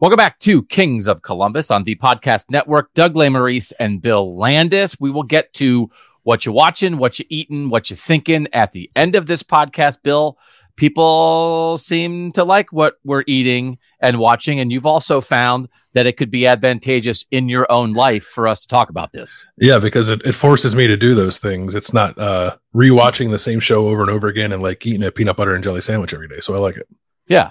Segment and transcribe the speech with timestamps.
[0.00, 2.94] Welcome back to Kings of Columbus on the podcast network.
[2.94, 4.98] Doug Lesmerises and Bill Landis.
[4.98, 5.90] We will get to
[6.22, 10.02] what you're watching, what you're eating, what you're thinking at the end of this podcast.
[10.02, 10.38] Bill,
[10.76, 16.16] people seem to like what we're eating and watching, and you've also found that it
[16.16, 19.44] could be advantageous in your own life for us to talk about this.
[19.58, 21.74] Yeah, because it, it forces me to do those things.
[21.74, 25.12] It's not uh rewatching the same show over and over again and like eating a
[25.12, 26.40] peanut butter and jelly sandwich every day.
[26.40, 26.88] So I like it.
[27.26, 27.50] Yeah.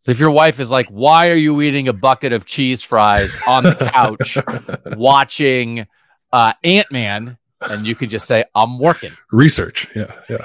[0.00, 3.40] So if your wife is like, "Why are you eating a bucket of cheese fries
[3.48, 4.38] on the couch
[4.96, 5.86] watching
[6.32, 10.44] uh, Ant Man?" and you can just say, "I'm working." Research, yeah, yeah.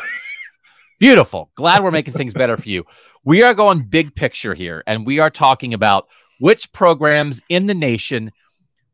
[0.99, 1.51] Beautiful.
[1.55, 2.85] Glad we're making things better for you.
[3.23, 6.07] We are going big picture here, and we are talking about
[6.39, 8.31] which programs in the nation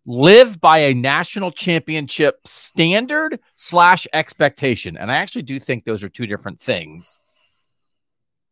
[0.05, 4.97] live by a national championship standard slash expectation.
[4.97, 7.19] And I actually do think those are two different things.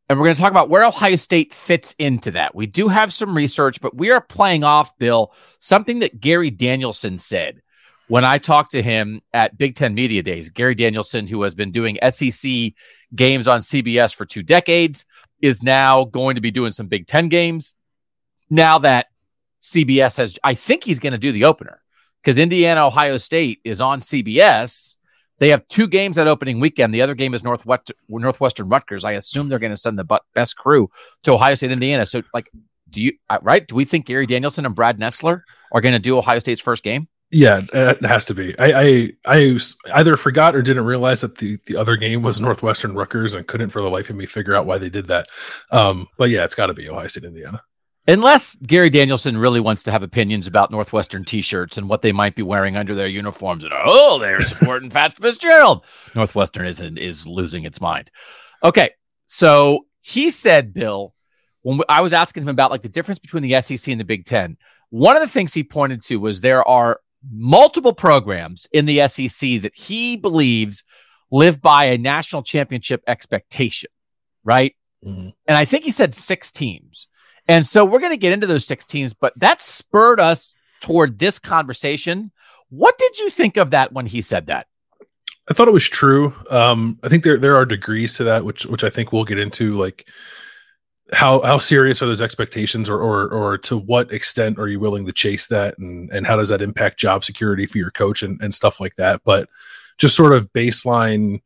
[0.10, 2.56] And we're going to talk about where Ohio State fits into that.
[2.56, 7.18] We do have some research, but we are playing off, Bill, something that Gary Danielson
[7.18, 7.62] said
[8.08, 10.50] when I talked to him at Big Ten Media Days.
[10.50, 12.74] Gary Danielson, who has been doing SEC
[13.16, 15.06] games on CBS for two decades,
[15.42, 17.76] is now going to be doing some Big Ten games.
[18.50, 19.08] Now that
[19.62, 21.82] CBS has, I think he's going to do the opener
[22.22, 24.97] because Indiana, Ohio State is on CBS
[25.40, 26.94] they have two games that opening weekend.
[26.94, 29.04] The other game is Northwest, Northwestern Rutgers.
[29.04, 30.90] I assume they're going to send the best crew
[31.24, 32.06] to Ohio State, Indiana.
[32.06, 32.50] So, like,
[32.90, 33.68] do you uh, right?
[33.68, 36.84] Do we think Gary Danielson and Brad Nessler are going to do Ohio State's first
[36.84, 37.08] game?
[37.30, 38.58] Yeah, it has to be.
[38.58, 39.58] I, I I
[39.94, 43.72] either forgot or didn't realize that the the other game was Northwestern Rutgers and couldn't
[43.72, 45.28] for the life of me figure out why they did that.
[45.72, 47.62] Um, but yeah, it's got to be Ohio State, Indiana.
[48.10, 52.36] Unless Gary Danielson really wants to have opinions about Northwestern T-shirts and what they might
[52.36, 55.84] be wearing under their uniforms, and oh, they're supporting Pat Fitzgerald.
[56.16, 58.10] Northwestern is is losing its mind.
[58.64, 58.92] Okay,
[59.26, 61.14] so he said, Bill,
[61.64, 64.26] when I was asking him about like the difference between the SEC and the Big
[64.26, 64.58] Ten,
[64.90, 69.62] one of the things he pointed to was there are multiple programs in the SEC
[69.62, 70.84] that he believes
[71.30, 73.90] live by a national championship expectation,
[74.46, 74.76] right?
[75.04, 75.30] Mm-hmm.
[75.46, 77.08] And I think he said six teams.
[77.48, 81.20] And so we're going to get into those six teams, but that spurred us toward
[81.20, 82.32] this conversation.
[82.70, 84.68] What did you think of that when he said that?
[85.50, 86.34] I thought it was true.
[86.50, 89.40] Um, I think there there are degrees to that, which which I think we'll get
[89.40, 89.76] into.
[89.76, 90.08] Like
[91.14, 95.06] how how serious are those expectations, or or or to what extent are you willing
[95.06, 98.42] to chase that, and and how does that impact job security for your coach and
[98.42, 99.22] and stuff like that.
[99.24, 99.48] But
[99.98, 101.42] just sort of baseline,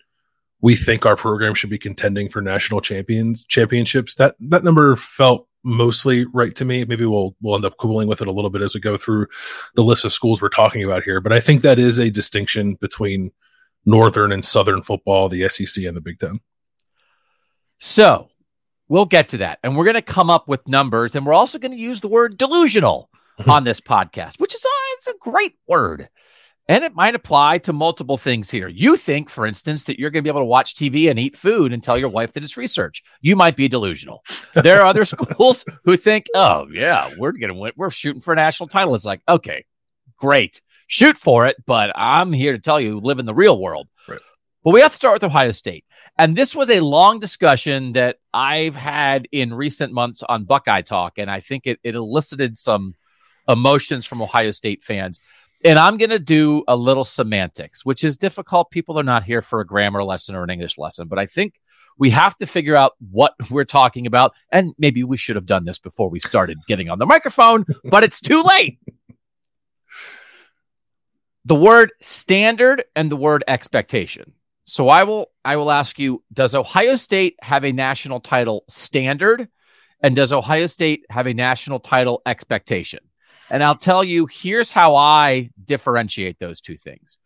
[0.62, 4.16] we think our program should be contending for national champions championships.
[4.16, 6.86] That that number felt mostly right to me.
[6.86, 9.28] Maybe we'll we'll end up quibbling with it a little bit as we go through
[9.76, 11.22] the list of schools we're talking about here.
[11.22, 13.32] But I think that is a distinction between
[13.86, 16.40] northern and southern football, the SEC and the Big Ten.
[17.80, 18.30] So
[18.88, 21.60] we'll get to that, and we're going to come up with numbers, and we're also
[21.60, 23.10] going to use the word delusional
[23.48, 26.10] on this podcast, which is uh, it's a great word.
[26.72, 28.70] And it might apply to multiple things here.
[28.70, 31.36] You think, for instance, that you're going to be able to watch TV and eat
[31.36, 33.04] food and tell your wife that it's research.
[33.20, 34.24] You might be delusional.
[34.54, 37.74] There are other schools who think, oh, yeah, we're going to win.
[37.76, 38.96] We're shooting for a national title.
[38.96, 39.66] It's like, okay,
[40.16, 40.62] great.
[40.88, 41.58] Shoot for it.
[41.66, 43.90] But I'm here to tell you, live in the real world.
[44.08, 44.20] Right.
[44.64, 45.84] But we have to start with Ohio State.
[46.18, 51.18] And this was a long discussion that I've had in recent months on Buckeye Talk.
[51.18, 52.94] And I think it, it elicited some
[53.50, 55.20] emotions from Ohio State fans.
[55.64, 58.72] And I'm going to do a little semantics, which is difficult.
[58.72, 61.54] People are not here for a grammar lesson or an English lesson, but I think
[61.98, 64.34] we have to figure out what we're talking about.
[64.52, 68.04] And maybe we should have done this before we started getting on the microphone, but
[68.04, 68.80] it's too late.
[71.46, 74.34] The word standard and the word expectation.
[74.64, 79.50] So I will I will ask you does Ohio State have a national title standard
[80.04, 83.00] and does Ohio State have a national title expectation?
[83.51, 87.17] And I'll tell you, here's how I differentiate those two things.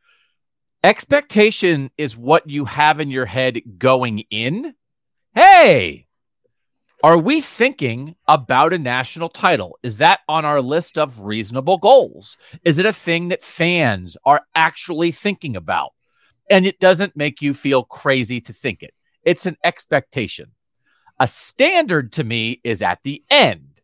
[0.84, 4.74] Expectation is what you have in your head going in.
[5.36, 6.08] Hey,
[7.04, 9.78] are we thinking about a national title?
[9.84, 12.40] Is that on our list of reasonable goals?
[12.64, 15.92] Is it a thing that fans are actually thinking about?
[16.50, 18.96] And it doesn't make you feel crazy to think it.
[19.22, 20.54] It's an expectation.
[21.20, 23.75] A standard to me is at the end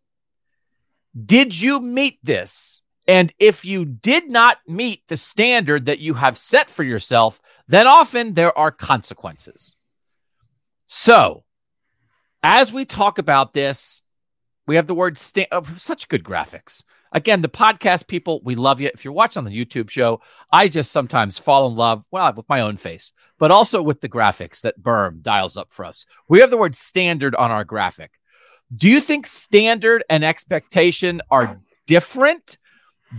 [1.26, 2.82] did you meet this?
[3.08, 7.88] And if you did not meet the standard that you have set for yourself, then
[7.88, 9.76] often there are consequences.
[10.88, 11.44] So,
[12.44, 14.04] as we talk about this,
[14.68, 16.84] we have the word sta- oh, such good graphics.
[17.12, 18.90] Again, the podcast people, we love you.
[18.94, 20.22] If you're watching on the YouTube show,
[20.52, 24.08] I just sometimes fall in love, well, with my own face, but also with the
[24.08, 26.06] graphics that Berm dials up for us.
[26.30, 28.12] We have the word standard on our graphic.
[28.76, 32.58] Do you think standard and expectation are different?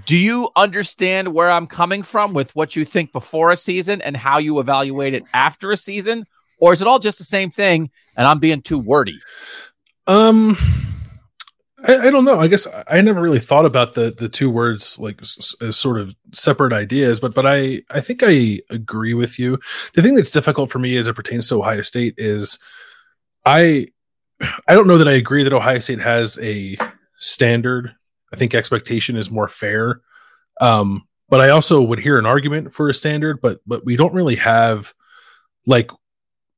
[0.06, 4.16] Do you understand where I'm coming from with what you think before a season and
[4.16, 6.25] how you evaluate it after a season?
[6.58, 9.19] Or is it all just the same thing and I'm being too wordy?
[10.06, 10.56] Um,
[11.84, 12.40] I, I, don't know.
[12.40, 16.00] I guess I never really thought about the the two words like s- as sort
[16.00, 19.58] of separate ideas, but but I I think I agree with you.
[19.94, 22.58] The thing that's difficult for me as it pertains to Ohio State is
[23.44, 23.88] I
[24.66, 26.76] I don't know that I agree that Ohio State has a
[27.16, 27.94] standard.
[28.32, 30.00] I think expectation is more fair.
[30.60, 34.12] Um, but I also would hear an argument for a standard, but but we don't
[34.12, 34.92] really have
[35.66, 35.90] like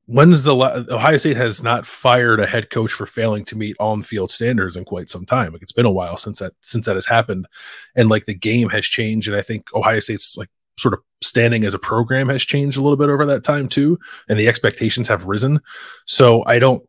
[0.07, 0.55] when's the
[0.91, 4.85] Ohio State has not fired a head coach for failing to meet on-field standards in
[4.85, 5.53] quite some time.
[5.53, 7.47] Like it's been a while since that since that has happened,
[7.95, 11.63] and like the game has changed, and I think Ohio State's like sort of standing
[11.63, 13.97] as a program has changed a little bit over that time too,
[14.29, 15.61] and the expectations have risen.
[16.05, 16.83] So I don't.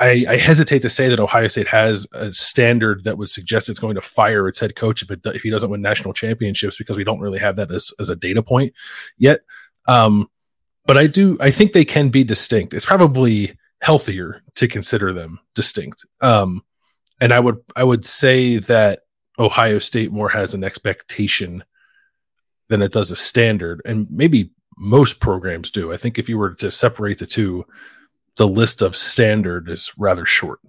[0.00, 3.78] I, I hesitate to say that Ohio State has a standard that would suggest it's
[3.78, 6.96] going to fire its head coach if it if he doesn't win national championships because
[6.96, 8.72] we don't really have that as, as a data point
[9.18, 9.40] yet.
[9.86, 10.28] Um,
[10.86, 12.74] but I do I think they can be distinct.
[12.74, 16.04] It's probably healthier to consider them distinct.
[16.20, 16.62] Um,
[17.20, 19.00] and I would I would say that
[19.38, 21.64] Ohio State more has an expectation
[22.68, 25.92] than it does a standard, and maybe most programs do.
[25.92, 27.64] I think if you were to separate the two,
[28.36, 30.60] the list of standard is rather short.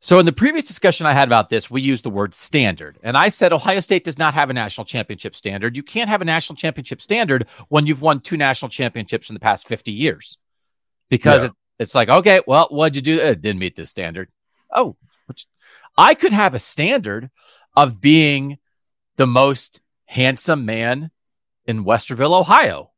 [0.00, 2.98] So, in the previous discussion I had about this, we used the word standard.
[3.02, 5.76] And I said Ohio State does not have a national championship standard.
[5.76, 9.40] You can't have a national championship standard when you've won two national championships in the
[9.40, 10.38] past 50 years.
[11.08, 11.48] Because yeah.
[11.48, 13.18] it, it's like, okay, well, what'd you do?
[13.18, 14.28] It didn't meet this standard.
[14.72, 14.96] Oh,
[15.26, 15.46] which,
[15.96, 17.30] I could have a standard
[17.76, 18.58] of being
[19.16, 21.10] the most handsome man
[21.66, 22.92] in Westerville, Ohio.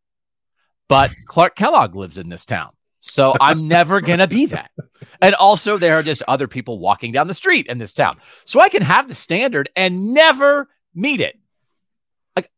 [0.87, 2.73] But Clark Kellogg lives in this town.
[3.01, 4.71] So I'm never going to be that.
[5.23, 8.15] And also, there are just other people walking down the street in this town.
[8.45, 11.39] So I can have the standard and never meet it.
[12.37, 12.51] Like,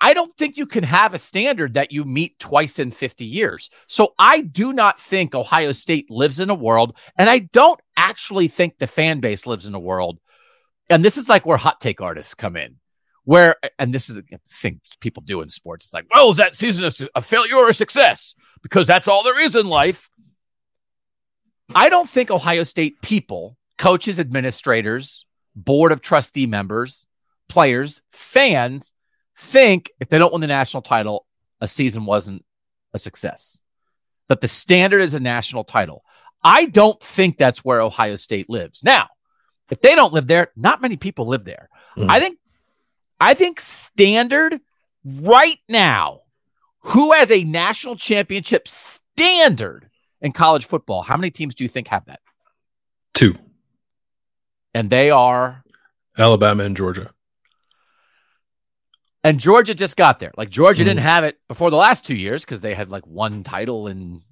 [0.00, 3.70] I don't think you can have a standard that you meet twice in 50 years.
[3.88, 8.48] So I do not think Ohio State lives in a world, and I don't actually
[8.48, 10.20] think the fan base lives in a world.
[10.88, 12.76] And this is like where hot take artists come in
[13.26, 15.86] where and this is a thing people do in sports.
[15.86, 19.38] It's like well is that season a, failure or a success because that's all there
[19.38, 20.08] is in life.
[21.74, 25.26] I don't think ohio state people coaches administrators
[25.56, 27.06] board of trustee members
[27.48, 28.92] players fans
[29.36, 31.26] think if they don't win the national title
[31.60, 32.44] a season wasn't
[32.94, 33.60] a success.
[34.28, 36.04] That the standard is a national title.
[36.44, 38.84] I don't think that's where ohio state lives.
[38.84, 39.08] Now
[39.68, 41.68] if they don't live there not many people live there.
[41.96, 42.10] Mm.
[42.10, 42.38] i think
[43.20, 44.60] I think standard
[45.04, 46.22] right now,
[46.80, 49.88] who has a national championship standard
[50.20, 51.02] in college football?
[51.02, 52.20] How many teams do you think have that?
[53.14, 53.36] Two.
[54.74, 55.64] And they are
[56.18, 57.10] Alabama and Georgia.
[59.24, 60.32] And Georgia just got there.
[60.36, 60.86] Like Georgia mm.
[60.86, 64.22] didn't have it before the last two years because they had like one title in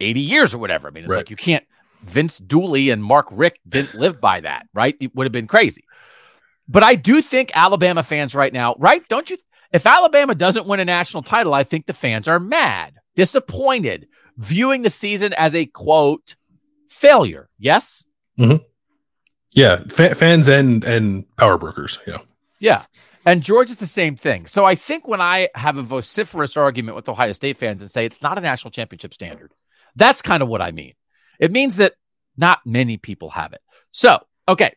[0.00, 0.88] 80 years or whatever.
[0.88, 1.18] I mean, it's right.
[1.18, 1.64] like you can't.
[2.02, 4.96] Vince Dooley and Mark Richt didn't live by that, right?
[5.00, 5.84] It would have been crazy.
[6.68, 9.06] But I do think Alabama fans right now, right?
[9.08, 9.38] Don't you?
[9.72, 14.82] If Alabama doesn't win a national title, I think the fans are mad, disappointed, viewing
[14.82, 16.36] the season as a quote
[16.88, 17.48] failure.
[17.58, 18.04] Yes.
[18.38, 18.64] Mm-hmm.
[19.54, 21.98] Yeah, F- fans and and power brokers.
[22.06, 22.18] Yeah.
[22.60, 22.84] Yeah.
[23.24, 24.46] And Georgia's the same thing.
[24.46, 28.06] So I think when I have a vociferous argument with Ohio State fans and say
[28.06, 29.52] it's not a national championship standard,
[29.96, 30.94] that's kind of what I mean.
[31.38, 31.94] It means that
[32.36, 33.60] not many people have it.
[33.90, 34.74] So, okay,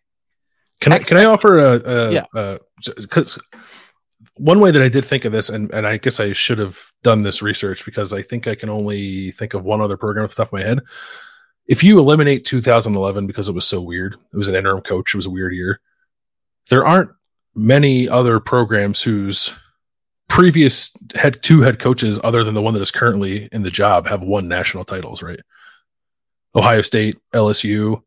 [0.82, 2.58] can I can I offer a, a yeah
[2.98, 3.40] because
[4.36, 6.92] one way that I did think of this, and, and I guess I should have
[7.04, 10.32] done this research because I think I can only think of one other program off
[10.32, 10.80] the top of my head.
[11.68, 15.18] If you eliminate 2011 because it was so weird, it was an interim coach, it
[15.18, 15.80] was a weird year.
[16.70, 17.12] There aren't
[17.54, 19.54] many other programs whose
[20.28, 24.08] previous head two head coaches, other than the one that is currently in the job,
[24.08, 25.22] have won national titles.
[25.22, 25.40] Right?
[26.56, 28.02] Ohio State, LSU,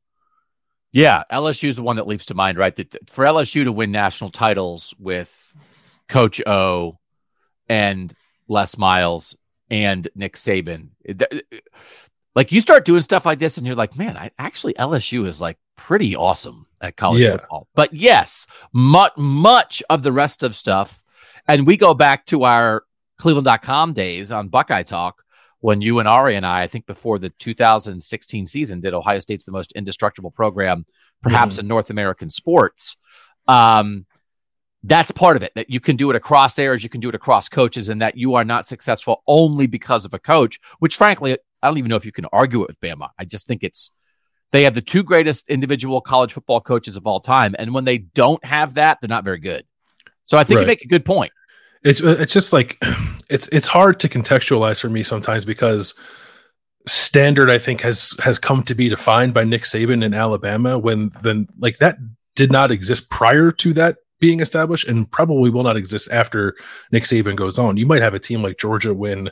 [0.94, 2.74] yeah, LSU is the one that leaps to mind, right?
[2.76, 5.52] That for LSU to win national titles with
[6.08, 7.00] Coach O
[7.68, 8.14] and
[8.46, 9.36] Les Miles
[9.68, 10.90] and Nick Saban,
[12.36, 15.40] like you start doing stuff like this, and you're like, man, I actually LSU is
[15.40, 17.32] like pretty awesome at college yeah.
[17.32, 17.66] football.
[17.74, 21.02] But yes, much much of the rest of stuff,
[21.48, 22.84] and we go back to our
[23.18, 25.24] Cleveland.com days on Buckeye Talk
[25.64, 29.47] when you and Ari and I, I think before the 2016 season, did Ohio State's
[29.47, 30.85] the most indestructible program,
[31.23, 31.61] perhaps mm-hmm.
[31.61, 32.99] in North American sports.
[33.49, 34.04] Um,
[34.83, 37.14] that's part of it that you can do it across eras, you can do it
[37.14, 41.38] across coaches, and that you are not successful only because of a coach, which frankly,
[41.62, 43.09] I don't even know if you can argue it with Bama.
[43.18, 43.90] I just think it's
[44.52, 47.56] They have the two greatest individual college football coaches of all time.
[47.59, 49.64] And when they don't have that, they're not very good.
[50.25, 50.64] So I think right.
[50.64, 51.33] you make a good point.
[51.84, 52.78] It's uh, it's just like
[53.30, 55.94] it's it's hard to contextualize for me sometimes because
[56.86, 61.10] standard I think has has come to be defined by Nick Saban in Alabama when
[61.22, 61.96] then like that
[62.34, 66.56] did not exist prior to that being established and probably will not exist after
[66.90, 67.76] Nick Saban goes on.
[67.76, 69.30] You might have a team like Georgia win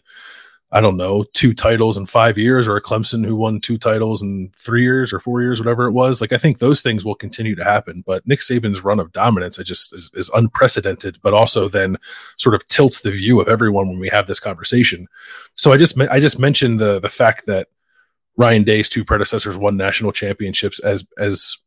[0.75, 4.23] I don't know, two titles in five years, or a Clemson who won two titles
[4.23, 6.23] in three years or four years, whatever it was.
[6.23, 8.02] Like I think those things will continue to happen.
[8.07, 11.99] But Nick Saban's run of dominance, I just is, is unprecedented, but also then
[12.38, 15.09] sort of tilts the view of everyone when we have this conversation.
[15.57, 17.69] So I just I just mentioned the the fact that
[18.38, 21.59] Ryan Day's two predecessors won national championships as as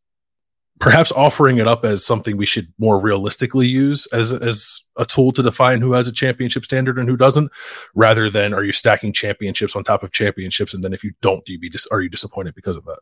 [0.80, 5.32] perhaps offering it up as something we should more realistically use as as a tool
[5.32, 7.52] to define who has a championship standard and who doesn't
[7.94, 10.74] rather than are you stacking championships on top of championships?
[10.74, 13.00] And then if you don't be dis- are you disappointed because of that?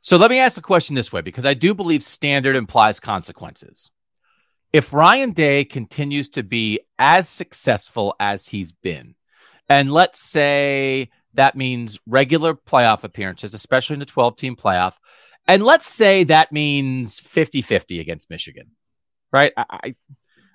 [0.00, 3.90] So let me ask the question this way because i do believe standard implies consequences.
[4.72, 9.14] If ryan day continues to be as successful as he's been
[9.68, 14.94] and let's say that means regular playoff appearances especially in the 12 team playoff
[15.46, 18.70] and let's say that means 50 50 against Michigan,
[19.32, 19.52] right?
[19.56, 19.94] I, I,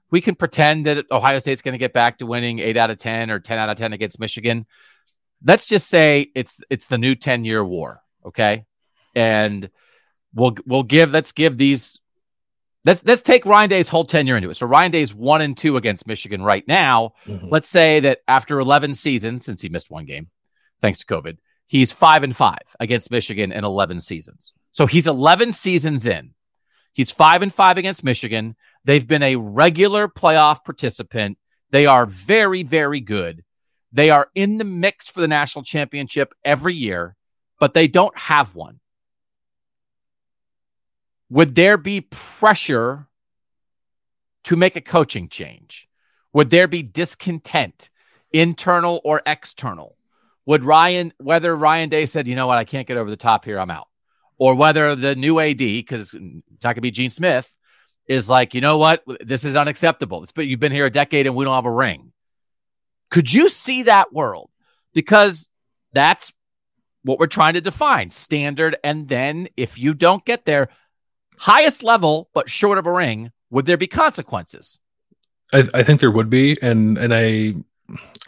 [0.09, 2.97] we can pretend that Ohio State's going to get back to winning eight out of
[2.97, 4.65] 10 or 10 out of 10 against Michigan.
[5.43, 8.01] Let's just say it's it's the new 10 year war.
[8.25, 8.65] Okay.
[9.15, 9.69] And
[10.33, 11.99] we'll we'll give let's give these
[12.85, 14.55] let's let's take Ryan Day's whole tenure into it.
[14.55, 17.13] So Ryan Day's one and two against Michigan right now.
[17.25, 17.49] Mm-hmm.
[17.49, 20.29] Let's say that after 11 seasons, since he missed one game,
[20.81, 24.53] thanks to COVID, he's five and five against Michigan in 11 seasons.
[24.77, 26.35] So he's 11 seasons in.
[26.93, 28.55] He's five and five against Michigan.
[28.85, 31.39] They've been a regular playoff participant.
[31.71, 33.43] They are very, very good.
[33.91, 37.15] They are in the mix for the national championship every year,
[37.59, 38.79] but they don't have one.
[41.31, 43.07] Would there be pressure
[44.43, 45.89] to make a coaching change?
[46.33, 47.89] Would there be discontent,
[48.31, 49.97] internal or external?
[50.45, 53.43] Would Ryan, whether Ryan Day said, you know what, I can't get over the top
[53.43, 53.86] here, I'm out
[54.37, 57.53] or whether the new AD, because it's not going to be Gene Smith,
[58.07, 60.23] is like, you know what, this is unacceptable.
[60.23, 62.13] It's, but you've been here a decade and we don't have a ring.
[63.09, 64.49] Could you see that world?
[64.93, 65.49] Because
[65.93, 66.33] that's
[67.03, 68.77] what we're trying to define standard.
[68.83, 70.69] And then if you don't get there,
[71.37, 74.79] highest level, but short of a ring, would there be consequences?
[75.53, 76.57] I, I think there would be.
[76.61, 77.55] And, and I,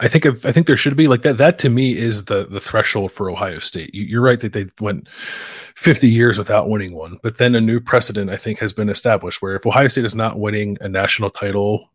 [0.00, 1.36] I think I think there should be like that.
[1.36, 3.94] That to me is the the threshold for Ohio State.
[3.94, 7.80] You, are right that they went 50 years without winning one, but then a new
[7.80, 11.28] precedent I think has been established where if Ohio State is not winning a national
[11.28, 11.90] title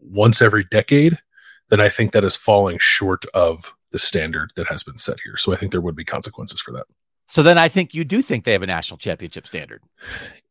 [0.00, 1.18] once every decade,
[1.70, 5.36] then I think that is falling short of the standard that has been set here.
[5.36, 6.86] So I think there would be consequences for that.
[7.26, 9.82] So then I think you do think they have a national championship standard.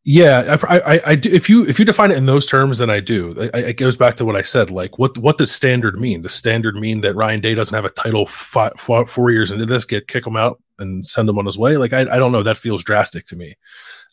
[0.09, 1.29] Yeah, I, I, I do.
[1.33, 3.49] If you if you define it in those terms, then I do.
[3.53, 4.71] I, it goes back to what I said.
[4.71, 6.21] Like, what what does standard mean?
[6.21, 8.71] Does standard mean that Ryan Day doesn't have a title four,
[9.05, 11.75] four years into this, get kick him out and send him on his way?
[11.75, 12.41] Like, I, I don't know.
[12.41, 13.57] That feels drastic to me.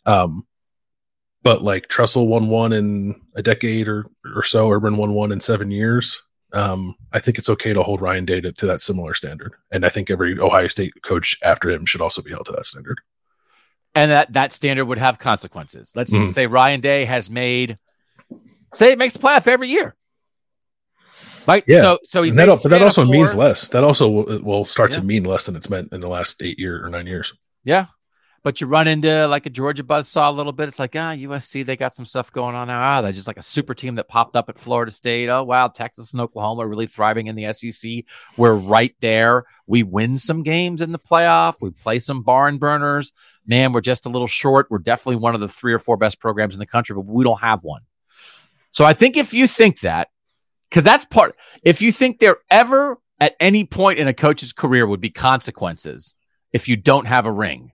[0.05, 0.45] Um,
[1.43, 4.69] but like Tressel won one in a decade or or so.
[4.69, 6.21] Urban won one in seven years.
[6.51, 9.85] Um, I think it's okay to hold Ryan Day to, to that similar standard, and
[9.85, 12.99] I think every Ohio State coach after him should also be held to that standard
[13.95, 15.93] and that that standard would have consequences.
[15.95, 16.27] Let's mm-hmm.
[16.27, 17.77] say Ryan Day has made,
[18.73, 19.95] say, it makes the playoff every year.
[21.47, 21.63] Right.
[21.67, 21.81] Yeah.
[21.81, 23.67] So, so he's that, but that also means less.
[23.69, 24.99] That also will, will start yeah.
[24.99, 27.33] to mean less than it's meant in the last eight year or nine years.
[27.63, 27.85] Yeah.
[28.45, 30.67] But you run into like a Georgia buzz saw a little bit.
[30.67, 32.79] It's like, ah, USC, they got some stuff going on now.
[32.79, 35.29] Ah, they're just like a super team that popped up at Florida State.
[35.29, 35.67] Oh, wow.
[35.67, 38.03] Texas and Oklahoma are really thriving in the SEC.
[38.37, 39.45] We're right there.
[39.65, 41.55] We win some games in the playoff.
[41.59, 43.13] We play some barn burners.
[43.47, 44.67] Man, we're just a little short.
[44.69, 47.23] We're definitely one of the three or four best programs in the country, but we
[47.23, 47.81] don't have one.
[48.69, 50.09] So I think if you think that,
[50.69, 54.85] because that's part, if you think there ever at any point in a coach's career
[54.85, 56.13] would be consequences
[56.53, 57.71] if you don't have a ring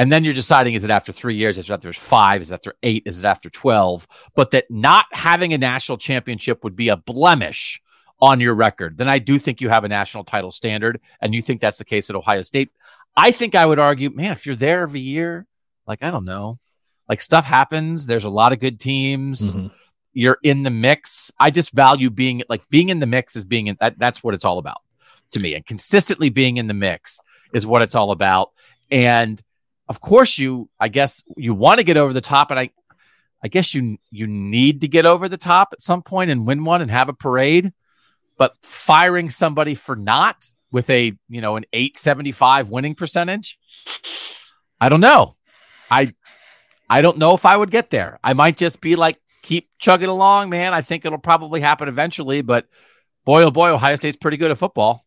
[0.00, 2.54] and then you're deciding is it after three years, is it after five, is it
[2.54, 4.08] after eight, is it after 12?
[4.34, 7.82] But that not having a national championship would be a blemish
[8.18, 11.02] on your record, then I do think you have a national title standard.
[11.20, 12.70] And you think that's the case at Ohio State.
[13.14, 15.46] I think I would argue, man, if you're there every year,
[15.86, 16.58] like, I don't know,
[17.06, 18.06] like stuff happens.
[18.06, 19.54] There's a lot of good teams.
[19.54, 19.66] Mm-hmm.
[20.14, 21.30] You're in the mix.
[21.38, 23.98] I just value being like being in the mix is being in that.
[23.98, 24.80] That's what it's all about
[25.32, 25.54] to me.
[25.54, 27.20] And consistently being in the mix
[27.52, 28.52] is what it's all about.
[28.90, 29.38] And
[29.90, 32.70] of course you i guess you want to get over the top and i
[33.44, 36.64] i guess you you need to get over the top at some point and win
[36.64, 37.72] one and have a parade
[38.38, 43.58] but firing somebody for not with a you know an 875 winning percentage
[44.80, 45.36] i don't know
[45.90, 46.12] I
[46.88, 48.18] I don't know if I would get there.
[48.22, 50.72] I might just be like, keep chugging along, man.
[50.72, 52.66] I think it'll probably happen eventually, but
[53.24, 55.04] boy, oh boy, Ohio State's pretty good at football.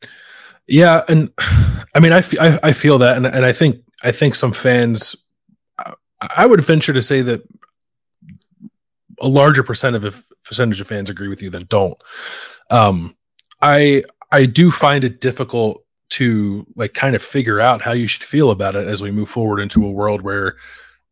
[0.68, 1.32] Yeah, and
[1.96, 4.52] I mean, I, f- I, I feel that, and, and I think I think some
[4.52, 5.16] fans,
[6.22, 7.44] I would venture to say that
[9.22, 11.98] a larger percent of percentage of fans agree with you than don't.
[12.70, 13.16] Um,
[13.62, 18.24] I I do find it difficult to like kind of figure out how you should
[18.24, 20.58] feel about it as we move forward into a world where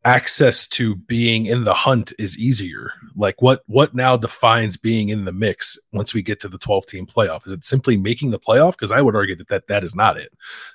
[0.03, 2.91] access to being in the hunt is easier.
[3.15, 6.86] Like what what now defines being in the mix once we get to the 12
[6.88, 7.46] team playoff?
[7.46, 8.72] Is it simply making the playoff?
[8.72, 10.31] Because i would argue that, that that is not it.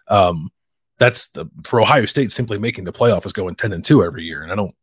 [0.09, 0.50] Um
[0.99, 4.25] that's the for ohio state simply making the playoff is going 10 and 2 every
[4.25, 4.75] year and i don't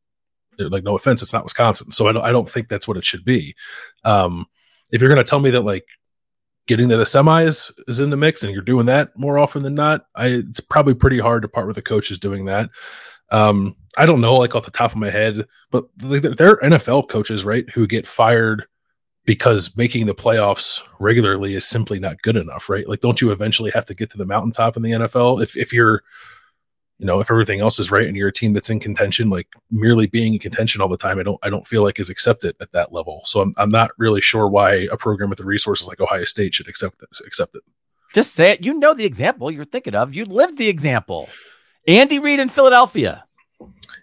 [0.60, 3.04] like no offense it's not wisconsin so i don't, I don't think that's what it
[3.04, 3.56] should be.
[4.04, 4.46] Um
[4.92, 5.86] if you're going to tell me that like
[6.68, 9.74] getting to the semis is in the mix and you're doing that more often than
[9.74, 12.70] not i it's probably pretty hard to part with the coaches doing that
[13.34, 17.10] um, I don't know, like off the top of my head, but there are NFL
[17.10, 18.66] coaches, right, who get fired
[19.25, 22.88] because making the playoffs regularly is simply not good enough, right?
[22.88, 25.74] Like, don't you eventually have to get to the mountaintop in the NFL if if
[25.74, 26.04] you're,
[27.00, 29.48] you know, if everything else is right and you're a team that's in contention, like
[29.72, 32.56] merely being in contention all the time, I don't I don't feel like is accepted
[32.62, 33.22] at that level.
[33.24, 36.54] So I'm I'm not really sure why a program with the resources like Ohio State
[36.54, 37.63] should accept this, accept it.
[38.13, 38.63] Just say it.
[38.63, 40.13] You know the example you're thinking of.
[40.13, 41.30] You lived the example.
[41.88, 43.24] Andy Reid in Philadelphia.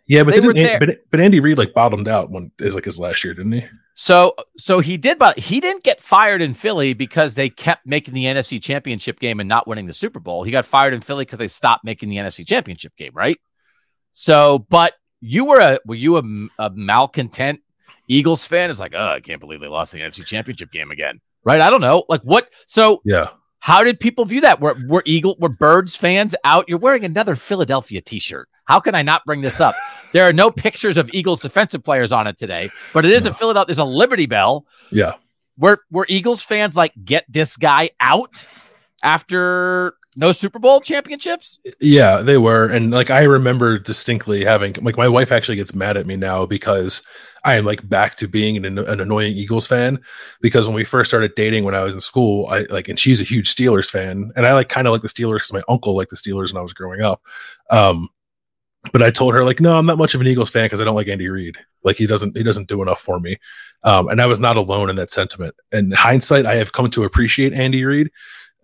[0.07, 3.23] Yeah, but didn't, but, but Andy Reid like bottomed out when is like his last
[3.23, 3.65] year, didn't he?
[3.95, 8.15] So so he did, but he didn't get fired in Philly because they kept making
[8.15, 10.43] the NFC Championship game and not winning the Super Bowl.
[10.43, 13.39] He got fired in Philly because they stopped making the NFC Championship game, right?
[14.13, 16.23] So, but you were a were you a,
[16.59, 17.61] a malcontent
[18.09, 18.71] Eagles fan?
[18.71, 21.61] It's like, oh, I can't believe they lost the NFC Championship game again, right?
[21.61, 22.49] I don't know, like what?
[22.67, 23.29] So yeah,
[23.61, 24.61] how did people view that?
[24.61, 26.65] Were, were Eagle, were Birds fans out?
[26.69, 28.49] You're wearing another Philadelphia t-shirt.
[28.65, 29.75] How can I not bring this up?
[30.13, 33.31] there are no pictures of Eagles defensive players on it today, but it is no.
[33.31, 33.67] a Philadelphia.
[33.67, 34.67] There's a Liberty Bell.
[34.91, 35.15] Yeah.
[35.59, 38.47] Were were Eagles fans like get this guy out
[39.05, 41.59] after no Super Bowl championships?
[41.81, 42.67] Yeah, they were.
[42.67, 46.47] And like I remember distinctly having like my wife actually gets mad at me now
[46.47, 47.03] because
[47.45, 50.01] I am like back to being an, an annoying Eagles fan
[50.41, 53.21] because when we first started dating when I was in school, I like and she's
[53.21, 55.97] a huge Steelers fan and I like kind of like the Steelers because my uncle
[55.97, 57.23] liked the Steelers when I was growing up.
[57.71, 58.09] Um,
[58.93, 60.85] but I told her like, no, I'm not much of an Eagles fan because I
[60.85, 61.59] don't like Andy Reid.
[61.85, 63.37] Like he doesn't he doesn't do enough for me.
[63.85, 65.55] Um, and I was not alone in that sentiment.
[65.71, 68.11] And hindsight, I have come to appreciate Andy Reid.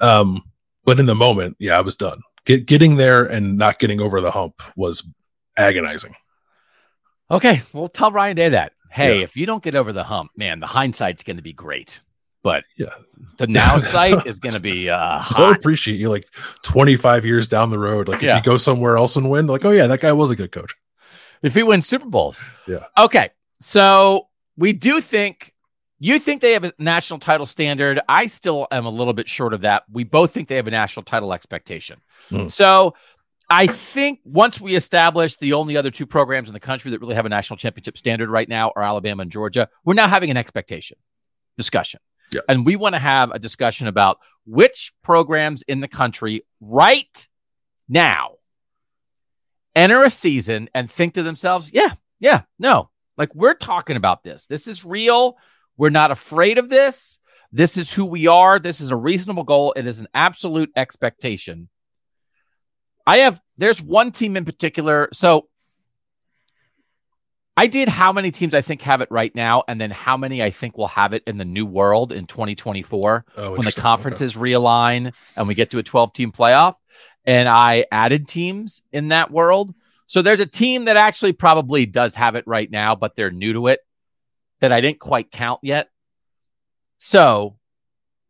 [0.00, 0.42] Um,
[0.87, 2.22] but in the moment, yeah, I was done.
[2.46, 5.12] Get, getting there and not getting over the hump was
[5.57, 6.14] agonizing.
[7.31, 8.72] Okay, well, tell Ryan Day that.
[8.90, 9.25] Hey, yeah.
[9.25, 12.01] if you don't get over the hump, man, the hindsight's going to be great.
[12.42, 12.94] But yeah,
[13.38, 15.40] the now sight is going to be uh, hot.
[15.40, 16.31] I'll appreciate you like
[16.62, 18.07] 25 years down the road.
[18.07, 18.33] Like yeah.
[18.33, 20.53] if you go somewhere else and win, like, oh yeah, that guy was a good
[20.53, 20.72] coach.
[21.42, 22.42] If he wins Super Bowls.
[22.68, 22.85] Yeah.
[22.96, 23.31] Okay.
[23.59, 25.53] So we do think
[25.98, 28.00] you think they have a national title standard.
[28.09, 29.85] I still am a little bit short of that.
[29.90, 32.00] We both think they have a national title expectation.
[32.30, 32.50] Mm.
[32.50, 32.94] So
[33.48, 37.14] I think once we establish the only other two programs in the country that really
[37.14, 40.37] have a national championship standard right now are Alabama and Georgia, we're now having an
[40.37, 40.98] expectation
[41.56, 42.00] discussion.
[42.32, 42.40] Yeah.
[42.48, 47.28] And we want to have a discussion about which programs in the country right
[47.88, 48.32] now
[49.74, 54.46] enter a season and think to themselves, yeah, yeah, no, like we're talking about this.
[54.46, 55.37] This is real.
[55.76, 57.20] We're not afraid of this.
[57.52, 58.58] This is who we are.
[58.58, 59.72] This is a reasonable goal.
[59.76, 61.68] It is an absolute expectation
[63.06, 65.08] I have, there's one team in particular.
[65.12, 65.48] So
[67.56, 70.42] I did how many teams I think have it right now, and then how many
[70.42, 74.36] I think will have it in the new world in 2024 oh, when the conferences
[74.36, 74.42] okay.
[74.42, 76.74] realign and we get to a 12 team playoff.
[77.24, 79.74] And I added teams in that world.
[80.06, 83.52] So there's a team that actually probably does have it right now, but they're new
[83.54, 83.80] to it
[84.68, 85.90] that I didn't quite count yet.
[86.98, 87.57] So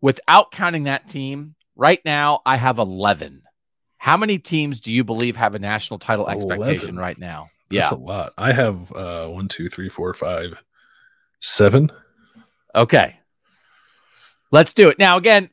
[0.01, 3.43] without counting that team, right now I have 11
[4.07, 6.53] how many teams do you believe have a national title 11.
[6.53, 7.51] expectation right now?
[7.71, 7.99] That's yeah.
[7.99, 8.33] a lot.
[8.39, 10.63] I have uh, one, two, three, four, five,
[11.41, 11.91] seven.
[12.73, 13.17] Okay.
[14.53, 15.01] Let's do it.
[15.01, 15.51] Now, again,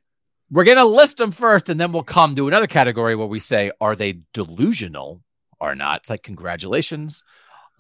[0.52, 3.40] we're going to list them first, and then we'll come to another category where we
[3.40, 5.24] say, are they delusional
[5.60, 6.02] or not?
[6.02, 7.24] It's like, congratulations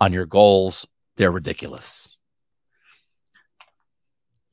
[0.01, 0.87] on your goals.
[1.17, 2.17] They're ridiculous.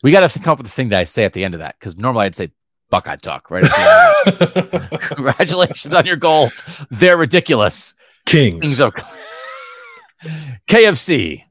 [0.02, 1.60] We got to come up with the thing that I say at the end of
[1.60, 2.50] that because normally I'd say
[2.90, 3.64] Buckeye talk, right?
[5.00, 6.62] Congratulations on your goals.
[6.90, 7.94] They're ridiculous.
[8.26, 8.78] Kings.
[8.78, 8.92] Kings
[10.68, 11.44] KFC,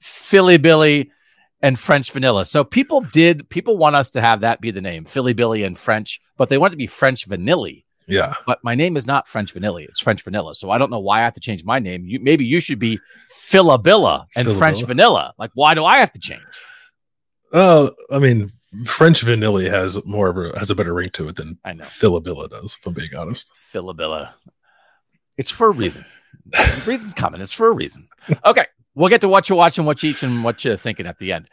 [0.00, 1.10] Philly Billy,
[1.60, 2.44] and French Vanilla.
[2.44, 5.76] So people did people want us to have that be the name, Philly Billy and
[5.76, 7.70] French, but they want it to be French Vanilla.
[8.06, 8.34] Yeah.
[8.46, 9.82] But my name is not French Vanilla.
[9.82, 10.54] It's French Vanilla.
[10.54, 12.06] So I don't know why I have to change my name.
[12.06, 12.98] You, maybe you should be
[13.30, 14.58] Philabilla and Philabilla.
[14.58, 15.34] French Vanilla.
[15.38, 16.40] Like, why do I have to change?
[17.52, 18.46] Uh, I mean,
[18.84, 21.84] French vanilla has more of a has a better ring to it than I know.
[21.84, 22.76] Philabilla does.
[22.78, 23.52] If I'm being honest.
[23.72, 24.34] Philabilla.
[25.38, 26.04] It's for a reason.
[26.46, 27.40] the reason's coming.
[27.40, 28.08] It's for a reason.
[28.44, 28.66] Okay.
[28.94, 31.32] We'll get to what you're watching, what you each, and what you're thinking at the
[31.32, 31.48] end.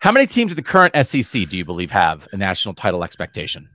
[0.00, 3.68] How many teams in the current SEC do you believe have a national title expectation?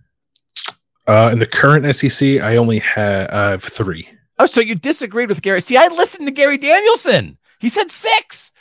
[1.08, 4.08] Uh, in the current SEC, I only ha- I have three.
[4.38, 5.62] Oh, so you disagreed with Gary.
[5.62, 7.38] See, I listened to Gary Danielson.
[7.60, 8.52] He said six.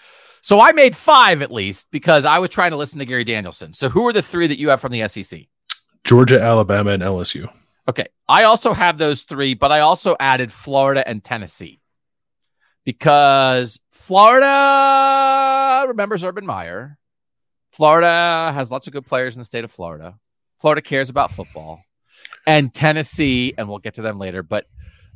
[0.44, 3.72] So I made five at least because I was trying to listen to Gary Danielson.
[3.72, 5.46] So who are the three that you have from the SEC?
[6.04, 7.50] Georgia, Alabama, and LSU.
[7.88, 8.08] Okay.
[8.28, 11.80] I also have those three, but I also added Florida and Tennessee
[12.84, 16.98] because Florida remembers Urban Meyer.
[17.72, 20.14] Florida has lots of good players in the state of Florida.
[20.60, 21.80] Florida cares about football.
[22.46, 24.66] And Tennessee, and we'll get to them later, but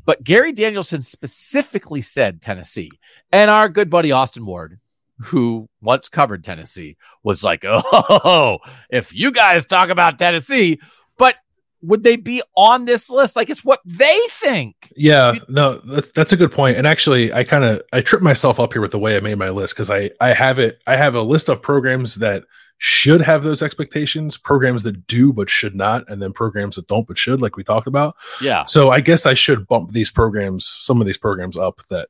[0.07, 2.93] but Gary Danielson specifically said Tennessee.
[3.31, 4.81] And our good buddy Austin Ward,
[5.19, 8.59] who once covered Tennessee, was like, "Oh,
[8.91, 10.81] if you guys talk about Tennessee,
[11.17, 11.37] but
[11.83, 13.37] would they be on this list?
[13.37, 16.77] Like it's what they think." Yeah, no, that's that's a good point.
[16.77, 19.39] And actually, I kind of I tripped myself up here with the way I made
[19.39, 22.45] my list because I I have it I have a list of programs that
[22.79, 27.07] should have those expectations, programs that do but should not, and then programs that don't
[27.07, 28.17] but should, like we talked about.
[28.41, 28.65] Yeah.
[28.65, 32.09] So I guess I should bump these programs, some of these programs up that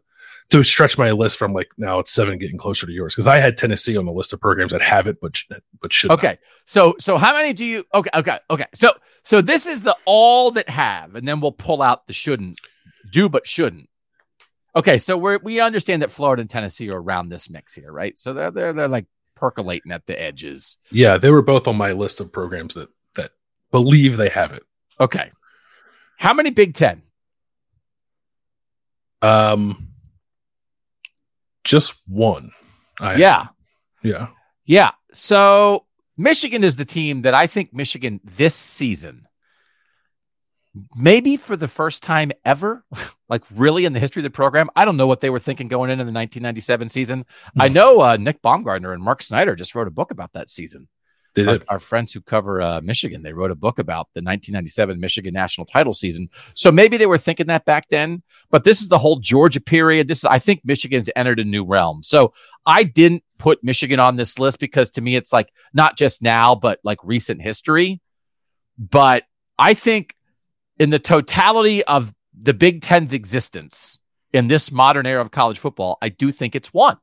[0.51, 3.39] to stretch my list from like now it's seven getting closer to yours because I
[3.39, 5.49] had Tennessee on the list of programs that have it but sh-
[5.81, 6.19] but should not.
[6.19, 6.39] Okay.
[6.65, 8.67] So so how many do you okay, okay, okay.
[8.75, 12.61] So so this is the all that have, and then we'll pull out the shouldn't
[13.13, 13.89] do but shouldn't.
[14.75, 18.19] Okay, so we we understand that Florida and Tennessee are around this mix here, right?
[18.19, 20.79] So they're they're they're like percolating at the edges.
[20.91, 23.31] Yeah, they were both on my list of programs that that
[23.71, 24.63] believe they have it.
[25.01, 25.31] Okay.
[26.17, 27.03] How many Big Ten?
[29.21, 29.89] Um,
[31.65, 32.53] just one.
[33.01, 33.47] I, yeah.
[34.03, 34.29] yeah.
[34.65, 34.91] Yeah.
[35.13, 39.27] So Michigan is the team that I think Michigan this season,
[40.97, 42.85] maybe for the first time ever,
[43.29, 44.69] like really in the history of the program.
[44.77, 47.25] I don't know what they were thinking going into the 1997 season.
[47.59, 50.89] I know uh, Nick Baumgardner and Mark Snyder just wrote a book about that season.
[51.39, 51.65] They Our, did.
[51.69, 55.67] our friends who cover uh, Michigan, they wrote a book about the 1997 Michigan national
[55.67, 56.29] title season.
[56.55, 60.09] So maybe they were thinking that back then, but this is the whole Georgia period.
[60.09, 62.03] This is, I think Michigan's entered a new realm.
[62.03, 62.33] So
[62.67, 66.55] I didn't put Michigan on this list because to me, it's like not just now,
[66.55, 68.01] but like recent history.
[68.79, 69.25] But
[69.59, 70.15] I think
[70.79, 73.99] in the totality of the Big Ten's existence
[74.33, 76.99] in this modern era of college football, I do think it's one.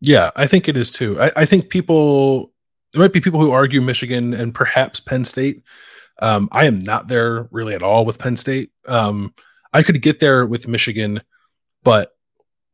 [0.00, 1.20] Yeah, I think it is too.
[1.20, 2.52] I, I think people
[2.94, 5.62] there might be people who argue Michigan and perhaps Penn State.
[6.22, 8.70] Um, I am not there really at all with Penn State.
[8.86, 9.34] Um,
[9.72, 11.20] I could get there with Michigan,
[11.82, 12.12] but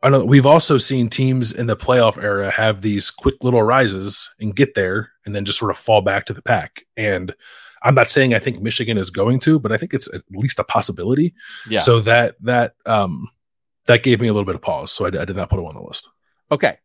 [0.03, 4.29] I know we've also seen teams in the playoff era have these quick little rises
[4.39, 6.83] and get there and then just sort of fall back to the pack.
[6.99, 7.35] And
[7.83, 10.59] I'm not saying I think Michigan is going to, but I think it's at least
[10.59, 11.33] a possibility.
[11.67, 11.79] Yeah.
[11.79, 13.31] So that that um
[13.87, 14.93] that gave me a little bit of pause.
[14.93, 16.11] So I, I did not put them on the list.
[16.53, 16.77] Okay.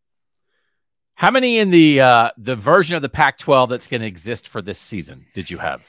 [1.16, 4.62] How many in the uh, the version of the Pac-12 that's going to exist for
[4.62, 5.82] this season did you have?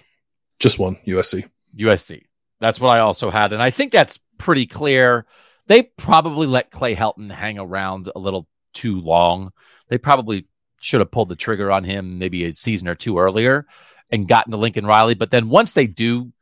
[0.59, 1.49] Just one USC.
[1.77, 2.23] USC.
[2.61, 5.27] That's what I also had, and I think that's pretty clear.
[5.67, 9.53] They probably let Clay Helton hang around a little too long.
[9.89, 10.47] They probably
[10.81, 13.67] should have pulled the trigger on him maybe a season or two earlier
[14.11, 15.15] and gotten to Lincoln Riley.
[15.15, 16.33] But then once they do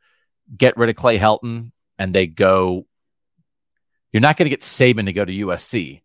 [0.55, 2.85] get rid of Clay Helton and they go,
[4.11, 6.01] you're not going to get Saban to go to USC.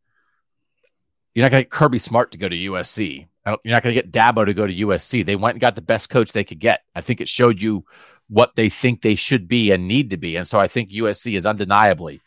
[1.40, 3.26] You're not going to get Kirby Smart to go to USC.
[3.46, 5.24] You're not going to get Dabo to go to USC.
[5.24, 6.82] They went and got the best coach they could get.
[6.94, 7.86] I think it showed you
[8.28, 10.36] what they think they should be and need to be.
[10.36, 12.20] And so I think USC is undeniably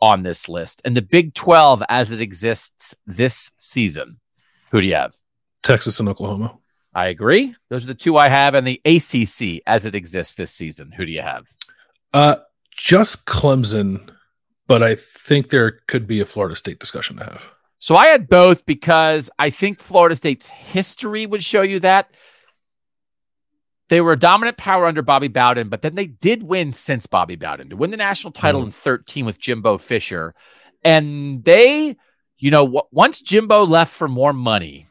[0.00, 0.82] on this list.
[0.84, 4.20] And the Big 12 as it exists this season,
[4.70, 5.16] who do you have?
[5.64, 6.56] Texas and Oklahoma.
[6.94, 7.56] I agree.
[7.70, 8.54] Those are the two I have.
[8.54, 11.48] And the ACC as it exists this season, who do you have?
[12.14, 12.36] Uh,
[12.70, 14.10] just Clemson,
[14.68, 17.50] but I think there could be a Florida State discussion to have.
[17.80, 22.10] So I had both because I think Florida State's history would show you that.
[23.88, 27.34] They were a dominant power under Bobby Bowden, but then they did win since Bobby
[27.36, 28.66] Bowden to win the national title Mhm.
[28.66, 30.34] in 13 with Jimbo Fisher.
[30.84, 31.96] And they,
[32.38, 34.86] you know, once Jimbo left for more money,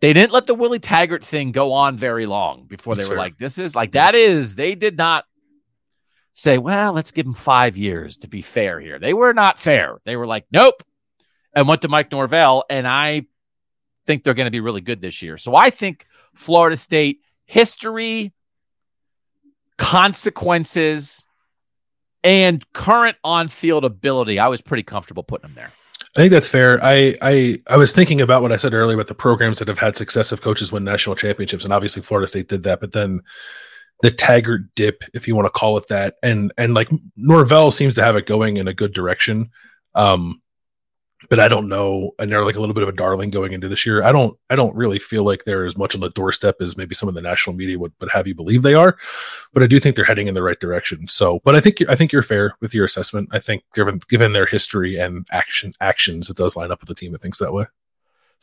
[0.00, 3.16] they didn't let the Willie Taggart thing go on very long before they That's were
[3.16, 5.24] like, this is like, that is, they did not
[6.32, 8.98] say, well, let's give him five years to be fair here.
[8.98, 10.00] They were not fair.
[10.04, 10.82] They were like, nope,
[11.54, 12.64] and went to Mike Norvell.
[12.68, 13.26] And I
[14.06, 15.38] think they're going to be really good this year.
[15.38, 18.32] So I think Florida State history,
[19.76, 21.26] consequences,
[22.24, 25.72] and current on field ability, I was pretty comfortable putting them there.
[26.16, 26.78] I think that's fair.
[26.82, 29.78] I, I I was thinking about what I said earlier about the programs that have
[29.78, 32.80] had successive coaches win national championships, and obviously Florida State did that.
[32.80, 33.22] But then
[34.02, 37.94] the Taggart dip, if you want to call it that, and and like Norvell seems
[37.94, 39.50] to have it going in a good direction.
[39.94, 40.42] Um,
[41.28, 42.12] but I don't know.
[42.18, 44.02] And they're like a little bit of a darling going into this year.
[44.02, 46.94] I don't, I don't really feel like they're as much on the doorstep as maybe
[46.94, 48.96] some of the national media would, would have you believe they are.
[49.52, 51.06] But I do think they're heading in the right direction.
[51.06, 53.28] So, but I think, I think you're fair with your assessment.
[53.32, 56.94] I think given, given their history and action actions, it does line up with a
[56.94, 57.66] team that thinks that way.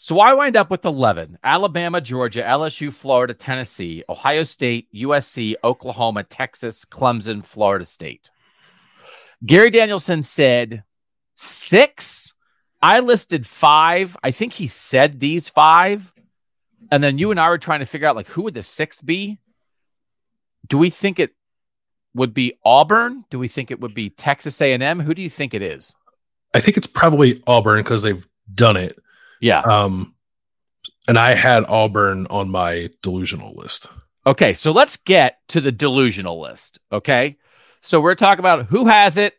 [0.02, 6.24] So I wind up with 11 Alabama, Georgia, LSU, Florida, Tennessee, Ohio State, USC, Oklahoma,
[6.24, 8.32] Texas, Clemson, Florida State.
[9.46, 10.84] Gary Danielson said
[11.36, 12.34] six
[12.82, 14.16] I listed five.
[14.24, 16.12] I think he said these five.
[16.92, 19.06] And then you and I were trying to figure out like who would the sixth
[19.06, 19.40] be?
[20.68, 21.32] Do we think it
[22.14, 23.26] would be Auburn?
[23.30, 25.00] Do we think it would be Texas A&M?
[25.00, 25.96] Who do you think it is?
[26.54, 28.98] I think it's probably Auburn because they've done it.
[29.42, 29.62] Yeah.
[29.62, 30.16] Um,
[31.08, 33.88] and I had Auburn on my delusional list.
[34.26, 36.80] Okay, so let's get to the delusional list.
[36.92, 37.38] Okay,
[37.82, 39.34] so we're talking about who has it,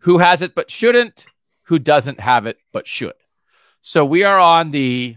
[0.00, 1.26] who has it but shouldn't,
[1.70, 3.14] who doesn't have it but should.
[3.80, 5.16] So we are on the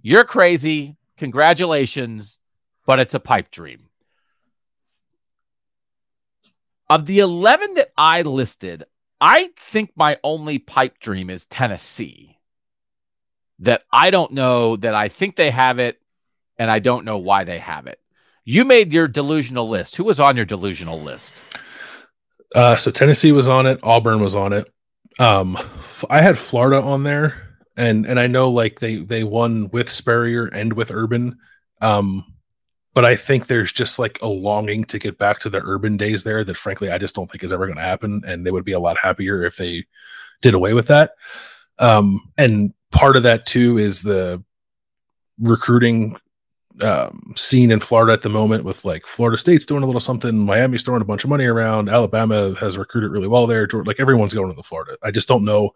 [0.00, 2.38] you're crazy, congratulations,
[2.86, 3.90] but it's a pipe dream.
[6.88, 8.84] Of the 11 that I listed,
[9.20, 12.38] I think my only pipe dream is Tennessee.
[13.58, 16.00] That I don't know that I think they have it
[16.56, 18.00] and I don't know why they have it.
[18.46, 19.96] You made your delusional list.
[19.96, 21.42] Who was on your delusional list?
[22.54, 24.72] Uh, so Tennessee was on it, Auburn was on it,
[25.18, 25.58] um,
[26.08, 30.46] I had Florida on there, and and I know like they they won with Spurrier
[30.46, 31.38] and with Urban,
[31.80, 32.24] um,
[32.94, 36.24] but I think there's just like a longing to get back to the Urban days
[36.24, 38.64] there that frankly I just don't think is ever going to happen, and they would
[38.64, 39.84] be a lot happier if they
[40.40, 41.12] did away with that.
[41.78, 44.42] Um, and part of that too is the
[45.40, 46.16] recruiting
[46.82, 50.38] um, scene in Florida at the moment with like Florida State's doing a little something,
[50.38, 53.66] Miami's throwing a bunch of money around, Alabama has recruited really well there.
[53.72, 54.96] Like everyone's going to the Florida.
[55.02, 55.70] I just don't know.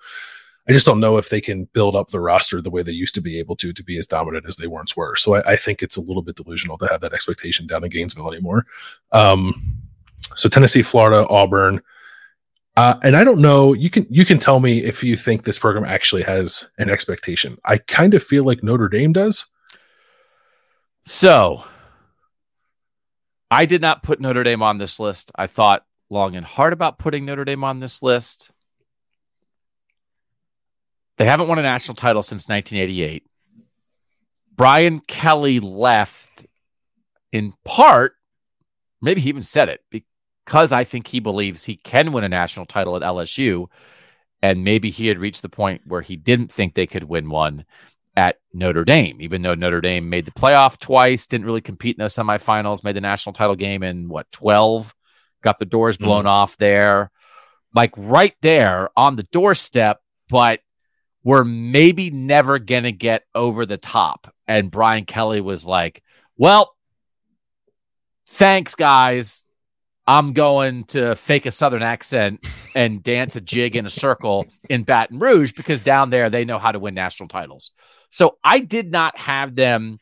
[0.69, 3.17] I just don't know if they can build up the roster the way they used
[3.17, 5.17] to be able to to be as dominant as they once were.
[5.17, 7.91] So I, I think it's a little bit delusional to have that expectation down in
[7.91, 8.67] Gainesville anymore.
[9.11, 9.83] Um,
[10.37, 11.83] so Tennessee, Florida, Auburn.
[12.77, 13.75] Uh, and I don't know.
[13.75, 17.59] You can you can tell me if you think this program actually has an expectation.
[17.65, 19.45] I kind of feel like Notre Dame does.
[21.05, 21.65] So
[23.51, 25.31] I did not put Notre Dame on this list.
[25.35, 28.51] I thought long and hard about putting Notre Dame on this list.
[31.19, 33.25] They haven't won a national title since 1988.
[34.55, 36.47] Brian Kelly left
[37.33, 38.15] in part,
[39.01, 42.67] maybe he even said it, because I think he believes he can win a national
[42.67, 43.67] title at LSU.
[44.43, 47.65] And maybe he had reached the point where he didn't think they could win one
[48.17, 52.03] at Notre Dame, even though Notre Dame made the playoff twice, didn't really compete in
[52.03, 54.95] the semifinals, made the national title game in what, 12,
[55.43, 56.05] got the doors hmm.
[56.05, 56.29] blown mm.
[56.29, 57.11] off there,
[57.75, 60.61] like right there on the doorstep, but
[61.25, 64.35] we're maybe never going to get over the top.
[64.47, 66.03] And Brian Kelly was like,
[66.37, 66.75] well,
[68.29, 69.47] thanks, guys.
[70.05, 72.45] I'm going to fake a Southern accent
[72.75, 76.59] and dance a jig in a circle in Baton Rouge because down there they know
[76.59, 77.71] how to win national titles.
[78.13, 79.99] So I did not have them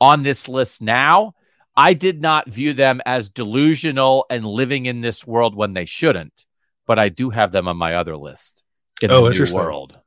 [0.00, 1.34] on this list now.
[1.74, 6.44] I did not view them as delusional and living in this world when they shouldn't,
[6.86, 8.64] but I do have them on my other list
[9.00, 9.60] in oh, the interesting.
[9.60, 9.98] new world.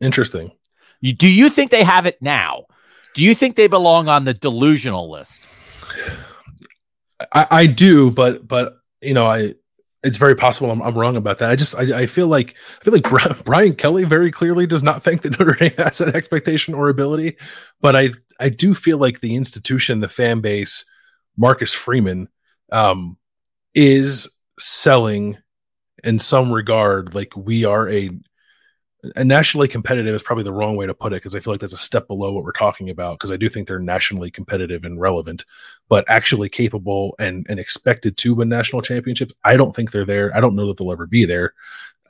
[0.00, 0.52] Interesting.
[1.00, 2.64] You, do you think they have it now?
[3.14, 5.46] Do you think they belong on the delusional list?
[7.32, 9.54] I, I do, but but you know, I
[10.04, 11.50] it's very possible I'm, I'm, wrong about that.
[11.50, 15.02] I just I, I, feel like I feel like Brian Kelly very clearly does not
[15.02, 17.36] think that Notre Dame has an expectation or ability,
[17.80, 20.84] but I I do feel like the institution, the fan base,
[21.36, 22.28] Marcus Freeman,
[22.70, 23.16] um,
[23.74, 25.38] is selling
[26.04, 28.10] in some regard like we are a
[29.16, 31.72] nationally competitive is probably the wrong way to put it because I feel like that's
[31.72, 35.00] a step below what we're talking about because I do think they're nationally competitive and
[35.00, 35.44] relevant,
[35.88, 39.34] but actually capable and and expected to win national championships.
[39.44, 40.34] I don't think they're there.
[40.36, 41.54] I don't know that they'll ever be there,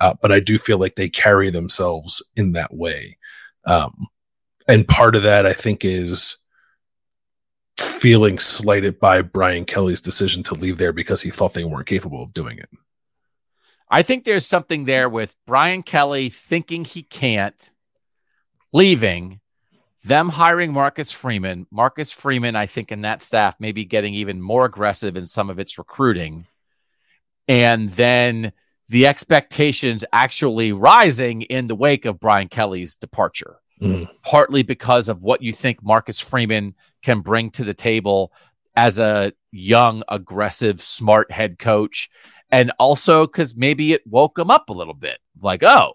[0.01, 3.19] uh, but I do feel like they carry themselves in that way.
[3.67, 4.07] Um,
[4.69, 6.39] and part of that I think is
[7.77, 12.23] feeling slighted by Brian Kelly's decision to leave there because he thought they weren't capable
[12.23, 12.69] of doing it.
[13.91, 17.71] I think there's something there with Brian Kelly thinking he can't,
[18.73, 19.41] leaving,
[20.05, 24.65] them hiring Marcus Freeman, Marcus Freeman, I think in that staff maybe getting even more
[24.65, 26.47] aggressive in some of its recruiting,
[27.49, 28.53] and then
[28.89, 34.09] the expectations actually rising in the wake of Brian Kelly's departure, mm.
[34.23, 38.33] partly because of what you think Marcus Freeman can bring to the table
[38.77, 42.11] as a young, aggressive, smart head coach.
[42.51, 45.95] And also because maybe it woke him up a little bit like, oh,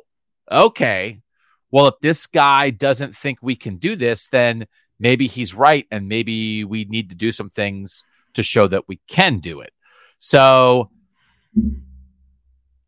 [0.51, 1.21] okay.
[1.71, 4.67] Well, if this guy doesn't think we can do this, then
[4.99, 5.85] maybe he's right.
[5.91, 8.03] And maybe we need to do some things
[8.33, 9.71] to show that we can do it.
[10.17, 10.89] So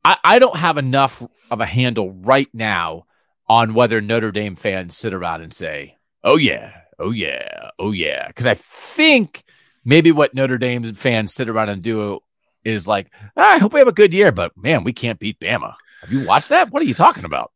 [0.04, 3.06] I, I don't have enough of a handle right now
[3.48, 8.28] on whether Notre Dame fans sit around and say, oh, yeah, oh, yeah, oh, yeah.
[8.28, 9.44] Because I think
[9.84, 12.20] maybe what Notre Dame fans sit around and do
[12.64, 15.40] is like, ah, I hope we have a good year, but man, we can't beat
[15.40, 15.74] Bama.
[16.02, 16.72] Have you watched that?
[16.72, 17.52] What are you talking about?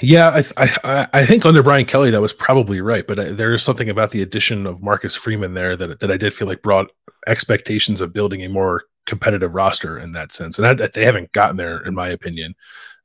[0.00, 3.52] Yeah, I, I, I think under Brian Kelly that was probably right, but I, there
[3.52, 6.62] is something about the addition of Marcus Freeman there that that I did feel like
[6.62, 6.90] brought
[7.26, 11.58] expectations of building a more competitive roster in that sense, and I, they haven't gotten
[11.58, 12.54] there in my opinion.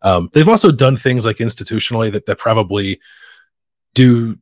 [0.02, 3.02] Um, they've also done things like institutionally that that probably
[3.94, 4.38] do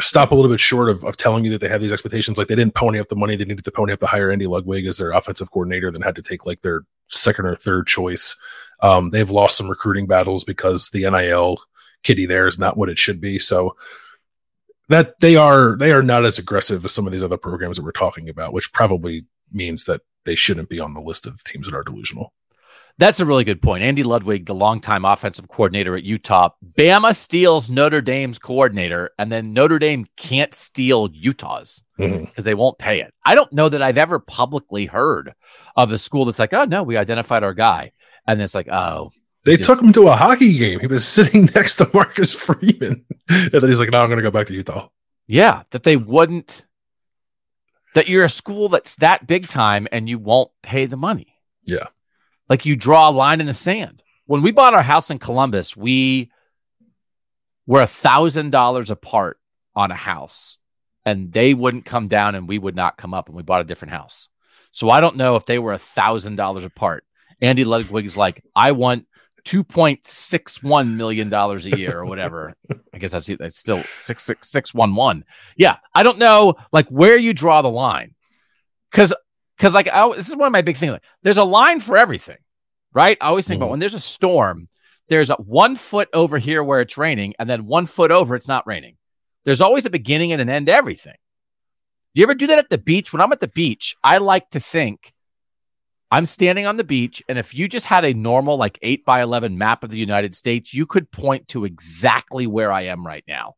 [0.00, 2.38] stop a little bit short of, of telling you that they have these expectations.
[2.38, 4.46] Like they didn't pony up the money they needed to pony up to hire Andy
[4.46, 8.36] Ludwig as their offensive coordinator, then had to take like their second or third choice.
[8.82, 11.58] Um, they've lost some recruiting battles because the NIL
[12.02, 13.38] kitty there is not what it should be.
[13.38, 13.76] So
[14.88, 17.84] that they are they are not as aggressive as some of these other programs that
[17.84, 21.66] we're talking about, which probably means that they shouldn't be on the list of teams
[21.66, 22.32] that are delusional.
[22.98, 23.82] That's a really good point.
[23.82, 29.54] Andy Ludwig, the longtime offensive coordinator at Utah, Bama steals Notre Dame's coordinator, and then
[29.54, 32.42] Notre Dame can't steal Utah's because mm-hmm.
[32.42, 33.14] they won't pay it.
[33.24, 35.32] I don't know that I've ever publicly heard
[35.76, 37.92] of a school that's like, oh, no, we identified our guy.
[38.30, 39.12] And it's like, oh.
[39.44, 39.66] They just...
[39.66, 40.80] took him to a hockey game.
[40.80, 43.04] He was sitting next to Marcus Freeman.
[43.28, 44.88] and then he's like, no, I'm going to go back to Utah.
[45.26, 46.64] Yeah, that they wouldn't,
[47.94, 51.34] that you're a school that's that big time and you won't pay the money.
[51.64, 51.86] Yeah.
[52.48, 54.02] Like you draw a line in the sand.
[54.26, 56.30] When we bought our house in Columbus, we
[57.66, 59.38] were a thousand dollars apart
[59.74, 60.56] on a house,
[61.04, 63.64] and they wouldn't come down and we would not come up, and we bought a
[63.64, 64.28] different house.
[64.72, 67.04] So I don't know if they were a thousand dollars apart.
[67.40, 69.06] Andy Ludwig's like, I want
[69.44, 72.54] two point six one million dollars a year or whatever.
[72.92, 75.24] I guess that's, that's still six six six one one.
[75.56, 78.14] Yeah, I don't know like where you draw the line
[78.90, 79.14] because
[79.56, 80.92] because like I, this is one of my big things.
[80.92, 82.38] Like, there's a line for everything,
[82.92, 83.16] right?
[83.20, 83.64] I always think mm-hmm.
[83.64, 84.68] about when there's a storm.
[85.08, 88.46] There's a one foot over here where it's raining, and then one foot over it's
[88.46, 88.96] not raining.
[89.44, 91.16] There's always a beginning and an end to everything.
[92.14, 93.12] Do you ever do that at the beach?
[93.12, 95.12] When I'm at the beach, I like to think
[96.10, 99.22] I'm standing on the beach, and if you just had a normal, like eight by
[99.22, 103.24] 11 map of the United States, you could point to exactly where I am right
[103.28, 103.54] now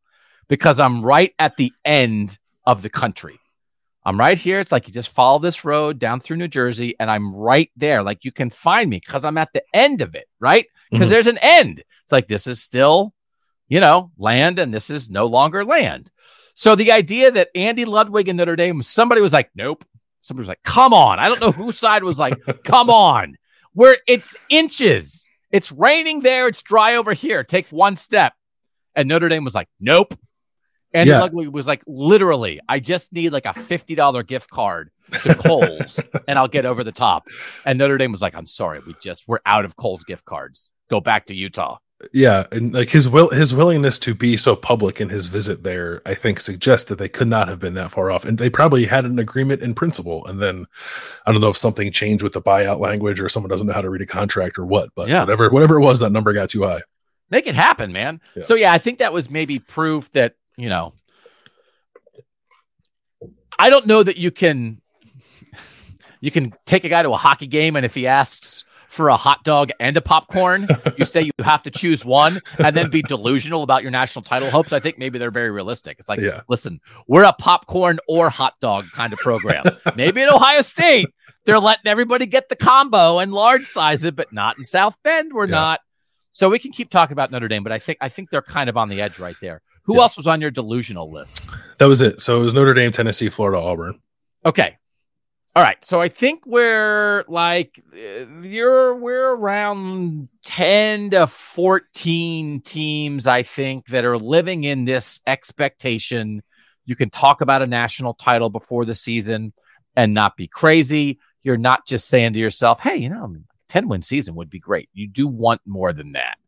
[0.49, 3.39] because I'm right at the end of the country.
[4.05, 4.59] I'm right here.
[4.61, 8.03] It's like you just follow this road down through New Jersey, and I'm right there.
[8.03, 10.67] Like you can find me because I'm at the end of it, right?
[10.91, 11.13] Because mm-hmm.
[11.13, 11.83] there's an end.
[12.03, 13.15] It's like this is still,
[13.69, 16.11] you know, land, and this is no longer land.
[16.55, 19.85] So the idea that Andy Ludwig and Notre Dame, somebody was like, nope.
[20.23, 21.19] Somebody was like, come on.
[21.19, 23.37] I don't know whose side was like, come on.
[23.75, 25.25] Where it's inches.
[25.51, 26.49] It's raining there.
[26.49, 27.45] It's dry over here.
[27.45, 28.33] Take one step.
[28.95, 30.15] And Notre Dame was like, nope.
[30.95, 31.21] And yeah.
[31.21, 34.91] Ludwig was like, literally, I just need like a $50 gift card
[35.23, 37.29] to Kohl's and I'll get over the top.
[37.65, 40.69] And Notre Dame was like, I'm sorry, we just, we're out of Kohl's gift cards.
[40.91, 41.79] Go back to Utah.
[42.13, 42.47] Yeah.
[42.51, 46.15] And like his will, his willingness to be so public in his visit there, I
[46.15, 48.25] think suggests that they could not have been that far off.
[48.25, 50.27] And they probably had an agreement in principle.
[50.27, 50.67] And then
[51.27, 53.83] I don't know if something changed with the buyout language or someone doesn't know how
[53.83, 55.21] to read a contract or what, but yeah.
[55.21, 56.83] whatever, whatever it was, that number got too high.
[57.31, 58.21] Make it happen, man.
[58.35, 58.43] Yeah.
[58.43, 60.93] So yeah, I think that was maybe proof that you know,
[63.59, 64.81] I don't know that you can
[66.21, 69.17] you can take a guy to a hockey game and if he asks for a
[69.17, 73.01] hot dog and a popcorn, you say you have to choose one and then be
[73.03, 74.71] delusional about your national title hopes.
[74.73, 75.97] I think maybe they're very realistic.
[75.99, 76.43] It's like, yeah.
[76.47, 76.79] listen,
[77.09, 79.65] we're a popcorn or hot dog kind of program.
[79.97, 81.09] maybe at Ohio State,
[81.47, 85.33] they're letting everybody get the combo and large size it, but not in South Bend.
[85.33, 85.53] We're yeah.
[85.53, 85.81] not.
[86.33, 88.69] So we can keep talking about Notre Dame, but I think I think they're kind
[88.69, 89.63] of on the edge right there.
[89.85, 90.03] Who yeah.
[90.03, 91.49] else was on your delusional list?
[91.79, 92.21] That was it.
[92.21, 94.01] So it was Notre Dame, Tennessee, Florida, Auburn.
[94.45, 94.77] Okay.
[95.55, 95.85] All right.
[95.85, 103.87] So I think we're like uh, you're we're around 10 to 14 teams I think
[103.89, 106.43] that are living in this expectation
[106.85, 109.53] you can talk about a national title before the season
[109.95, 111.21] and not be crazy.
[111.43, 113.37] You're not just saying to yourself, "Hey, you know,
[113.69, 116.39] 10 win season would be great." You do want more than that.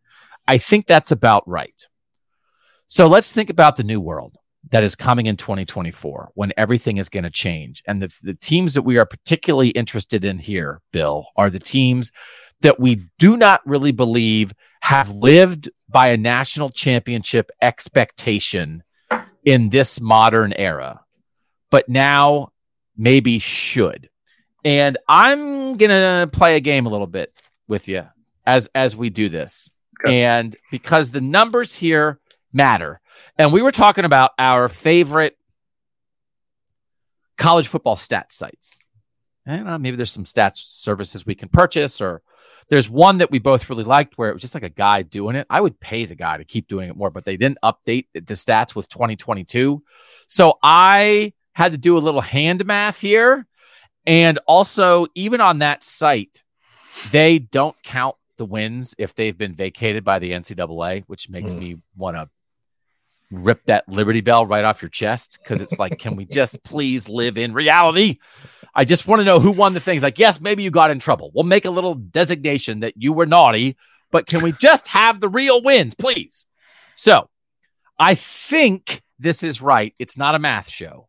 [0.49, 1.87] I think that's about right.
[2.87, 4.39] So let's think about the new world
[4.71, 7.83] that is coming in 2024 when everything is going to change.
[7.87, 12.13] And the, the teams that we are particularly interested in here, Bill, are the teams
[12.61, 18.83] that we do not really believe have lived by a national championship expectation
[19.45, 21.01] in this modern era,
[21.71, 22.51] but now
[22.97, 24.09] maybe should.
[24.65, 27.33] And I'm going to play a game a little bit
[27.69, 28.07] with you
[28.47, 29.71] as as we do this.
[30.05, 30.25] Okay.
[30.25, 32.19] And because the numbers here
[32.55, 33.01] matter.
[33.39, 35.37] And we were talking about our favorite
[37.37, 38.79] college football stats sites.
[39.47, 42.23] I don't know, maybe there's some stats services we can purchase, or
[42.71, 45.37] there's one that we both really liked where it was just like a guy doing
[45.37, 45.47] it.
[45.51, 48.35] I would pay the guy to keep doing it more, but they didn't update the
[48.35, 49.83] stats with 2022.
[50.29, 53.47] So I had to do a little hand math here.
[54.07, 56.43] And also, even on that site,
[57.11, 61.59] they don't count the wins if they've been vacated by the NCAA, which makes mm.
[61.59, 62.29] me want to
[63.31, 67.09] rip that Liberty Bell right off your chest because it's like, can we just please
[67.09, 68.19] live in reality?
[68.75, 70.03] I just want to know who won the things.
[70.03, 71.31] Like, yes, maybe you got in trouble.
[71.35, 73.77] We'll make a little designation that you were naughty,
[74.11, 76.47] but can we just have the real wins, please?
[76.95, 77.29] So
[77.99, 79.95] I think this is right.
[79.99, 81.09] It's not a math show.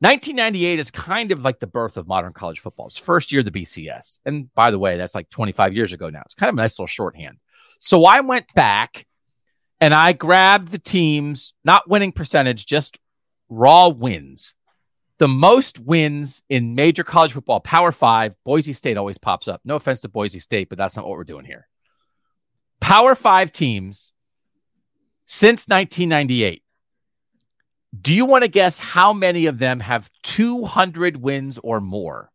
[0.00, 2.86] 1998 is kind of like the birth of modern college football.
[2.86, 4.20] It's first year of the BCS.
[4.26, 6.22] And by the way, that's like 25 years ago now.
[6.24, 7.38] It's kind of a nice little shorthand.
[7.78, 9.06] So I went back
[9.80, 12.98] and I grabbed the teams, not winning percentage, just
[13.48, 14.54] raw wins.
[15.18, 19.60] The most wins in major college football, Power Five, Boise State always pops up.
[19.64, 21.68] No offense to Boise State, but that's not what we're doing here.
[22.80, 24.12] Power Five teams
[25.26, 26.62] since 1998.
[28.00, 32.30] Do you want to guess how many of them have 200 wins or more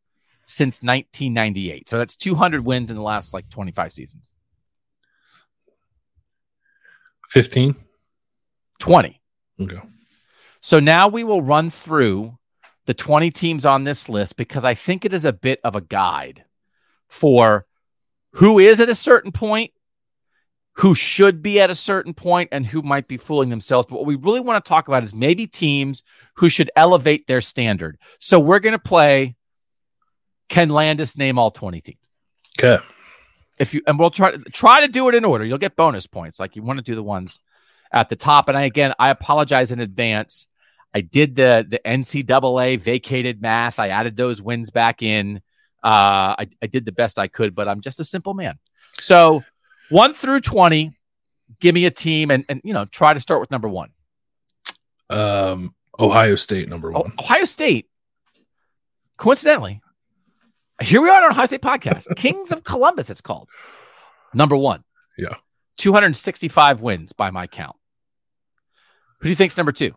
[0.45, 1.89] since 1998?
[1.89, 4.33] So that's 200 wins in the last like 25 seasons.
[7.30, 7.75] 15?
[8.80, 9.21] 20.
[9.61, 9.82] Okay.
[10.61, 12.38] So now we will run through
[12.86, 15.82] the 20 teams on this list because I think it is a bit of a
[15.82, 16.43] guide
[17.07, 17.65] for
[18.34, 19.71] who is at a certain point,
[20.73, 23.88] who should be at a certain point, and who might be fooling themselves.
[23.88, 26.03] But what we really want to talk about is maybe teams
[26.36, 27.99] who should elevate their standard.
[28.19, 29.36] So we're going to play
[30.47, 32.15] Can Landis name all 20 teams?
[32.59, 32.84] Okay
[33.60, 35.45] if you and we'll try to try to do it in order.
[35.45, 36.39] You'll get bonus points.
[36.39, 37.39] Like you want to do the ones
[37.91, 38.47] at the top.
[38.47, 40.47] And I again, I apologize in advance.
[40.93, 43.78] I did the the NCAA vacated math.
[43.78, 45.41] I added those wins back in.
[45.84, 48.57] Uh, I, I did the best I could, but I'm just a simple man.
[48.99, 49.43] So
[49.89, 50.97] one through twenty,
[51.60, 53.89] give me a team, and and you know try to start with number one.
[55.10, 57.14] Um, Ohio State number one.
[57.18, 57.88] Oh, Ohio State.
[59.18, 59.82] Coincidentally,
[60.82, 62.07] here we are on our High State podcast.
[62.15, 63.49] Kings of Columbus, it's called.
[64.34, 64.84] Number one.
[65.17, 65.36] Yeah.
[65.77, 67.75] 265 wins by my count.
[69.19, 69.93] Who do you think's number two?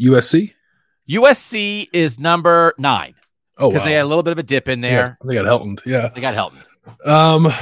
[0.00, 0.52] USC.
[1.08, 3.14] USC is number nine.
[3.56, 3.84] Oh, because wow.
[3.84, 5.18] they had a little bit of a dip in there.
[5.22, 5.80] Yeah, they got Helton.
[5.86, 7.08] Yeah, they got Helton.
[7.08, 7.52] Um,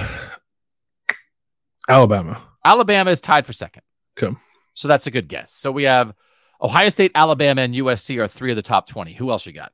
[1.88, 2.42] Alabama.
[2.64, 3.82] Alabama is tied for second.
[4.18, 4.34] Okay.
[4.74, 5.52] So that's a good guess.
[5.52, 6.14] So we have
[6.62, 9.14] Ohio State, Alabama, and USC are three of the top 20.
[9.14, 9.72] Who else you got?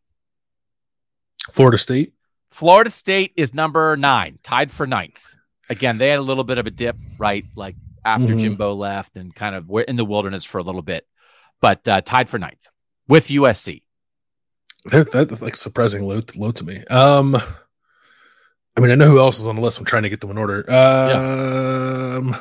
[1.50, 2.14] Florida State.
[2.50, 5.34] Florida State is number nine, tied for ninth.
[5.68, 7.44] Again, they had a little bit of a dip, right?
[7.54, 8.38] Like after mm-hmm.
[8.38, 11.06] Jimbo left and kind of were in the wilderness for a little bit,
[11.60, 12.66] but uh, tied for ninth
[13.06, 13.82] with USC.
[14.86, 16.82] That, that's like surprising low, low to me.
[16.86, 17.36] Um,
[18.76, 19.78] I mean, I know who else is on the list.
[19.78, 20.60] I'm trying to get them in order.
[20.70, 22.40] Um, yeah.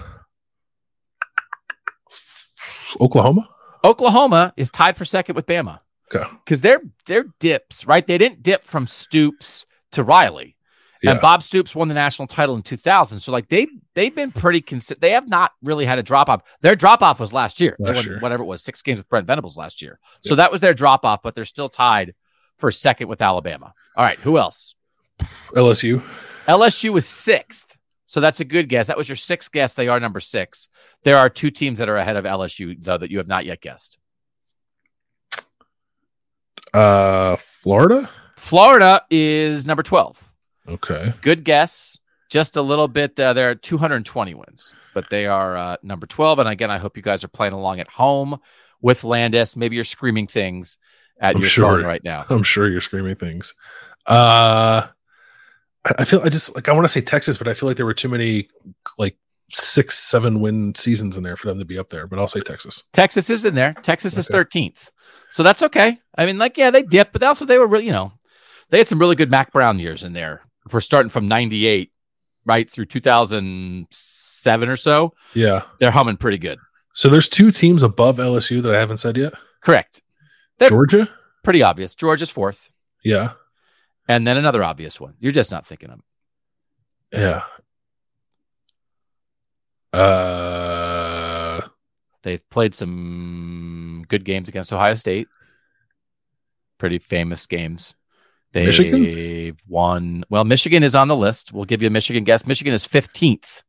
[3.01, 3.49] Oklahoma.
[3.87, 5.79] Oklahoma is tied for second with Bama.
[6.13, 6.27] Okay.
[6.43, 8.05] Because they're they're dips, right?
[8.05, 10.55] They didn't dip from Stoops to Riley.
[11.03, 11.11] Yeah.
[11.11, 13.19] And Bob Stoops won the national title in 2000.
[13.19, 15.01] So like they they've been pretty consistent.
[15.01, 16.41] They have not really had a drop off.
[16.61, 17.75] Their drop off was last year.
[17.79, 18.19] Last year.
[18.19, 19.99] Whatever it was, six games with Brent Venables last year.
[20.23, 20.29] Yeah.
[20.29, 22.15] So that was their drop off, but they're still tied
[22.57, 23.73] for second with Alabama.
[23.95, 24.75] All right, who else?
[25.55, 26.03] LSU.
[26.47, 27.76] LSU is sixth.
[28.07, 28.87] So that's a good guess.
[28.87, 29.73] That was your sixth guess.
[29.73, 30.69] They are number six.
[31.03, 33.61] There are two teams that are ahead of LSU, though, that you have not yet
[33.61, 33.99] guessed.
[36.73, 38.09] Uh, Florida?
[38.37, 40.31] Florida is number 12.
[40.69, 41.13] Okay.
[41.21, 41.99] Good guess.
[42.29, 43.19] Just a little bit.
[43.19, 46.39] Uh, there are 220 wins, but they are uh, number 12.
[46.39, 48.39] And again, I hope you guys are playing along at home
[48.81, 49.57] with Landis.
[49.57, 50.77] Maybe you're screaming things
[51.19, 52.25] at I'm your sure, phone right now.
[52.29, 53.53] I'm sure you're screaming things.
[54.05, 54.87] Uh,
[55.97, 57.85] I feel I just like I want to say Texas, but I feel like there
[57.85, 58.49] were too many
[58.97, 59.17] like
[59.49, 62.07] six, seven win seasons in there for them to be up there.
[62.07, 62.83] But I'll say Texas.
[62.93, 63.73] Texas is in there.
[63.81, 64.19] Texas okay.
[64.21, 64.91] is thirteenth,
[65.31, 65.97] so that's okay.
[66.17, 68.11] I mean, like yeah, they dipped, but also they were really you know
[68.69, 70.41] they had some really good Mack Brown years in there.
[70.65, 71.91] If we're starting from '98
[72.45, 75.63] right through 2007 or so, Yeah.
[75.79, 76.59] they're humming pretty good.
[76.93, 79.33] So there's two teams above LSU that I haven't said yet.
[79.61, 80.01] Correct.
[80.57, 81.09] They're- Georgia.
[81.43, 81.95] Pretty obvious.
[81.95, 82.69] Georgia's fourth,
[83.03, 83.33] Yeah.
[84.07, 85.15] And then another obvious one.
[85.19, 85.99] You're just not thinking of
[87.11, 87.19] it.
[87.19, 87.43] Yeah.
[89.97, 91.61] Uh.
[92.23, 95.27] They've played some good games against Ohio State.
[96.77, 97.95] Pretty famous games.
[98.51, 99.57] They've Michigan?
[99.67, 100.23] won.
[100.29, 101.53] Well, Michigan is on the list.
[101.53, 102.45] We'll give you a Michigan guess.
[102.45, 103.63] Michigan is 15th.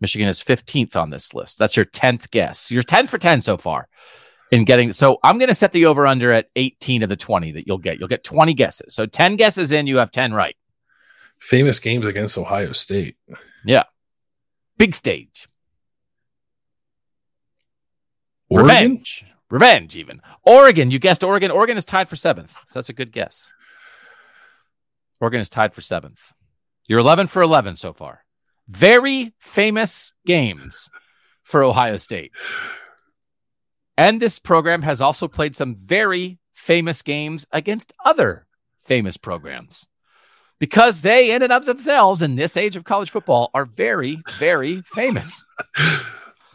[0.00, 1.58] Michigan is 15th on this list.
[1.58, 2.70] That's your 10th guess.
[2.70, 3.88] You're 10 for 10 so far
[4.52, 4.92] in getting.
[4.92, 7.78] So I'm going to set the over under at 18 of the 20 that you'll
[7.78, 7.98] get.
[7.98, 8.94] You'll get 20 guesses.
[8.94, 10.54] So 10 guesses in, you have 10 right.
[11.40, 13.16] famous games against Ohio State.
[13.64, 13.84] Yeah.
[14.76, 15.48] Big stage.
[18.48, 18.68] Oregon?
[18.68, 19.24] Revenge.
[19.50, 20.20] Revenge, even.
[20.44, 20.90] Oregon.
[20.90, 21.50] You guessed Oregon.
[21.50, 22.52] Oregon is tied for seventh.
[22.68, 23.50] So that's a good guess.
[25.20, 26.20] Oregon is tied for seventh.
[26.86, 28.24] You're 11 for 11 so far.
[28.68, 30.90] Very famous games
[31.42, 32.32] for Ohio State.
[33.96, 38.46] And this program has also played some very famous games against other
[38.84, 39.86] famous programs
[40.58, 44.82] because they, in and of themselves, in this age of college football, are very, very
[44.94, 45.44] famous.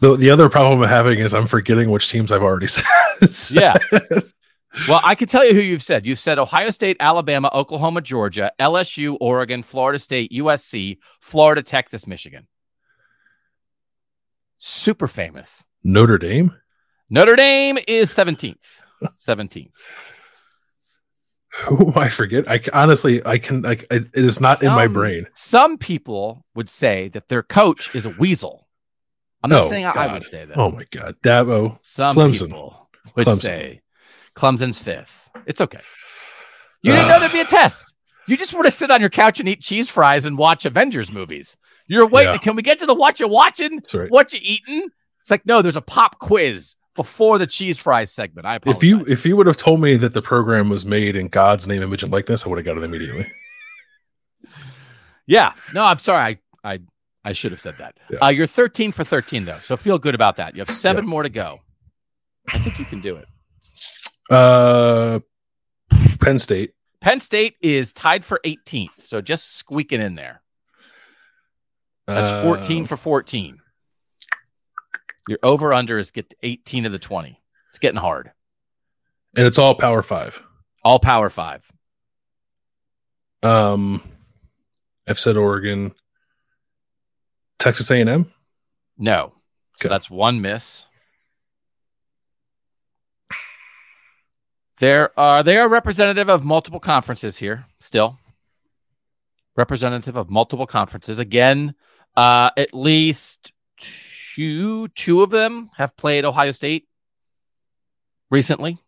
[0.00, 2.84] The the other problem I'm having is I'm forgetting which teams I've already said.
[3.50, 3.76] Yeah.
[4.86, 6.06] Well, I can tell you who you've said.
[6.06, 12.46] You've said Ohio State, Alabama, Oklahoma, Georgia, LSU, Oregon, Florida State, USC, Florida, Texas, Michigan.
[14.58, 15.66] Super famous.
[15.82, 16.54] Notre Dame.
[17.10, 18.56] Notre Dame is 17th.
[19.16, 19.70] 17th.
[21.66, 22.48] Who I forget.
[22.48, 25.26] I honestly I can like it it is not in my brain.
[25.34, 28.68] Some people would say that their coach is a weasel.
[29.42, 30.56] I'm not Oh, saying I, I would say that.
[30.56, 31.76] Oh my god, Dabo.
[31.80, 32.46] Some Clemson.
[32.48, 33.36] people would Clemson.
[33.38, 33.80] say
[34.36, 35.30] Clemson's fifth.
[35.46, 35.80] It's okay.
[36.82, 37.92] You didn't know there'd be a test.
[38.28, 41.10] You just want to sit on your couch and eat cheese fries and watch Avengers
[41.10, 41.56] movies.
[41.88, 42.34] You're waiting.
[42.34, 42.38] Yeah.
[42.38, 43.80] Can we get to the what you watching?
[43.92, 44.10] Right.
[44.10, 44.90] What you eating?
[45.22, 45.60] It's like no.
[45.62, 48.46] There's a pop quiz before the cheese fries segment.
[48.46, 48.82] I apologize.
[48.82, 51.66] If you if you would have told me that the program was made in God's
[51.66, 53.26] name, image, and likeness, I would have got it immediately.
[55.26, 56.38] yeah, no, I'm sorry.
[56.64, 56.80] I I
[57.24, 57.96] I should have said that.
[58.10, 58.18] Yeah.
[58.20, 60.54] Uh, you're 13 for 13 though, so feel good about that.
[60.54, 61.60] You have seven more to go.
[62.48, 63.26] I think you can do it.
[64.30, 65.20] Uh,
[66.20, 66.72] Penn State.
[67.00, 70.42] Penn State is tied for 18th, so just squeaking in there.
[72.06, 73.58] That's Uh, 14 for 14.
[75.28, 77.40] Your over under is get to 18 of the 20.
[77.68, 78.32] It's getting hard.
[79.36, 80.42] and it's all Power Five.
[80.84, 81.70] All power five.
[83.42, 84.00] Um,
[85.06, 85.92] I've said Oregon,
[87.58, 88.32] Texas A and M.
[88.96, 89.34] No.
[89.74, 89.92] So Okay.
[89.94, 90.86] that's one miss.
[94.80, 98.16] There are they are representative of multiple conferences here still.
[99.56, 101.18] Representative of multiple conferences.
[101.18, 101.74] Again,
[102.16, 103.92] uh, at least two
[104.38, 106.86] two two of them have played Ohio State
[108.30, 108.78] recently.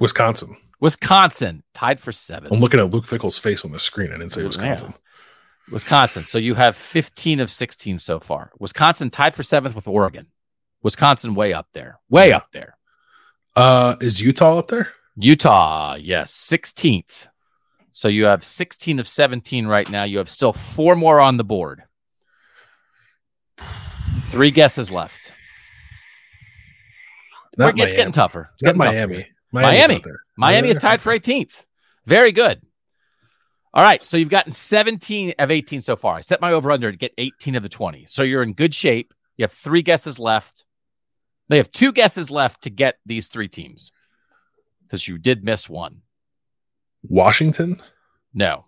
[0.00, 0.56] Wisconsin.
[0.80, 2.52] Wisconsin tied for seventh.
[2.52, 4.08] I'm looking at Luke Fickell's face on the screen.
[4.08, 4.48] I didn't say Yeah.
[4.48, 4.94] Wisconsin.
[5.70, 6.24] Wisconsin.
[6.24, 8.50] So you have 15 of 16 so far.
[8.58, 10.26] Wisconsin tied for seventh with Oregon.
[10.82, 12.00] Wisconsin way up there.
[12.10, 12.38] Way Yeah.
[12.38, 12.76] up there.
[13.54, 14.92] Uh, is Utah up there?
[15.14, 17.28] Utah, yes, 16th.
[17.92, 20.02] So you have 16 of 17 right now.
[20.02, 21.84] You have still four more on the board.
[24.24, 25.32] Three guesses left.
[27.58, 28.50] Not It's getting tougher.
[28.54, 29.26] It's getting tougher Miami.
[29.52, 30.02] Miami's Miami.
[30.36, 31.64] Miami is tied for 18th.
[32.06, 32.62] Very good.
[33.74, 34.02] All right.
[34.02, 36.16] So you've gotten 17 of 18 so far.
[36.16, 38.06] I set my over under to get 18 of the 20.
[38.06, 39.12] So you're in good shape.
[39.36, 40.64] You have three guesses left.
[41.48, 43.92] They have two guesses left to get these three teams
[44.82, 46.02] because you did miss one.
[47.02, 47.76] Washington.
[48.32, 48.66] No,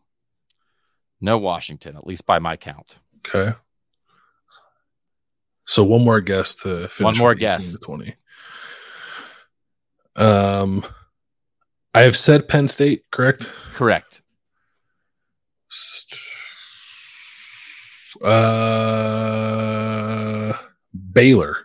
[1.21, 2.99] no Washington, at least by my count.
[3.19, 3.57] Okay.
[5.67, 7.01] So one more guess to finish.
[7.01, 7.73] One more guess.
[7.73, 8.15] to Twenty.
[10.17, 10.85] Um,
[11.95, 13.53] I have said Penn State, correct?
[13.75, 14.23] Correct.
[19.25, 20.53] Uh,
[21.13, 21.57] Baylor.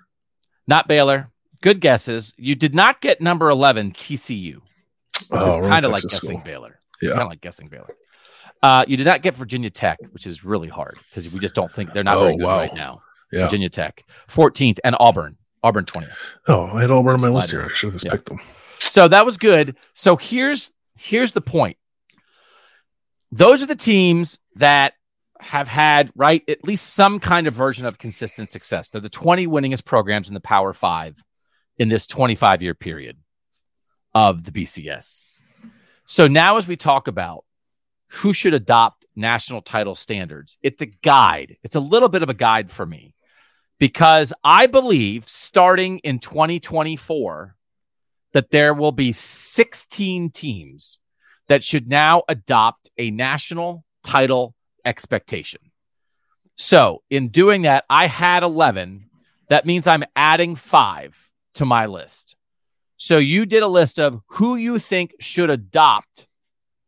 [0.67, 1.31] Not Baylor.
[1.61, 2.33] Good guesses.
[2.37, 4.61] You did not get number 11, TCU, which
[5.31, 6.41] Oh, is kind of like guessing school.
[6.45, 6.79] Baylor.
[7.01, 7.09] Yeah.
[7.09, 7.95] Kind of like guessing Baylor.
[8.61, 11.71] Uh, you did not get Virginia Tech, which is really hard because we just don't
[11.71, 12.57] think they're not Oh, very good wow.
[12.57, 13.01] right now.
[13.31, 13.43] Yeah.
[13.43, 15.37] Virginia Tech, 14th, and Auburn.
[15.63, 16.09] Auburn 20th.
[16.47, 17.67] Oh, I had Auburn on my list here.
[17.69, 18.11] I should have Yeah.
[18.11, 18.39] picked them.
[18.79, 19.75] So that was good.
[19.93, 21.77] So here's here's the point.
[23.31, 24.93] Those are the teams that
[25.39, 28.89] have had right at least some kind of version of consistent success.
[28.89, 31.23] They're the 20 winningest programs in the Power 5
[31.77, 33.17] in this 25 year period
[34.13, 35.23] of the BCS.
[36.05, 37.45] So now as we talk about
[38.07, 40.57] who should adopt national title standards.
[40.63, 41.57] It's a guide.
[41.63, 43.13] It's a little bit of a guide for me
[43.79, 47.55] because I believe starting in 2024
[48.33, 50.99] that there will be 16 teams
[51.47, 54.53] that should now adopt a national title
[54.85, 55.61] expectation.
[56.55, 59.09] So, in doing that, I had 11.
[59.47, 62.35] That means I'm adding five to my list.
[62.97, 66.27] So, you did a list of who you think should adopt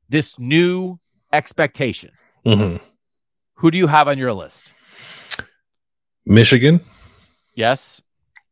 [0.09, 0.99] this new
[1.31, 2.11] expectation.
[2.45, 2.83] Mm-hmm.
[3.55, 4.73] Who do you have on your list?
[6.25, 6.81] Michigan.
[7.55, 8.01] Yes.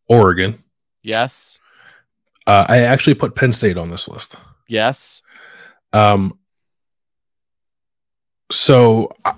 [0.08, 0.64] Oregon.
[1.04, 1.60] Yes.
[2.46, 4.36] Uh, I actually put Penn State on this list.
[4.68, 5.22] Yes.
[5.94, 6.38] Um.
[8.52, 9.34] So I,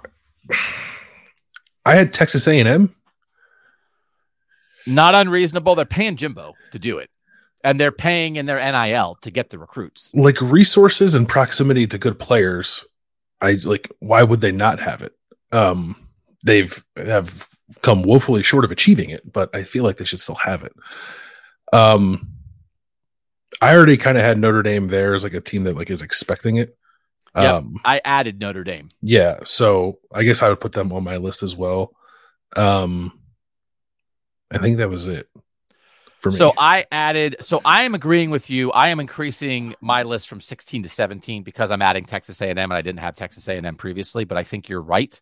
[1.85, 2.95] I had Texas A&M.
[4.87, 5.75] Not unreasonable.
[5.75, 7.09] They're paying Jimbo to do it,
[7.63, 10.11] and they're paying in their NIL to get the recruits.
[10.15, 12.85] Like resources and proximity to good players.
[13.41, 13.91] I like.
[13.99, 15.13] Why would they not have it?
[15.51, 15.95] Um.
[16.43, 17.47] They've have
[17.81, 20.73] come woefully short of achieving it, but I feel like they should still have it.
[21.73, 22.27] Um.
[23.61, 26.01] I already kind of had Notre Dame there as like a team that like is
[26.01, 26.75] expecting it.
[27.35, 27.53] Yep.
[27.53, 28.87] Um, I added Notre Dame.
[29.01, 31.93] yeah, so I guess I would put them on my list as well.
[32.55, 33.19] Um,
[34.49, 35.29] I think that was it
[36.19, 36.35] for me.
[36.35, 37.37] So I added.
[37.39, 38.71] So I am agreeing with you.
[38.71, 42.73] I am increasing my list from 16 to 17 because I'm adding Texas A&M, and
[42.73, 44.25] I didn't have Texas A&M previously.
[44.25, 45.19] But I think you're right.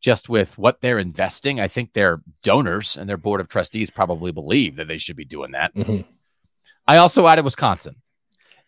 [0.00, 4.30] Just with what they're investing, I think their donors and their board of trustees probably
[4.30, 5.74] believe that they should be doing that.
[5.74, 6.04] Mhm.
[6.86, 7.96] I also added Wisconsin.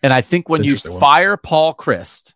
[0.03, 1.01] And I think when you one.
[1.01, 2.35] fire Paul Chryst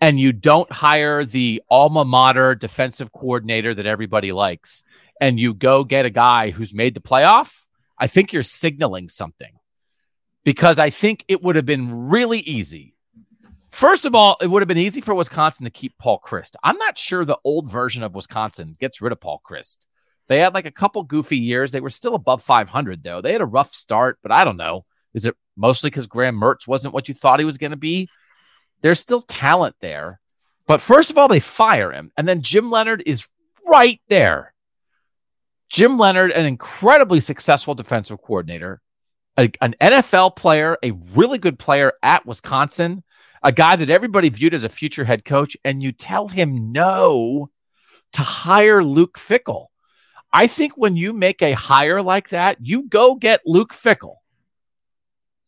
[0.00, 4.84] and you don't hire the alma mater defensive coordinator that everybody likes,
[5.20, 7.62] and you go get a guy who's made the playoff,
[7.98, 9.52] I think you're signaling something.
[10.44, 12.94] Because I think it would have been really easy.
[13.70, 16.56] First of all, it would have been easy for Wisconsin to keep Paul Chryst.
[16.64, 19.86] I'm not sure the old version of Wisconsin gets rid of Paul Chryst.
[20.28, 21.72] They had like a couple goofy years.
[21.72, 23.20] They were still above 500, though.
[23.20, 24.84] They had a rough start, but I don't know.
[25.14, 28.08] Is it mostly because Graham Mertz wasn't what you thought he was going to be?
[28.82, 30.20] There's still talent there.
[30.66, 32.12] But first of all, they fire him.
[32.16, 33.28] And then Jim Leonhard is
[33.66, 34.52] right there.
[35.70, 38.80] Jim Leonhard, an incredibly successful defensive coordinator,
[39.38, 43.02] a- an NFL player, a really good player at Wisconsin,
[43.42, 47.50] a guy that everybody viewed as a future head coach, and you tell him no
[48.12, 49.66] to hire Luke Fickell.
[50.32, 54.16] I think when you make a hire like that, you go get Luke Fickell,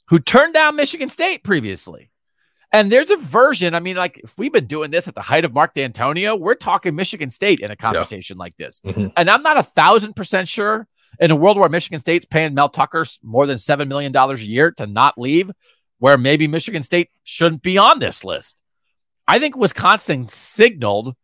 [0.09, 2.11] who turned down Michigan State previously.
[2.73, 3.75] And there's a version.
[3.75, 6.55] I mean, like if we've been doing this at the height of Mark Dantonio, we're
[6.55, 8.81] talking Michigan State in a conversation like this.
[8.81, 9.13] Mhm.
[9.17, 10.87] And I'm not a thousand percent sure
[11.19, 14.71] in a world where Michigan State's paying Mel Tucker more than $7 million a year
[14.73, 15.51] to not leave,
[16.01, 18.61] where maybe Michigan State shouldn't be on this list.
[19.29, 21.15] I think Wisconsin signaled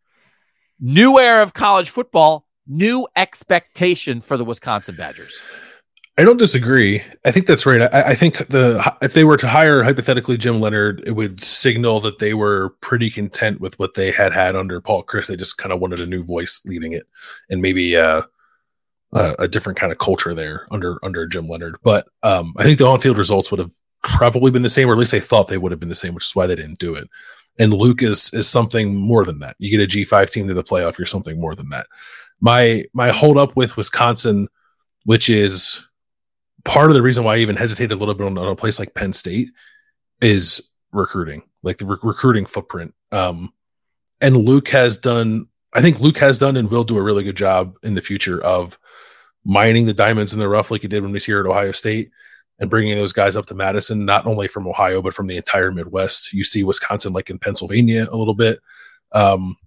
[0.79, 5.37] new era of college football, new expectation for the Wisconsin Badgers.
[6.19, 7.03] I don't disagree.
[7.25, 7.81] I think that's right.
[7.81, 11.99] I, I think the if they were to hire hypothetically Jim Leonhard, it would signal
[12.01, 15.27] that they were pretty content with what they had had under Paul Chryst.
[15.27, 17.07] They just kind of wanted a new voice leading it,
[17.51, 18.23] and maybe uh,
[19.13, 21.77] a, a different kind of culture there under under Jim Leonhard.
[21.83, 23.71] But um, I think the on field results would have
[24.03, 26.13] probably been the same, or at least they thought they would have been the same,
[26.13, 27.09] which is why they didn't do it.
[27.59, 29.55] And Luke is is something more than that.
[29.59, 31.87] You get a G five team to the playoff, you're something more than that.
[32.39, 34.47] My my hold up with Wisconsin,
[35.05, 35.87] which is
[36.63, 38.77] part of the reason why I even hesitated a little bit on, on a place
[38.77, 39.49] like Penn State
[40.21, 42.93] is recruiting, like the re- recruiting footprint.
[43.11, 43.53] Um,
[44.19, 47.37] and Luke has done, I think Luke has done and will do a really good
[47.37, 48.77] job in the future of
[49.45, 51.71] mining the diamonds in the rough, like he did when he was here at Ohio
[51.71, 52.11] State,
[52.59, 55.71] and bringing those guys up to Madison, not only from Ohio but from the entire
[55.71, 56.33] Midwest.
[56.33, 58.59] You see Wisconsin, like in Pennsylvania, a little bit.
[59.11, 59.57] Um,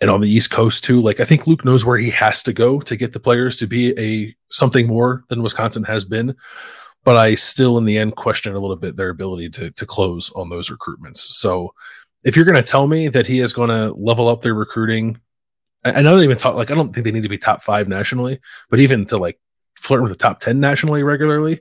[0.00, 1.00] and on the East Coast too.
[1.00, 3.66] Like I think Luke knows where he has to go to get the players to
[3.66, 6.36] be a something more than Wisconsin has been.
[7.04, 10.30] But I still, in the end, question a little bit their ability to to close
[10.32, 11.18] on those recruitments.
[11.18, 11.74] So
[12.24, 15.20] if you're going to tell me that he is going to level up their recruiting,
[15.84, 17.88] and I don't even talk like I don't think they need to be top five
[17.88, 18.40] nationally,
[18.70, 19.38] but even to like
[19.78, 21.60] flirt with the top ten nationally regularly,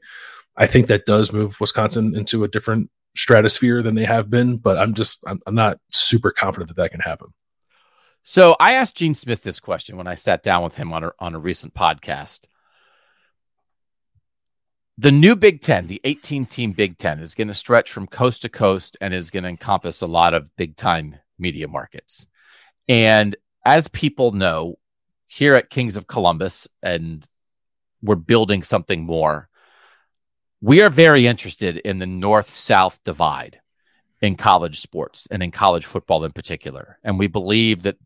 [0.56, 4.58] I think that does move Wisconsin into a different stratosphere than they have been.
[4.58, 7.34] But I'm just I'm, I'm not super confident that that can happen.
[8.24, 11.12] So I asked Gene Smith this question when I sat down with him on a,
[11.18, 12.46] on a recent podcast.
[14.98, 18.42] The new Big Ten, the 18 team Big Ten, is going to stretch from coast
[18.42, 22.28] to coast and is going to encompass a lot of big time media markets.
[22.90, 24.78] And as people know,
[25.28, 27.26] here at Kings of Columbus, and
[28.08, 29.50] we're building something more,
[30.62, 33.60] we are very interested in the north south divide.
[34.20, 36.98] in college sports and in college football in particular.
[37.04, 37.98] And we believe that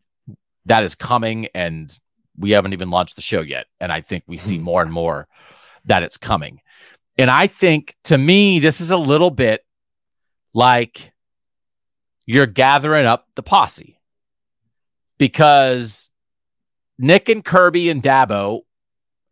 [0.66, 1.98] that is coming and
[2.36, 3.66] we haven't even launched the show yet.
[3.80, 4.64] And I think we see hmm.
[4.64, 5.26] more and more
[5.86, 6.60] that it's coming.
[7.16, 9.64] And I think to me, this is a little bit
[10.54, 11.12] like
[12.26, 13.98] you're gathering up the posse
[15.18, 16.10] because
[16.98, 18.62] Nick and Kirby and Dabo,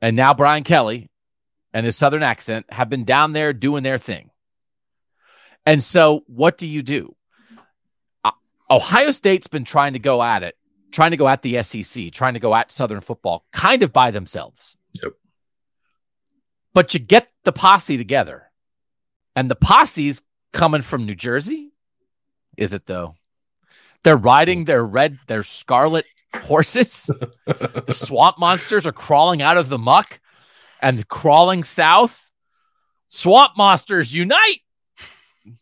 [0.01, 1.11] and now Brian Kelly
[1.73, 4.31] and his Southern accent have been down there doing their thing.
[5.67, 7.15] And so, what do you do?
[8.25, 8.31] Uh,
[8.71, 10.57] Ohio State's been trying to go at it,
[10.91, 14.11] trying to go at the SEC, trying to go at Southern football kind of by
[14.11, 14.77] themselves.
[14.95, 15.13] Yep.
[16.73, 18.51] But you get the posse together,
[19.37, 20.23] and the posse's
[20.53, 21.73] coming from New Jersey.
[22.57, 23.15] Is it though?
[24.03, 27.11] They're riding their red, their scarlet horses.
[27.47, 30.21] the swamp monsters are crawling out of the muck
[30.81, 32.31] and crawling south.
[33.09, 34.61] Swamp monsters unite.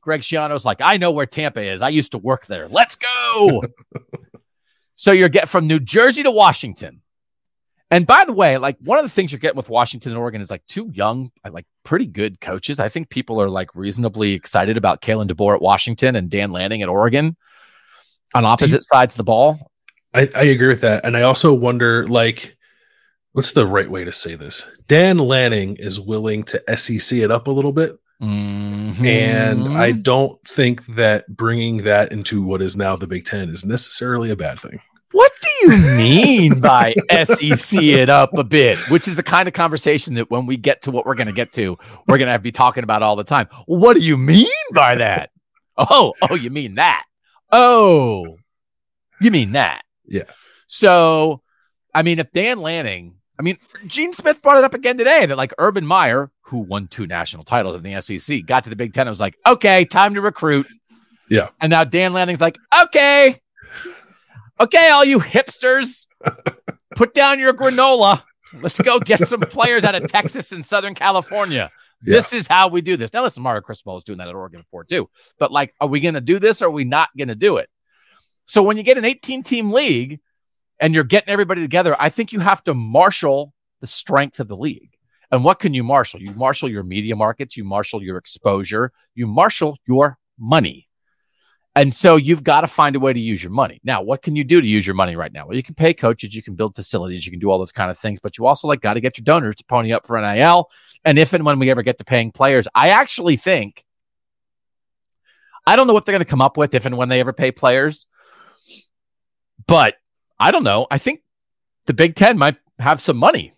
[0.00, 1.82] Greg Schiano's like, I know where Tampa is.
[1.82, 2.68] I used to work there.
[2.68, 3.62] Let's go.
[4.96, 7.02] so you're getting from New Jersey to Washington.
[7.90, 10.42] And by the way, like one of the things you're getting with Washington and Oregon
[10.42, 12.80] is like two young, like pretty good coaches.
[12.80, 16.82] I think people are like reasonably excited about Kalen DeBoer at Washington and Dan Lanning
[16.82, 17.36] at Oregon
[18.34, 19.70] on opposite you, sides of the ball.
[20.14, 21.04] I, I agree with that.
[21.04, 22.56] And I also wonder, like,
[23.32, 24.64] what's the right way to say this?
[24.86, 27.98] Dan Lanning is willing to SEC it up a little bit.
[28.22, 29.06] Mm-hmm.
[29.06, 33.64] And I don't think that bringing that into what is now the Big Ten is
[33.64, 34.80] necessarily a bad thing.
[35.12, 36.94] What do you mean by
[37.24, 38.78] SEC it up a bit?
[38.90, 41.32] Which is the kind of conversation that when we get to what we're going to
[41.32, 43.48] get to, we're going to be talking about all the time.
[43.66, 45.30] What do you mean by that?
[45.76, 47.04] Oh, oh, you mean that?
[47.52, 48.36] Oh,
[49.20, 49.82] you mean that?
[50.08, 50.24] Yeah.
[50.66, 51.42] So,
[51.94, 55.36] I mean, if Dan Lanning, I mean, Gene Smith brought it up again today that
[55.36, 58.92] like Urban Meyer, who won two national titles in the SEC, got to the Big
[58.92, 60.66] Ten and was like, okay, time to recruit.
[61.30, 61.48] Yeah.
[61.60, 63.40] And now Dan Lanning's like, okay,
[64.60, 66.06] okay, all you hipsters,
[66.96, 68.22] put down your granola.
[68.60, 71.70] Let's go get some players out of Texas and Southern California.
[72.02, 72.14] Yeah.
[72.14, 73.12] This is how we do this.
[73.12, 75.08] Now, listen, Mario Cristobal was doing that at Oregon before too.
[75.38, 77.56] But like, are we going to do this or are we not going to do
[77.58, 77.68] it?
[78.48, 80.20] So when you get an 18 team league
[80.80, 84.56] and you're getting everybody together, I think you have to marshal the strength of the
[84.56, 84.96] league.
[85.30, 86.20] And what can you marshal?
[86.20, 90.88] You marshal your media markets, you marshal your exposure, you marshal your money.
[91.76, 93.80] And so you've got to find a way to use your money.
[93.84, 95.46] Now, what can you do to use your money right now?
[95.46, 97.90] Well, you can pay coaches, you can build facilities, you can do all those kind
[97.90, 100.18] of things, but you also like got to get your donors to pony up for
[100.18, 100.70] NIL.
[101.04, 103.84] And if and when we ever get to paying players, I actually think
[105.66, 107.34] I don't know what they're going to come up with if and when they ever
[107.34, 108.06] pay players,
[109.68, 109.94] but
[110.40, 110.88] I don't know.
[110.90, 111.22] I think
[111.86, 113.52] the Big Ten might have some money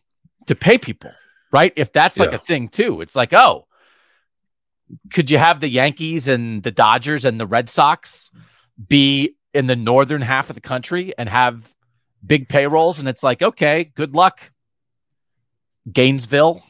[0.46, 1.12] to pay people,
[1.52, 1.72] right?
[1.76, 2.36] If that's like yeah.
[2.36, 3.00] a thing too.
[3.00, 3.66] It's like, oh,
[5.12, 8.30] could you have the Yankees and the Dodgers and the Red Sox
[8.88, 11.72] be in the northern half of the country and have
[12.26, 13.00] big payrolls?
[13.00, 14.50] And it's like, okay, good luck,
[15.90, 16.62] Gainesville,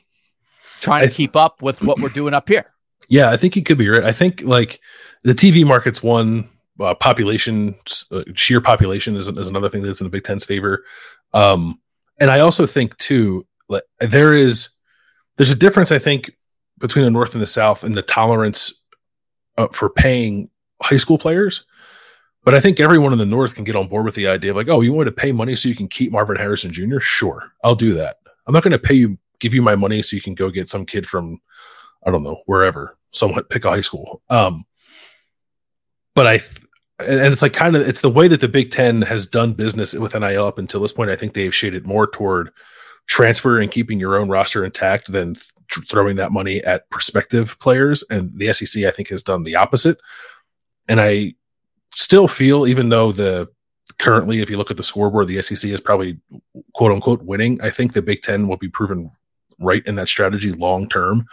[0.81, 2.67] trying to keep up with what we're doing up here.
[3.09, 4.05] Yeah, I think you could be right.
[4.05, 4.81] I think like
[5.23, 6.49] the TV market's one
[6.81, 7.77] uh, population,
[8.11, 10.85] uh, sheer population is, is another thing that's in the Big Ten's favor.
[11.33, 11.81] Um,
[12.19, 14.71] and I also think too, like, there is
[15.37, 16.37] there's a difference I think
[16.79, 18.85] between the North and the South and the tolerance
[19.57, 20.51] uh, for paying
[20.83, 21.65] high school players.
[22.43, 24.57] But I think everyone in the North can get on board with the idea of
[24.57, 26.99] like, oh, you want to pay money so you can keep Marvin Harrison Jr.
[26.99, 28.17] Sure, I'll do that.
[28.47, 30.69] I'm not going to pay you, give you my money so you can go get
[30.69, 31.41] some kid from,
[32.05, 34.23] I don't know, wherever, someone pick a high school.
[34.31, 34.65] Um,
[36.15, 36.67] but I, th-
[37.07, 39.95] and it's like kind of it's the way that the Big Ten has done business
[39.95, 41.11] with NIL up until this point.
[41.11, 42.51] I think they've shaded more toward
[43.07, 45.53] transfer and keeping your own roster intact than th-
[45.89, 48.05] throwing that money at prospective players.
[48.11, 49.99] And the SEC, I think, has done the opposite.
[50.89, 51.35] And I
[51.93, 53.49] still feel, even though the
[53.99, 56.21] currently, if you look at the scoreboard, the SEC is probably
[56.75, 57.61] quote unquote winning.
[57.61, 59.11] I think the Big Ten will be proven
[59.59, 61.27] right in that strategy long term.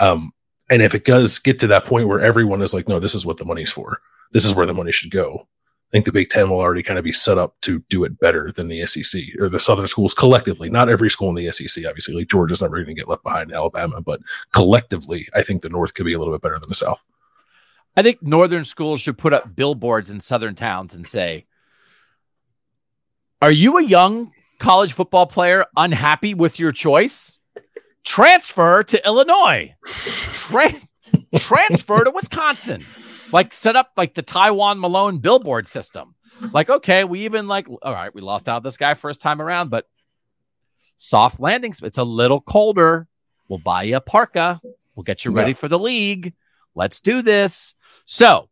[0.00, 0.32] Um,
[0.70, 3.24] and if it does get to that point where everyone is like, no, this is
[3.24, 4.00] what the money's for
[4.32, 5.46] this is where the money should go.
[5.88, 8.18] I think the Big Ten will already kind of be set up to do it
[8.18, 10.68] better than the SEC or the Southern schools collectively.
[10.68, 12.14] Not every school in the SEC, obviously.
[12.14, 14.20] Like Georgia's never going to get left behind in Alabama, but
[14.52, 17.04] collectively, I think the North could be a little bit better than the South.
[17.96, 21.46] I think Northern schools should put up billboards in Southern towns and say,
[23.40, 27.32] Are you a young college football player unhappy with your choice?
[28.02, 29.74] Transfer to Illinois.
[29.84, 30.74] Tra-
[31.38, 32.84] transfer to Wisconsin
[33.36, 36.14] like set up like the Taiwan Malone billboard system.
[36.52, 39.68] Like, okay, we even like, all right, we lost out this guy first time around,
[39.68, 39.86] but
[40.96, 41.82] soft landings.
[41.82, 43.06] It's a little colder.
[43.46, 44.58] We'll buy you a parka.
[44.94, 45.56] We'll get you ready yeah.
[45.56, 46.32] for the league.
[46.74, 47.74] Let's do this.
[48.06, 48.48] So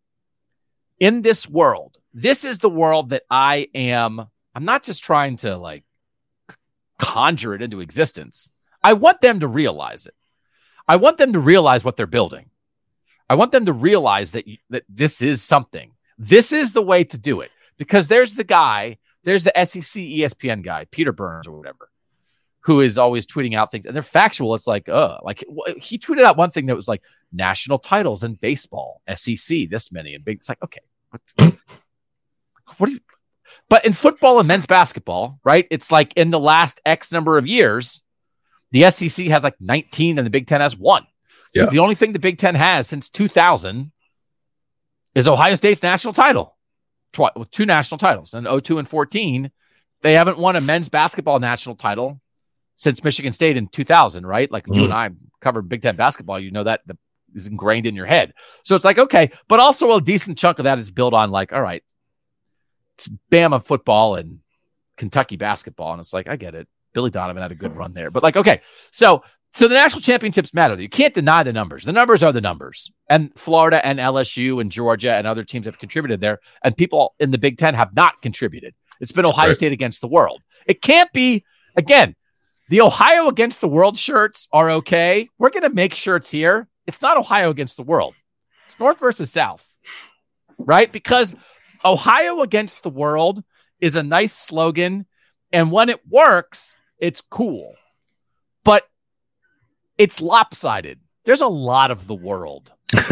[1.01, 4.27] in this world, this is the world that I am.
[4.55, 5.85] I'm not just trying to like
[6.99, 8.51] conjure it into existence.
[8.83, 10.15] I want them to realize it.
[10.87, 12.51] I want them to realize what they're building.
[13.29, 15.93] I want them to realize that that this is something.
[16.19, 20.63] This is the way to do it because there's the guy, there's the SEC ESPN
[20.65, 21.91] guy, Peter Burns or whatever,
[22.61, 24.55] who is always tweeting out things and they're factual.
[24.55, 25.45] It's like, uh, like
[25.79, 27.03] he tweeted out one thing that was like
[27.33, 30.37] national titles in baseball, SEC, this many and big.
[30.37, 31.57] It's like, okay, what,
[32.79, 33.01] what are you?
[33.69, 35.67] But in football and men's basketball, right?
[35.71, 38.03] It's like in the last X number of years,
[38.71, 41.07] the SEC has like 19 and the Big Ten has one.
[41.55, 41.67] Yeah.
[41.67, 43.93] The only thing the Big Ten has since 2000
[45.15, 46.57] is Ohio State's national title,
[47.13, 49.51] Twi- with two national titles, and 02 and 14.
[50.03, 52.21] They haven't won a men's basketball national title
[52.75, 54.51] since Michigan State in 2000, right?
[54.51, 54.75] Like mm.
[54.75, 56.99] you and I covered Big Ten basketball, you know that the,
[57.35, 58.35] is ingrained in your head.
[58.65, 61.53] So it's like, okay, but also a decent chunk of that is built on like,
[61.53, 61.83] all right,
[62.97, 64.41] it's Bama football and
[64.97, 65.93] Kentucky basketball.
[65.93, 66.69] And it's like, I get it.
[66.93, 68.11] Billy Donovan had a good run there.
[68.11, 68.61] But like, okay,
[68.93, 69.25] so
[69.55, 70.75] so the national championships matter.
[70.81, 71.85] You can't deny the numbers.
[71.85, 72.91] The numbers are the numbers.
[73.09, 76.41] And Florida and LSU and Georgia and other teams have contributed there.
[76.65, 78.75] And people in the Big Ten have not contributed.
[79.01, 79.57] It's been Ohio right.
[79.57, 80.43] State against the world.
[80.67, 81.45] It can't be,
[81.77, 82.17] again,
[82.69, 85.29] the Ohio against the world shirts are okay.
[85.39, 86.67] We're going to make shirts here.
[86.89, 88.15] It's not Ohio against the world,
[88.65, 89.65] it's North versus South,
[90.59, 90.93] right?
[90.93, 91.35] Because
[91.85, 93.45] Ohio against the world
[93.81, 95.07] is a nice slogan.
[95.53, 97.75] And when it works, it's cool,
[99.99, 101.01] it's lopsided.
[101.25, 102.73] There's a lot of the world.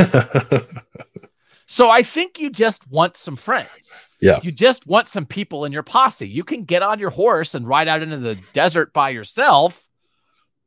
[1.66, 4.06] so I think you just want some friends.
[4.20, 4.38] Yeah.
[4.42, 6.28] You just want some people in your posse.
[6.28, 9.84] You can get on your horse and ride out into the desert by yourself,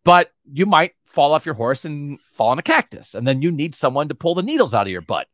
[0.03, 3.15] but you might fall off your horse and fall on a cactus.
[3.15, 5.27] And then you need someone to pull the needles out of your butt.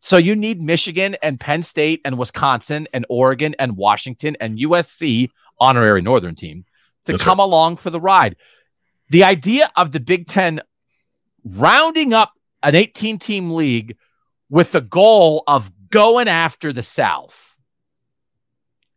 [0.00, 5.30] So you need Michigan and Penn State and Wisconsin and Oregon and Washington and USC
[5.58, 6.64] honorary Northern team
[7.06, 7.44] to That's come right.
[7.44, 8.36] along for the ride.
[9.10, 10.60] The idea of the Big Ten
[11.44, 12.32] rounding up
[12.62, 13.96] an 18 team league
[14.50, 17.56] with the goal of going after the South.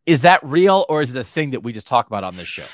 [0.05, 2.47] Is that real or is it a thing that we just talk about on this
[2.47, 2.65] show?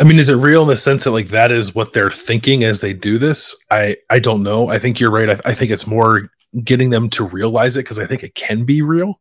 [0.00, 2.64] I mean, is it real in the sense that like that is what they're thinking
[2.64, 3.54] as they do this?
[3.70, 4.68] I I don't know.
[4.68, 5.30] I think you're right.
[5.30, 6.30] I, I think it's more
[6.64, 9.20] getting them to realize it because I think it can be real.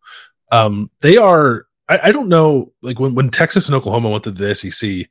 [0.51, 4.32] Um, they are I, I don't know, like when, when Texas and Oklahoma went to
[4.32, 5.07] the SEC,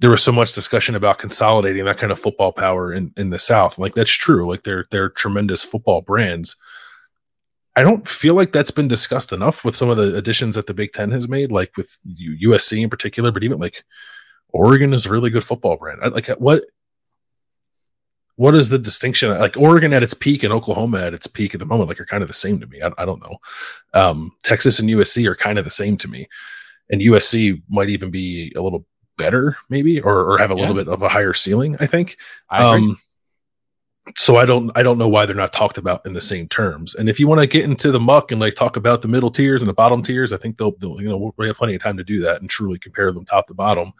[0.00, 3.38] there was so much discussion about consolidating that kind of football power in, in the
[3.38, 3.78] South.
[3.78, 4.48] Like that's true.
[4.48, 6.56] Like they're they're tremendous football brands.
[7.76, 10.74] I don't feel like that's been discussed enough with some of the additions that the
[10.74, 13.84] Big Ten has made, like with USC in particular, but even like
[14.48, 16.00] Oregon is a really good football brand.
[16.12, 16.64] Like what
[18.36, 19.38] what is the distinction?
[19.38, 22.06] Like Oregon at its peak and Oklahoma at its peak at the moment, like are
[22.06, 22.80] kind of the same to me.
[22.80, 23.36] I, I don't know.
[23.92, 26.26] Um, Texas and USC are kind of the same to me,
[26.88, 28.86] and USC might even be a little
[29.20, 30.60] better, maybe, or, or have a yeah.
[30.60, 31.76] little bit of a higher ceiling.
[31.80, 32.16] I think.
[32.48, 33.00] I um,
[34.16, 36.94] so I don't I don't know why they're not talked about in the same terms.
[36.94, 39.30] And if you want to get into the muck and like talk about the middle
[39.30, 41.82] tiers and the bottom tiers, I think they'll, they'll you know we have plenty of
[41.82, 43.92] time to do that and truly compare them top to bottom.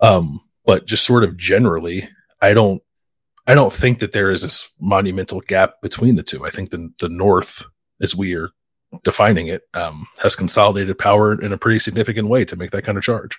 [0.00, 2.08] Um, but just sort of generally,
[2.40, 2.82] I don't
[3.46, 6.46] I don't think that there is this monumental gap between the two.
[6.46, 7.64] I think the the North,
[8.00, 8.50] as we are
[9.04, 12.96] defining it, um, has consolidated power in a pretty significant way to make that kind
[12.96, 13.38] of charge.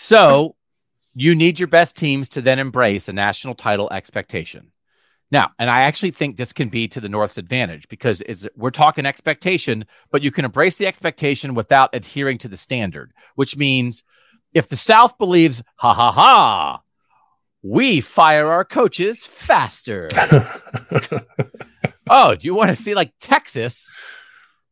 [0.00, 0.54] So
[1.16, 4.70] you need your best teams to then embrace a national title expectation.
[5.32, 8.70] Now, and I actually think this can be to the North's advantage because it's, we're
[8.70, 14.04] talking expectation, but you can embrace the expectation without adhering to the standard, which means
[14.54, 16.80] if the South believes, ha ha ha,
[17.62, 20.06] we fire our coaches faster.
[22.08, 23.96] oh, do you want to see like Texas?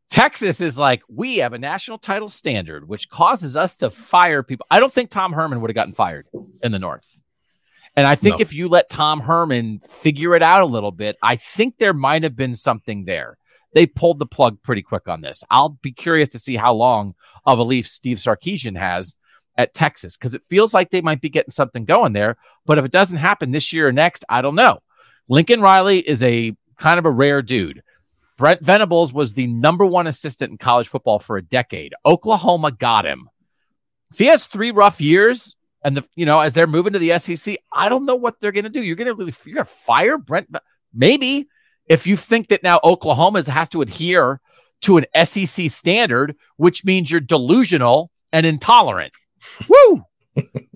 [0.08, 4.66] Texas is like, we have a national title standard, which causes us to fire people.
[4.70, 6.26] I don't think Tom Herman would have gotten fired
[6.62, 7.20] in the North.
[7.96, 8.42] And I think no.
[8.42, 12.22] if you let Tom Herman figure it out a little bit, I think there might
[12.22, 13.38] have been something there.
[13.72, 15.42] They pulled the plug pretty quick on this.
[15.50, 19.16] I'll be curious to see how long of a leaf Steve Sarkisian has
[19.58, 22.36] at Texas because it feels like they might be getting something going there.
[22.64, 24.80] But if it doesn't happen this year or next, I don't know.
[25.28, 27.82] Lincoln Riley is a kind of a rare dude.
[28.36, 31.94] Brent Venables was the number one assistant in college football for a decade.
[32.04, 33.28] Oklahoma got him.
[34.10, 37.18] If he has three rough years, and the you know as they're moving to the
[37.18, 38.82] SEC, I don't know what they're going to do.
[38.82, 40.54] You're going to you're going to fire Brent.
[40.92, 41.48] Maybe
[41.86, 44.40] if you think that now Oklahoma has to adhere
[44.82, 49.12] to an SEC standard, which means you're delusional and intolerant.
[49.68, 50.04] Woo!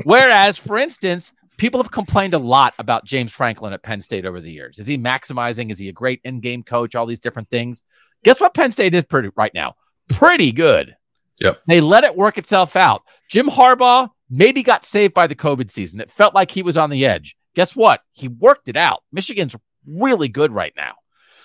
[0.04, 4.40] Whereas, for instance, people have complained a lot about James Franklin at Penn State over
[4.40, 4.78] the years.
[4.78, 5.70] Is he maximizing?
[5.70, 6.94] Is he a great in-game coach?
[6.94, 7.82] All these different things.
[8.24, 8.54] Guess what?
[8.54, 9.74] Penn State is pretty right now.
[10.08, 10.96] Pretty good.
[11.38, 11.60] Yep.
[11.66, 13.02] They let it work itself out.
[13.28, 16.00] Jim Harbaugh maybe got saved by the COVID season.
[16.00, 17.36] It felt like he was on the edge.
[17.54, 18.00] Guess what?
[18.12, 19.02] He worked it out.
[19.12, 19.54] Michigan's
[19.86, 20.94] really good right now.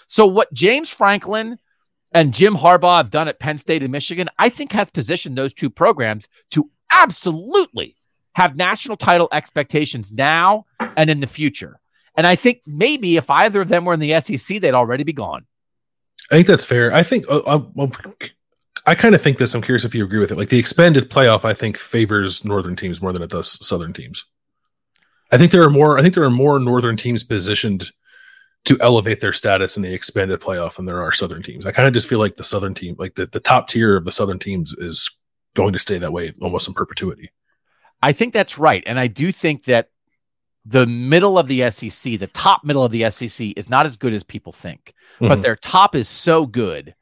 [0.08, 1.58] So what James Franklin
[2.14, 5.54] and Jim Harbaugh have done at Penn State and Michigan, I think has positioned those
[5.54, 7.95] two programs to absolutely
[8.36, 10.66] have national title expectations now
[10.98, 11.80] and in the future.
[12.18, 15.14] And I think maybe if either of them were in the SEC, they'd already be
[15.14, 15.46] gone.
[16.32, 16.94] I think that's fair.
[16.94, 17.62] I think uh, uh
[18.86, 19.54] I kind of think this.
[19.54, 20.38] I'm curious if you agree with it.
[20.38, 24.26] Like the expanded playoff, I think favors northern teams more than it does southern teams.
[25.32, 25.98] I think there are more.
[25.98, 27.92] I think there are more northern teams positioned
[28.66, 31.66] to elevate their status in the expanded playoff than there are southern teams.
[31.66, 34.06] I kind of just feel like the southern team, like the, the top tier of
[34.06, 35.16] the southern teams, is
[35.56, 37.30] going to stay that way almost in perpetuity.
[38.02, 39.90] I think that's right, and I do think that
[40.66, 44.14] the middle of the SEC, the top middle of the SEC, is not as good
[44.14, 45.28] as people think, mm-hmm.
[45.28, 46.96] but their top is so good.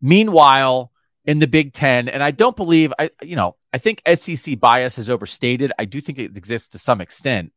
[0.00, 0.92] Meanwhile,
[1.28, 2.08] in the Big Ten.
[2.08, 5.72] And I don't believe I, you know, I think SEC bias is overstated.
[5.78, 7.52] I do think it exists to some extent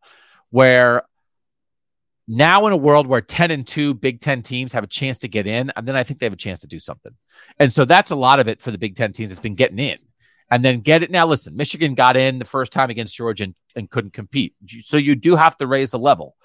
[0.49, 1.03] where
[2.27, 5.29] now in a world where 10 and 2 Big Ten teams have a chance to
[5.29, 7.13] get in, and then I think they have a chance to do something.
[7.59, 9.29] And so that's a lot of it for the Big Ten teams.
[9.29, 9.97] that's been getting in
[10.51, 11.09] and then get it.
[11.09, 14.53] Now, listen, Michigan got in the first time against Georgia and, and couldn't compete.
[14.81, 16.35] So you do have to raise the level.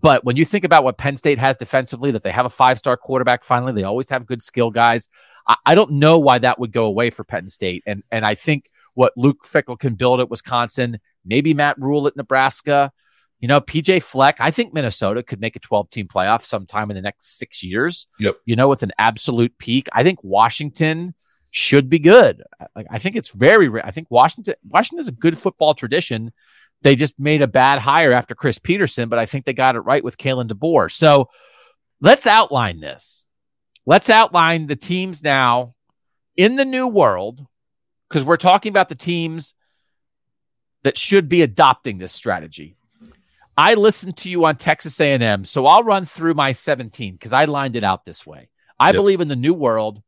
[0.00, 2.78] But when you think about what Penn State has defensively, that they have a five
[2.78, 5.08] star quarterback finally, they always have good skill guys.
[5.48, 7.82] I, I, don't know why that would go away for Penn State.
[7.84, 12.16] And, and I think what Luke Fickell can build at Wisconsin, maybe Matt Rhule at
[12.16, 12.92] Nebraska,
[13.40, 16.96] you know, PJ Fleck, I think Minnesota could make a 12 team playoff sometime in
[16.96, 18.06] the next six years.
[18.20, 18.36] Yep.
[18.44, 19.88] You know, with an absolute peak.
[19.92, 21.14] I think Washington
[21.58, 22.42] should be good.
[22.74, 26.32] Like I think it's very I think Washington Washington is a good football tradition.
[26.82, 29.80] They just made a bad hire after Chris Petersen, but I think they got it
[29.80, 30.90] right with Kalen DeBoer.
[30.90, 31.28] So
[32.00, 33.24] let's outline this.
[33.84, 35.74] Let's outline the teams now
[36.36, 37.44] in the new world
[38.08, 39.54] because we're talking about the teams
[40.84, 42.76] that should be adopting this strategy.
[43.56, 47.46] I listened to you on Texas A&M, so I'll run through my 17 because I
[47.46, 48.50] lined it out this way.
[48.78, 48.94] I yep.
[48.94, 50.00] believe in the new world.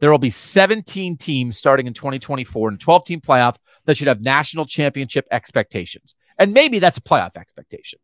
[0.00, 4.20] There will be 17 teams starting in 2024 and 12 team playoff that should have
[4.20, 6.14] national championship expectations.
[6.38, 7.98] And maybe that's a playoff expectation.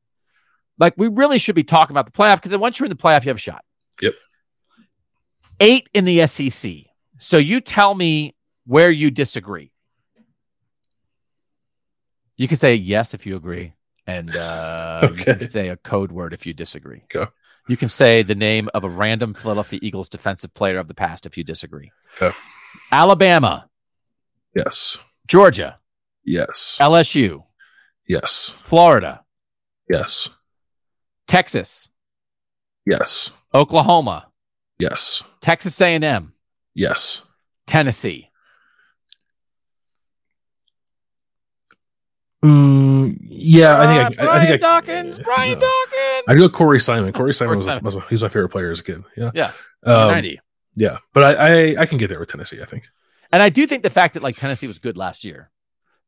[0.79, 3.25] Like we really should be talking about the playoff because once you're in the playoff,
[3.25, 3.65] you have a shot.
[4.03, 4.15] Yep.
[5.61, 6.73] Eight in the SEC.
[7.19, 8.35] So you tell me
[8.67, 9.71] where you disagree.
[12.37, 13.75] You can say yes if you agree,
[14.09, 15.17] and uh, okay.
[15.17, 17.05] you can say a code word if you disagree.
[17.15, 17.31] Okay.
[17.67, 21.25] You can say the name of a random Philadelphia Eagles defensive player of the past
[21.25, 21.91] if you disagree.
[22.21, 22.37] Okay.
[22.93, 23.69] Alabama.
[24.55, 24.99] Yes.
[25.27, 25.79] Georgia.
[26.25, 26.79] Yes.
[26.81, 27.45] LSU.
[28.07, 28.55] Yes.
[28.65, 29.25] Florida.
[29.89, 30.29] Yes.
[31.27, 31.89] Texas.
[32.85, 33.31] Yes.
[33.55, 34.29] Oklahoma.
[34.79, 35.23] Yes.
[35.41, 36.35] Texas A&M.
[36.75, 37.23] Yes.
[37.67, 38.31] Tennessee.
[42.45, 45.19] Mm, yeah, I think I, Brian I think I, Dawkins.
[45.19, 45.61] Brian no.
[45.61, 46.25] Dawkins.
[46.29, 47.13] I go Corey Simon.
[47.13, 49.03] Corey Simon was, was, was, my favorite player as a kid.
[49.17, 49.31] Yeah.
[49.35, 49.53] Yeah.
[49.85, 50.41] Um, 90.
[50.77, 52.61] Yeah, but I, I I can get there with Tennessee.
[52.61, 52.89] I think.
[53.33, 55.51] And I do think the fact that like Tennessee was good last year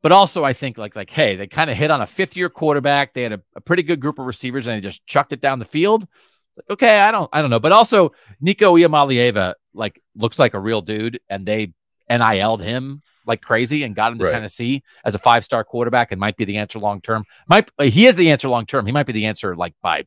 [0.06, 2.48] but also, I think like like hey, they kind of hit on a fifth year
[2.48, 3.12] quarterback.
[3.12, 5.58] They had a, a, pretty good group of receivers, and they just chucked it down
[5.58, 6.04] the field.
[6.04, 10.54] It's like okay, I don't I don't know, but also Nico Iamaleava like looks like
[10.54, 11.72] a real dude, and they
[12.08, 14.32] nil'd him like crazy and got him to right.
[14.32, 17.24] Tennessee as a five star quarterback, and might be the answer long term.
[17.48, 18.86] Might uh, he is the answer long term.
[18.86, 20.04] He might be the answer like by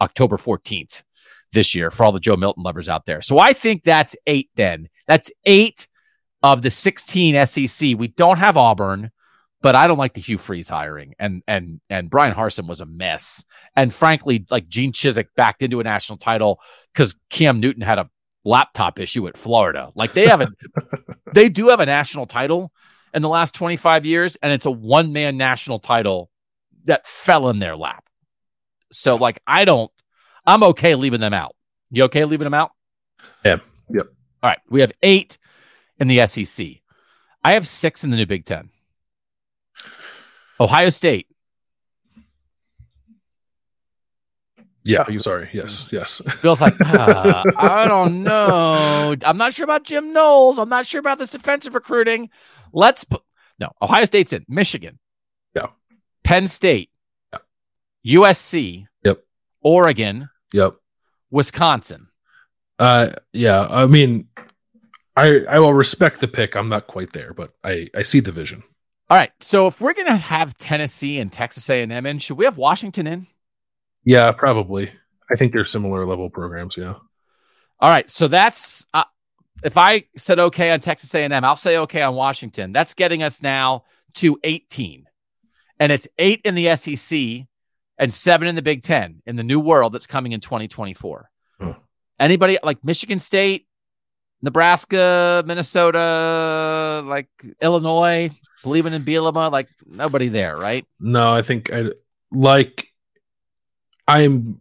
[0.00, 1.02] October fourteenth
[1.52, 3.20] this year for all the Joe Milton lovers out there.
[3.20, 4.50] So I think that's eight.
[4.56, 5.88] Then that's eight
[6.42, 7.98] of the sixteen SEC.
[7.98, 9.10] We don't have Auburn
[9.64, 11.14] but I don't like the Hugh Freeze hiring.
[11.18, 13.42] And and and Bryan Harsin was a mess.
[13.74, 16.60] And frankly, like Gene Chizik backed into a national title
[16.92, 18.10] because Cam Newton had a
[18.44, 19.90] laptop issue at Florida.
[19.94, 20.48] Like they have a
[21.34, 22.72] they do have a national title
[23.12, 26.30] in the last 25 years, and it's a one-man national title
[26.84, 28.04] that fell in their lap.
[28.92, 29.90] So like I don't
[30.46, 31.54] I'm okay leaving them out.
[31.90, 32.72] You okay leaving them out?
[33.44, 33.58] Yeah.
[33.88, 34.06] Yep.
[34.42, 34.58] All right.
[34.68, 35.38] We have eight
[35.98, 36.66] in the SEC.
[37.42, 38.70] I have six in the new Big Ten.
[40.60, 41.28] Ohio State.
[44.84, 45.48] Yeah, you, sorry.
[45.52, 46.20] Yes, yes.
[46.42, 49.16] Bill's like uh, I don't know.
[49.24, 50.58] I'm not sure about Jim Knowles.
[50.58, 52.28] I'm not sure about this defensive recruiting.
[52.72, 53.22] Let's put
[53.58, 53.70] no.
[53.80, 54.98] Ohio State's in Michigan.
[55.54, 55.68] Yeah.
[56.22, 56.90] Penn State.
[57.32, 58.18] Yeah.
[58.20, 58.86] USC.
[59.04, 59.24] Yep.
[59.62, 60.28] Oregon.
[60.52, 60.74] Yep.
[61.30, 62.08] Wisconsin.
[62.78, 63.66] Uh, yeah.
[63.70, 64.28] I mean,
[65.16, 66.56] I I will respect the pick.
[66.56, 68.62] I'm not quite there, but I I see the vision.
[69.08, 69.32] All right.
[69.40, 73.26] So if we're gonna have Tennessee and Texas A&M in, should we have Washington in?
[74.04, 74.92] Yeah, probably.
[75.30, 76.76] I think they're similar level programs.
[76.76, 76.94] Yeah.
[77.80, 78.08] All right.
[78.08, 79.04] So that's uh,
[79.62, 82.72] if I said okay on Texas A&M, I'll say okay on Washington.
[82.72, 83.84] That's getting us now
[84.14, 85.06] to 18,
[85.80, 87.46] and it's eight in the SEC
[87.98, 91.30] and seven in the Big Ten in the new world that's coming in 2024.
[91.58, 91.70] Hmm.
[92.20, 93.66] Anybody like Michigan State,
[94.42, 97.28] Nebraska, Minnesota, like
[97.60, 98.30] Illinois,
[98.62, 100.86] believing in Bielema, like nobody there, right?
[101.00, 101.90] No, I think I
[102.30, 102.88] like
[104.06, 104.60] I'm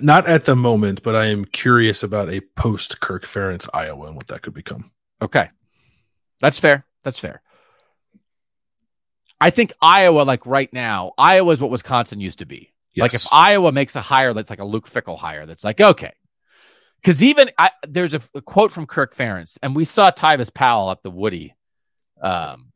[0.00, 4.16] not at the moment, but I am curious about a post Kirk Ferentz Iowa and
[4.16, 4.90] what that could become.
[5.20, 5.50] Okay.
[6.40, 6.86] That's fair.
[7.04, 7.42] That's fair.
[9.40, 12.72] I think Iowa, like right now, Iowa is what Wisconsin used to be.
[12.92, 13.02] Yes.
[13.02, 16.12] Like if Iowa makes a hire that's like a Luke Fickell hire, that's like, okay.
[17.00, 20.90] Because even I, there's a, a, quote from Kirk Ferentz, and we saw Tyvis Powell
[20.90, 21.54] at the Woody
[22.20, 22.72] um,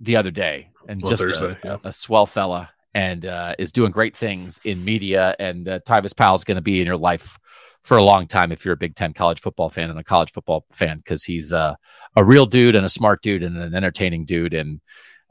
[0.00, 1.76] the other day, and well, just Thursday, a, yeah.
[1.82, 5.36] a, swell fella and uh, is doing great things in media.
[5.38, 7.38] And uh, Tyvis Powell is going to be in your life
[7.82, 10.32] for a long time if you're a Big Ten college football fan and a college
[10.32, 11.74] football fan because he's uh,
[12.16, 14.54] a real dude and a smart dude and an entertaining dude.
[14.54, 14.80] And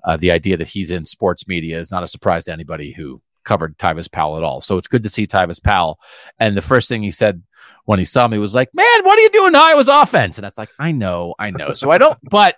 [0.04, 3.20] uh, the idea that he's in sports media is not a surprise to anybody who
[3.46, 4.62] covered Tyvis Powell at all.
[4.62, 6.00] So it's good to see Tyvis Powell.
[6.40, 7.42] And the first thing he said
[7.86, 10.50] when he saw me was like, "Man, what are you doing Iowa's offense?" And I
[10.50, 12.58] was like, "I know, I know." So I don't, but.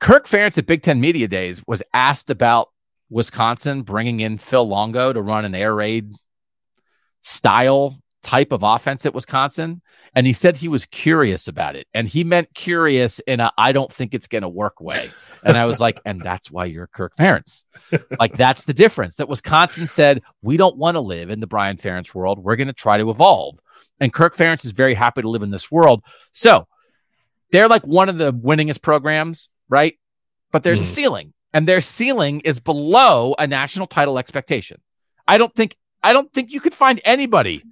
[0.00, 2.68] Kirk Ferentz at Big Ten Media Days was asked about
[3.10, 6.12] Wisconsin bringing in Phil Longo to run an air raid
[7.20, 9.80] style type of offense at Wisconsin.
[10.14, 11.86] And he said he was curious about it.
[11.94, 15.10] And he meant curious in a I don't think it's going to work way.
[15.44, 17.64] And I was like, and that's why you're Kirk Ferentz.
[18.18, 21.76] like, that's the difference that Wisconsin said, we don't want to live in the Brian
[21.76, 22.38] Ferentz world.
[22.38, 23.58] We're going to try to evolve.
[24.00, 26.02] And Kirk Ferentz is very happy to live in this world.
[26.32, 26.66] So
[27.52, 29.98] they're like one of the winningest programs, right?
[30.50, 30.84] But there's mm.
[30.84, 34.80] a ceiling and their ceiling is below a national title expectation.
[35.26, 37.62] I don't think I don't think you could find anybody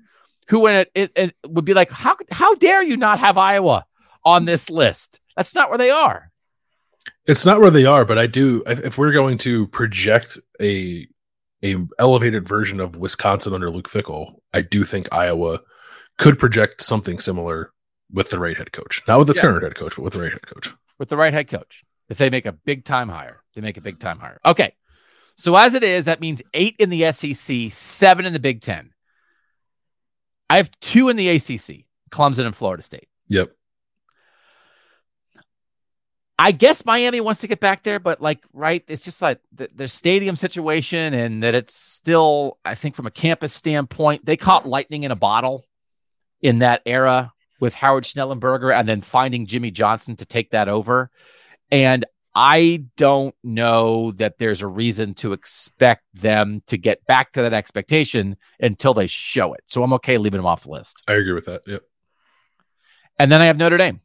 [0.48, 3.84] who it, it, it would be like how how dare you not have Iowa
[4.24, 5.20] on this list?
[5.36, 6.30] That's not where they are.
[7.26, 8.62] It's not where they are, but I do.
[8.66, 11.08] If we're going to project a
[11.64, 15.60] a elevated version of Wisconsin under Luke Fickell, I do think Iowa
[16.18, 17.72] could project something similar
[18.12, 19.02] with the right head coach.
[19.08, 19.40] Not with the yeah.
[19.40, 20.74] current head coach, but with the right head coach.
[20.98, 23.42] With the right head coach, if they make a big time hire.
[23.54, 24.40] They make a big time hire.
[24.44, 24.74] Okay.
[25.36, 28.90] So as it is, that means eight in the SEC, seven in the Big Ten.
[30.48, 33.08] I have two in the ACC, Clemson and Florida State.
[33.28, 33.52] Yep.
[36.38, 39.70] I guess Miami wants to get back there, but like, right, it's just like the,
[39.74, 44.68] the stadium situation and that it's still, I think, from a campus standpoint, they caught
[44.68, 45.64] lightning in a bottle
[46.42, 51.10] in that era with Howard Schnellenberger and then finding Jimmy Johnson to take that over.
[51.70, 52.04] And
[52.34, 57.54] I don't know that there's a reason to expect them to get back to that
[57.54, 59.62] expectation until they show it.
[59.64, 61.02] So I'm okay leaving them off the list.
[61.08, 61.62] I agree with that.
[61.66, 61.82] Yep.
[63.18, 64.02] And then I have Notre Dame.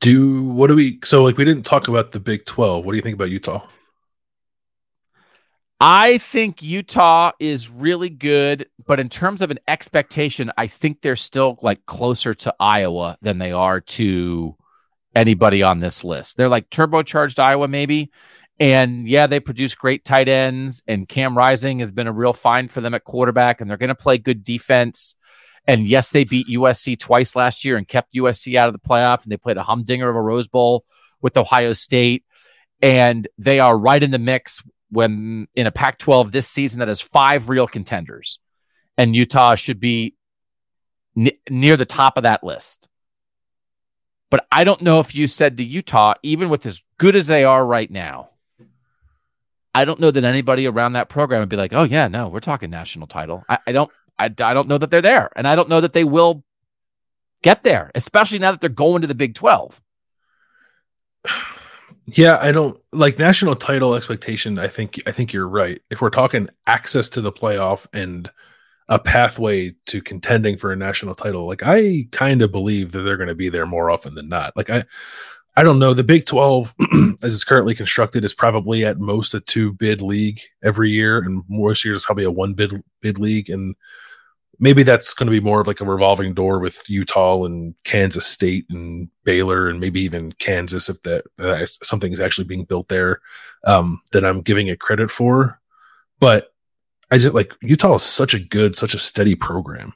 [0.00, 2.84] Do what do we so like we didn't talk about the Big 12.
[2.84, 3.66] What do you think about Utah?
[5.80, 11.14] I think Utah is really good, but in terms of an expectation, I think they're
[11.14, 14.56] still like closer to Iowa than they are to
[15.14, 16.36] anybody on this list.
[16.36, 18.10] They're like turbocharged Iowa, maybe.
[18.60, 22.70] And yeah, they produce great tight ends, and Cam Rising has been a real find
[22.70, 25.16] for them at quarterback, and they're going to play good defense.
[25.66, 29.24] And yes, they beat USC twice last year and kept USC out of the playoff,
[29.24, 30.84] and they played a humdinger of a Rose Bowl
[31.20, 32.24] with Ohio State.
[32.80, 36.88] And they are right in the mix when in a Pac 12 this season that
[36.88, 38.38] has five real contenders.
[38.96, 40.14] And Utah should be
[41.16, 42.88] n- near the top of that list.
[44.34, 47.44] But I don't know if you said to Utah, even with as good as they
[47.44, 48.30] are right now,
[49.72, 52.40] I don't know that anybody around that program would be like, oh, yeah, no, we're
[52.40, 53.44] talking national title.
[53.48, 53.92] I, I don't.
[54.18, 55.30] I, I don't know that they're there.
[55.36, 56.42] And I don't know that they will
[57.42, 59.80] get there, especially now that they're going to the Big 12.
[62.06, 64.58] Yeah, I don't like national title expectation.
[64.58, 65.80] I think I think you're right.
[65.88, 68.30] If we're talking access to the playoff and
[68.88, 71.46] a pathway to contending for a national title.
[71.46, 74.56] Like I kind of believe that they're going to be there more often than not.
[74.56, 74.84] Like I
[75.56, 76.74] I don't know, the Big 12
[77.22, 81.44] as it's currently constructed is probably at most a two bid league every year and
[81.48, 83.76] most years probably a one bid bid league and
[84.58, 88.26] maybe that's going to be more of like a revolving door with Utah and Kansas
[88.26, 92.88] State and Baylor and maybe even Kansas if that, that something is actually being built
[92.88, 93.20] there
[93.64, 95.60] um, that I'm giving it credit for.
[96.20, 96.53] But
[97.10, 99.92] I just like Utah is such a good, such a steady program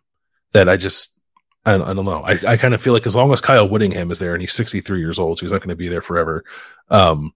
[0.53, 1.19] that I just
[1.65, 2.23] I, I don't know.
[2.23, 4.53] I, I kind of feel like as long as Kyle Whittingham is there and he's
[4.53, 6.45] 63 years old, so he's not going to be there forever.
[6.89, 7.33] Um,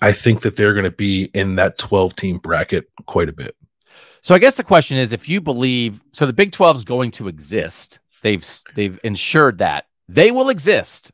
[0.00, 3.56] I think that they're going to be in that 12 team bracket quite a bit.
[4.22, 7.10] So I guess the question is if you believe so the Big 12 is going
[7.12, 8.00] to exist.
[8.22, 8.44] They've
[8.74, 9.86] they've ensured that.
[10.08, 11.12] They will exist.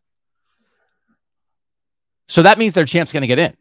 [2.28, 3.56] So that means their champ's going to get in.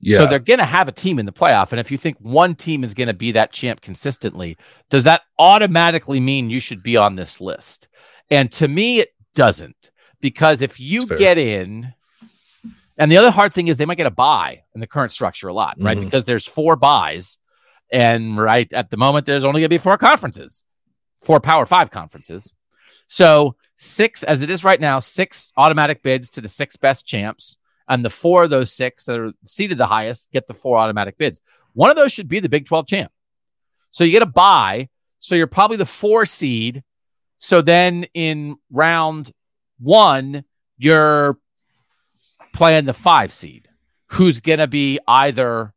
[0.00, 0.18] Yeah.
[0.18, 1.70] So they're going to have a team in the playoff.
[1.70, 4.56] And if you think one team is going to be that champ consistently,
[4.90, 7.88] does that automatically mean you should be on this list?
[8.30, 9.90] And to me, it doesn't.
[10.20, 11.92] Because if you get in,
[12.96, 15.48] and the other hard thing is they might get a buy in the current structure
[15.48, 15.98] a lot, right?
[15.98, 16.04] Mhm.
[16.04, 17.38] Because there's four buys.
[17.92, 20.64] And right at the moment, there's only going to be four conferences,
[21.22, 22.52] four Power Five conferences.
[23.06, 27.56] So six, as it is right now, six automatic bids to the six best champs.
[27.88, 31.18] And the four of those six that are seated the highest get the four automatic
[31.18, 31.40] bids.
[31.74, 33.12] One of those should be the Big 12 champ.
[33.90, 34.88] So you get a buy.
[35.18, 36.82] So you're probably the four seed.
[37.38, 39.32] So then in round
[39.78, 40.44] one,
[40.78, 41.38] you're
[42.54, 43.68] playing the five seed,
[44.06, 45.73] who's going to be either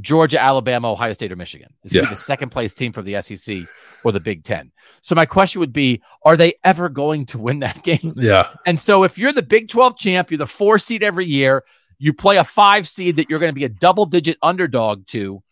[0.00, 1.68] Georgia, Alabama, Ohio State, or Michigan.
[1.82, 2.10] It's going to Yeah.
[2.10, 3.66] be the second place team from the SEC
[4.04, 4.70] or the Big Ten.
[5.00, 8.12] So my question would be Are they ever going to win that game?
[8.16, 8.48] Yeah.
[8.66, 11.64] And so if you're the Big 12 champ, you're the four seed every year,
[11.98, 15.42] you play a five seed that you're going to be a double digit underdog to,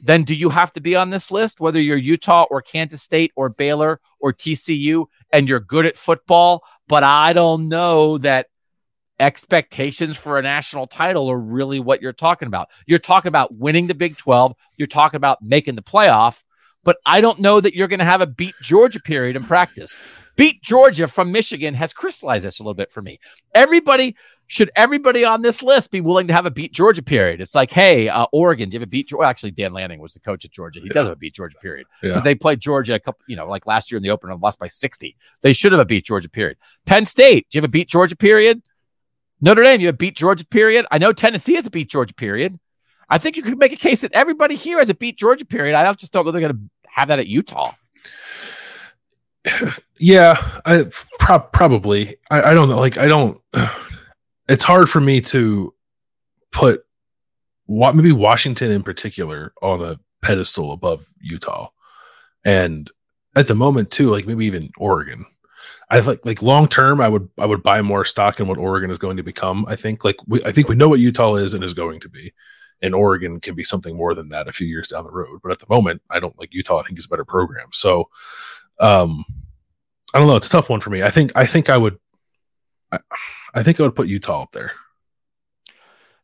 [0.00, 3.32] then do you have to be on this list, whether you're Utah or Kansas State
[3.36, 6.62] or Baylor or TCU, and you're good at football?
[6.88, 8.48] But I don't know that
[9.20, 12.68] expectations for a national title are really what you're talking about.
[12.86, 16.42] You're talking about winning the Big 12, you're talking about making the playoff,
[16.82, 19.96] but I don't know that you're going to have a beat Georgia period in practice.
[20.36, 23.20] Beat Georgia from Michigan has crystallized this a little bit for me.
[23.54, 24.16] Everybody
[24.46, 27.40] should everybody on this list be willing to have a beat Georgia period?
[27.40, 29.10] It's like, hey, uh, Oregon, do you have a beat?
[29.10, 30.80] Well, actually, Dan Lanning was the coach at Georgia.
[30.80, 32.22] He does have a beat Georgia period because Yeah.
[32.24, 34.58] they played Georgia a couple, you know, like last year in the opener and lost
[34.58, 35.16] by 60.
[35.40, 36.58] They should have a beat Georgia period.
[36.84, 38.60] Penn State, do you have a beat Georgia period?
[39.44, 40.86] Notre Dame, you have beat Georgia period.
[40.90, 42.58] I know Tennessee has a beat Georgia period.
[43.10, 45.74] I think you could make a case that everybody here has a beat Georgia period.
[45.74, 47.74] I just don't know they're going to have that at Utah.
[50.00, 50.34] Yeah,
[50.64, 50.86] I
[51.20, 52.16] pro- probably.
[52.28, 52.78] I, I don't know.
[52.78, 53.40] Like, I don't.
[54.46, 55.72] It's hard for me to
[56.52, 56.84] put
[57.64, 61.70] what maybe Washington in particular on a pedestal above Utah,
[62.44, 62.90] and
[63.34, 65.24] at the moment too, like maybe even Oregon.
[65.90, 68.90] I like like long term, I would I would buy more stock in what Oregon
[68.90, 69.64] is going to become.
[69.68, 72.08] I think like we I think we know what Utah is and is going to
[72.08, 72.32] be,
[72.82, 75.40] and Oregon can be something more than that a few years down the road.
[75.42, 76.80] But at the moment, I don't like Utah.
[76.80, 77.68] I think is a better program.
[77.72, 78.08] So,
[78.80, 79.24] um,
[80.12, 80.36] I don't know.
[80.36, 81.02] It's a tough one for me.
[81.02, 81.98] I think I think I would.
[82.92, 83.00] I,
[83.54, 84.72] I think I would put Utah up there.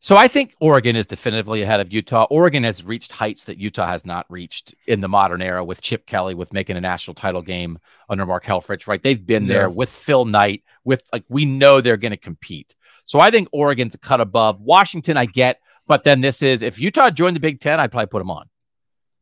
[0.03, 2.25] So I think Oregon is definitively ahead of Utah.
[2.31, 6.07] Oregon has reached heights that Utah has not reached in the modern era with Chip
[6.07, 7.77] Kelly, with making a national title game
[8.09, 9.01] under Mark Helfrich, right?
[9.01, 12.75] They've been there with Phil Knight, with like we know they're going to compete.
[13.05, 14.59] So I think Oregon's a cut above.
[14.59, 18.07] Washington, I get, but then this is if Utah joined the Big Ten, I'd probably
[18.07, 18.49] put them on.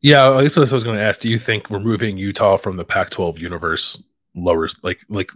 [0.00, 1.20] Yeah, I guess I was going to ask.
[1.20, 4.02] Do you think removing Utah from the Pac-12 universe
[4.34, 5.30] lowers like like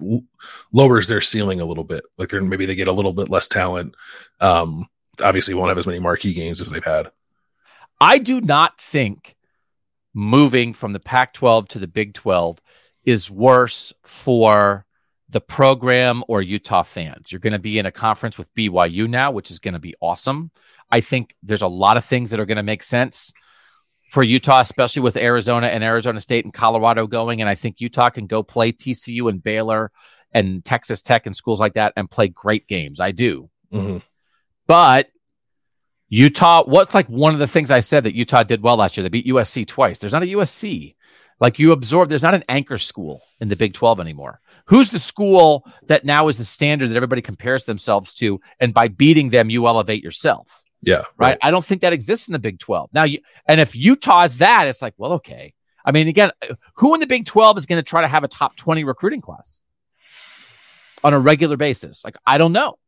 [0.72, 2.02] lowers their ceiling a little bit?
[2.16, 3.94] Like they're maybe they get a little bit less talent.
[4.40, 4.88] Um,
[5.22, 7.10] obviously won't have as many marquee games as they've had.
[8.00, 9.36] I do not think
[10.12, 12.60] moving from the Pac 12 to the Big 12
[13.04, 14.86] is worse for
[15.28, 17.32] the program or Utah fans.
[17.32, 19.94] You're going to be in a conference with BYU now, which is going to be
[20.00, 20.50] awesome.
[20.90, 23.32] I think there's a lot of things that are going to make sense
[24.10, 27.40] for Utah, especially with Arizona and Arizona State and Colorado going.
[27.40, 29.90] And I think Utah can go play TCU and Baylor
[30.30, 33.00] and Texas Tech and schools like that and play great games.
[33.00, 33.50] I do.
[33.72, 34.02] Mhm.
[34.66, 35.10] But
[36.08, 39.02] Utah, what's like one of the things I said that Utah did well last year?
[39.02, 39.98] They beat USC twice.
[39.98, 40.94] There's not a USC.
[41.40, 44.40] Like you absorb, there's not an anchor school in the Big 12 anymore.
[44.66, 48.40] Who's the school that now is the standard that everybody compares themselves to?
[48.60, 51.36] And by beating them, you elevate yourself, Yeah, right?
[51.42, 52.90] I don't think that exists in the Big 12.
[52.94, 55.52] Now, you, and if Utah's that, it's like, well, okay.
[55.84, 56.30] I mean, again,
[56.76, 59.20] who in the Big 12 is going to try to have a top 20 recruiting
[59.20, 59.62] class
[61.02, 62.04] on a regular basis?
[62.04, 62.78] Like, I don't know.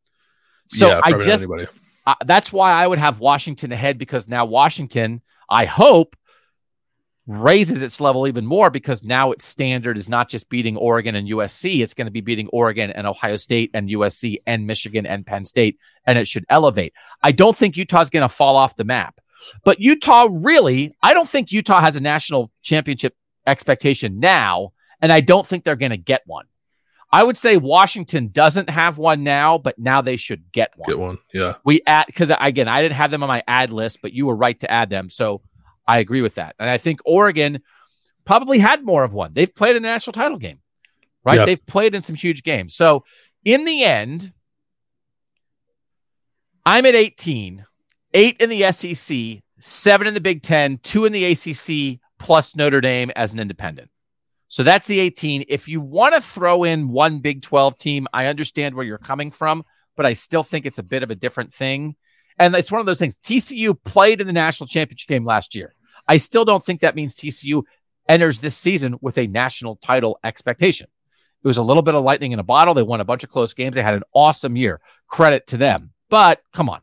[0.69, 1.69] So Yeah, I just, anybody.
[2.07, 6.17] uh, that's why I would have Washington ahead because now Washington, I hope,
[7.27, 11.29] raises its level even more because now its standard is not just beating Oregon and
[11.29, 15.27] USC, it's going to be beating Oregon and Ohio State and USC and Michigan and
[15.27, 16.95] Penn State, and it should elevate.
[17.23, 19.19] I don't think Utah's going to fall off the map,
[19.65, 25.21] but Utah really, I don't think Utah has a national championship expectation now, and I
[25.21, 26.47] don't think they're going to get one.
[27.13, 30.99] I would say Washington doesn't have one now, but now they should get one Get
[30.99, 31.19] one.
[31.33, 31.55] Yeah.
[31.65, 34.37] we add because again i didn't have them on my ad list but you were
[34.37, 35.41] right to add them so
[35.87, 37.63] i agree with that and i think oregon
[38.25, 40.59] probably had more of one they've played a national title game
[41.27, 41.41] right?
[41.41, 41.45] Yeah.
[41.45, 42.75] They've played in some huge games.
[42.75, 43.05] So
[43.45, 44.33] in the end,
[46.65, 47.67] I'm at 18,
[48.15, 52.81] eight in the SEC, seven in the Big Ten, two in the ACC, plus Notre
[52.81, 53.91] Dame as an independent.
[54.57, 55.45] So that's the 18.
[55.51, 59.31] If you want to throw in one Big 12 team, I understand where you're coming
[59.31, 59.67] from,
[59.99, 61.95] but I still think it's a bit of a different thing.
[62.39, 63.19] And it's one of those things.
[63.19, 65.75] TCU played in the national championship game last year.
[66.09, 67.65] I still don't think that means TCU
[68.09, 70.87] enters this season with a national title expectation.
[71.45, 72.73] It was a little bit of lightning in a bottle.
[72.73, 73.75] They won a bunch of close games.
[73.75, 74.81] They had an awesome year.
[75.07, 75.93] Credit to them.
[76.09, 76.81] But come on,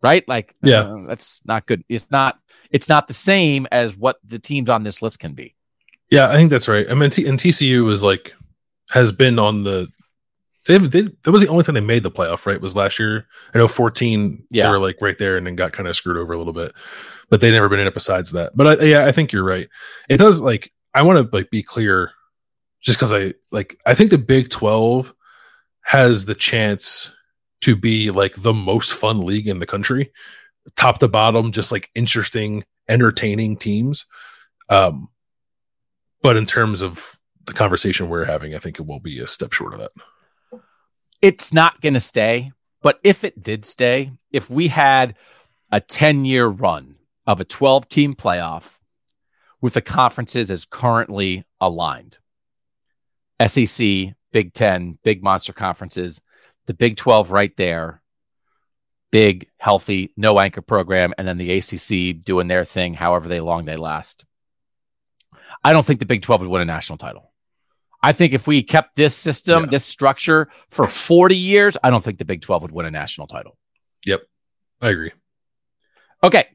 [0.00, 0.22] right?
[0.28, 0.82] Like, Yeah.
[0.82, 1.82] uh, that's not good.
[1.88, 2.38] It's not.
[2.70, 5.55] It's not the same as what the teams on this list can be.
[6.10, 6.88] Yeah, I think that's right.
[6.90, 8.34] I mean, T- and TCU was like
[8.90, 9.88] has been on the.
[10.66, 12.60] They, they, that was the only time they made the playoff, right?
[12.60, 13.26] Was last year.
[13.54, 14.64] I know 14, Yeah.
[14.64, 16.72] they were like right there and then got kind of screwed over a little bit,
[17.30, 18.50] but they never been in it besides that.
[18.56, 19.68] But I, yeah, I think you're right.
[20.08, 22.10] It does like, I want to like be clear
[22.80, 25.14] just because I like, I think the Big 12
[25.82, 27.14] has the chance
[27.60, 30.10] to be like the most fun league in the country,
[30.74, 34.06] top to bottom, just like interesting, entertaining teams.
[34.68, 35.10] Um,
[36.22, 39.52] but in terms of the conversation we're having, I think it will be a step
[39.52, 39.92] short of that.
[41.22, 42.52] it's not going to stay.
[42.82, 45.16] But if it did stay, if we had
[45.72, 48.74] a 10 year run of a 12 team playoff
[49.60, 52.18] with the conferences as currently aligned
[53.44, 56.20] SEC, Big 10, big monster conferences,
[56.66, 58.02] the Big 12 right there,
[59.10, 63.64] big, healthy, no anchor program, and then the ACC doing their thing however they long
[63.64, 64.26] they last.
[65.66, 67.32] I don't think the Big 12 would win a national title.
[68.02, 69.70] I think if we kept this system, Yeah.
[69.70, 73.26] this structure for 40 years, I don't think the Big 12 would win a national
[73.26, 73.56] title.
[74.06, 74.20] Yep.
[74.80, 75.12] I agree.
[76.22, 76.46] Okay.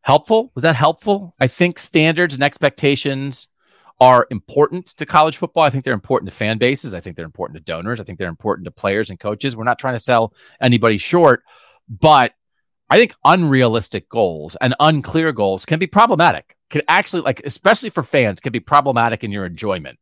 [0.00, 0.50] Helpful?
[0.56, 1.34] Was that helpful?
[1.38, 3.48] I think standards and expectations
[4.00, 5.62] are important to college football.
[5.62, 6.94] I think they're important to fan bases.
[6.94, 8.00] I think they're important to donors.
[8.00, 9.54] I think they're important to players and coaches.
[9.56, 11.44] We're not trying to sell anybody short,
[11.88, 12.32] but
[12.90, 16.56] I think unrealistic goals and unclear goals can be problematic.
[16.72, 19.98] Can actually like especially for fans can be problematic in your enjoyment.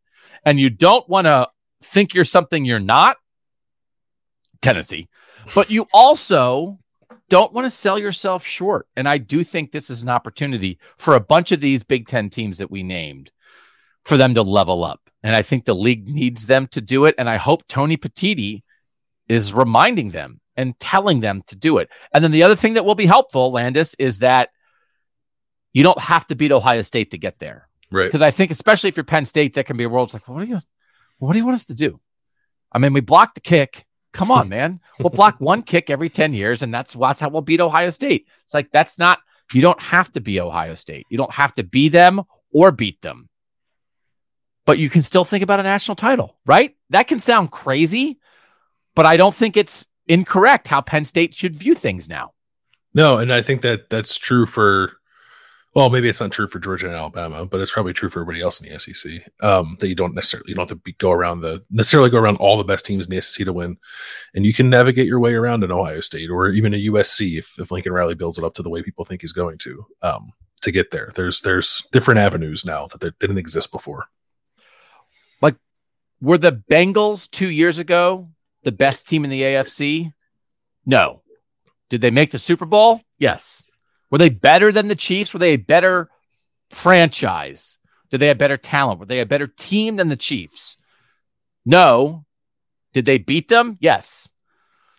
[0.47, 1.49] And you don't want to
[1.83, 3.19] think you're something you're not.
[4.63, 5.09] Tennessee.
[5.55, 6.79] But you also
[7.29, 8.87] don't want to sell yourself short.
[8.97, 12.31] And I do think this is an opportunity for a bunch of these Big Ten
[12.31, 13.33] teams that we named
[14.05, 15.01] for them to level up.
[15.23, 17.15] And I think the league needs them to do it.
[17.19, 18.63] And I hope Tony Petitti
[19.29, 21.91] is reminding them and telling them to do it.
[22.15, 24.51] And then the other thing that will be helpful, Landis, is that
[25.73, 27.69] you don't have to beat Ohio State to get there.
[27.91, 28.07] Right.
[28.07, 30.09] Because I think, especially if you're Penn State, that can be a world.
[30.09, 30.61] It's like, what do you,
[31.19, 32.01] what do you want us to do?
[32.73, 33.85] I mean, we blocked the kick.
[34.13, 34.81] Come on, man.
[34.99, 38.27] We'll block one kick every 10 years, and that's, that's how we'll beat Ohio State.
[38.45, 39.21] It's like, that's not,
[39.53, 41.07] you don't have to be Ohio State.
[41.11, 42.23] You don't have to be them
[42.53, 43.29] or beat them.
[44.67, 46.77] But you can still think about a national title, right?
[46.91, 48.19] That can sound crazy,
[48.95, 52.33] but I don't think it's incorrect how Penn State should view things now.
[52.95, 54.93] No, and I think that that's true for.
[55.73, 58.43] Well, maybe it's not true for Georgia and Alabama, but it's probably true for everybody
[58.43, 59.23] else in the SEC.
[59.41, 62.19] Um, that you don't necessarily you don't have to be, go around the necessarily go
[62.19, 63.77] around all the best teams in the SEC to win,
[64.35, 67.57] and you can navigate your way around an Ohio State or even a USC if,
[67.59, 70.33] if Lincoln Riley builds it up to the way people think he's going to um,
[70.63, 71.13] to get there.
[71.15, 74.07] There's there's different avenues now that didn't exist before.
[75.41, 75.55] Like,
[76.21, 78.29] were the Bengals two years ago
[78.65, 80.13] the best team in the AFC?
[80.85, 81.23] No.
[81.91, 83.01] Did they make the Super Bowl?
[83.19, 83.65] Yes.
[84.11, 85.33] Were they better than the Chiefs?
[85.33, 86.09] Were they a better
[86.71, 87.79] franchise?
[88.11, 89.01] Did they have better talent?
[89.01, 90.77] Were they a better team than the Chiefs?
[91.65, 92.25] No.
[92.93, 93.79] Did they beat them?
[93.81, 94.29] Yes.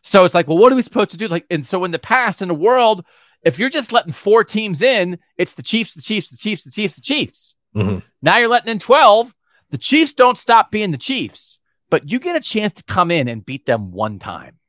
[0.01, 1.27] So it's like, well, what are we supposed to do?
[1.27, 3.05] Like, and so in the past, in the world,
[3.43, 6.71] if you're just letting four teams in, it's the Chiefs, the Chiefs, the Chiefs, the
[6.71, 7.55] Chiefs, the Chiefs.
[7.75, 8.03] Mhm.
[8.21, 9.33] Now you're letting in 12.
[9.71, 11.59] The Chiefs don't stop being the Chiefs,
[11.89, 14.59] but you get a chance to come in and beat them one time.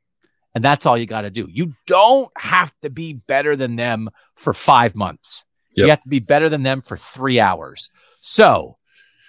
[0.55, 1.47] And that's all you got to do.
[1.49, 5.45] You don't have to be better than them for five months.
[5.75, 5.85] Yep.
[5.85, 7.89] You have to be better than them for three hours.
[8.19, 8.77] So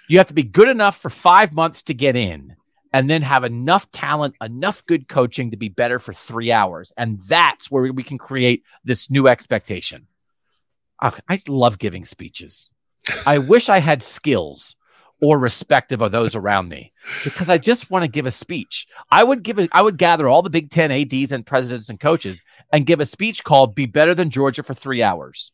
[0.07, 2.55] you have to be good enough for five months to get in
[2.93, 6.93] and then have enough talent, enough good coaching to be better for three hours.
[6.95, 10.07] And that's where we can create this new expectation.
[11.01, 12.69] I love giving speeches.
[13.25, 14.75] I wish I had skills
[15.21, 16.91] or respective of those around me
[17.23, 18.85] because I just want to give a speech.
[19.09, 21.99] I would give a, I would gather all the Big Ten ADs and presidents and
[21.99, 25.51] coaches and give a speech called "Be Better Than Georgia" for three hours.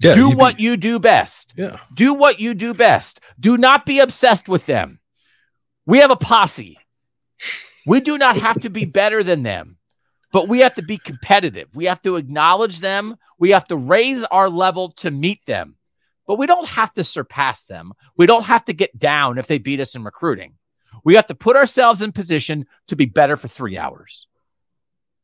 [0.00, 1.54] Yeah, do you'd be- what you do best.
[1.56, 3.20] Yeah, Do what you do best.
[3.38, 5.00] Do not be obsessed with them.
[5.86, 6.78] We have a posse.
[7.86, 9.78] We do not have to be better than them,
[10.32, 11.68] but we have to be competitive.
[11.74, 13.16] We have to acknowledge them.
[13.38, 15.76] We have to raise our level to meet them.
[16.28, 17.94] But we don't have to surpass them.
[18.18, 20.54] We don't have to get down if they beat us in recruiting.
[21.02, 24.28] We have to put ourselves in position to be better for three hours.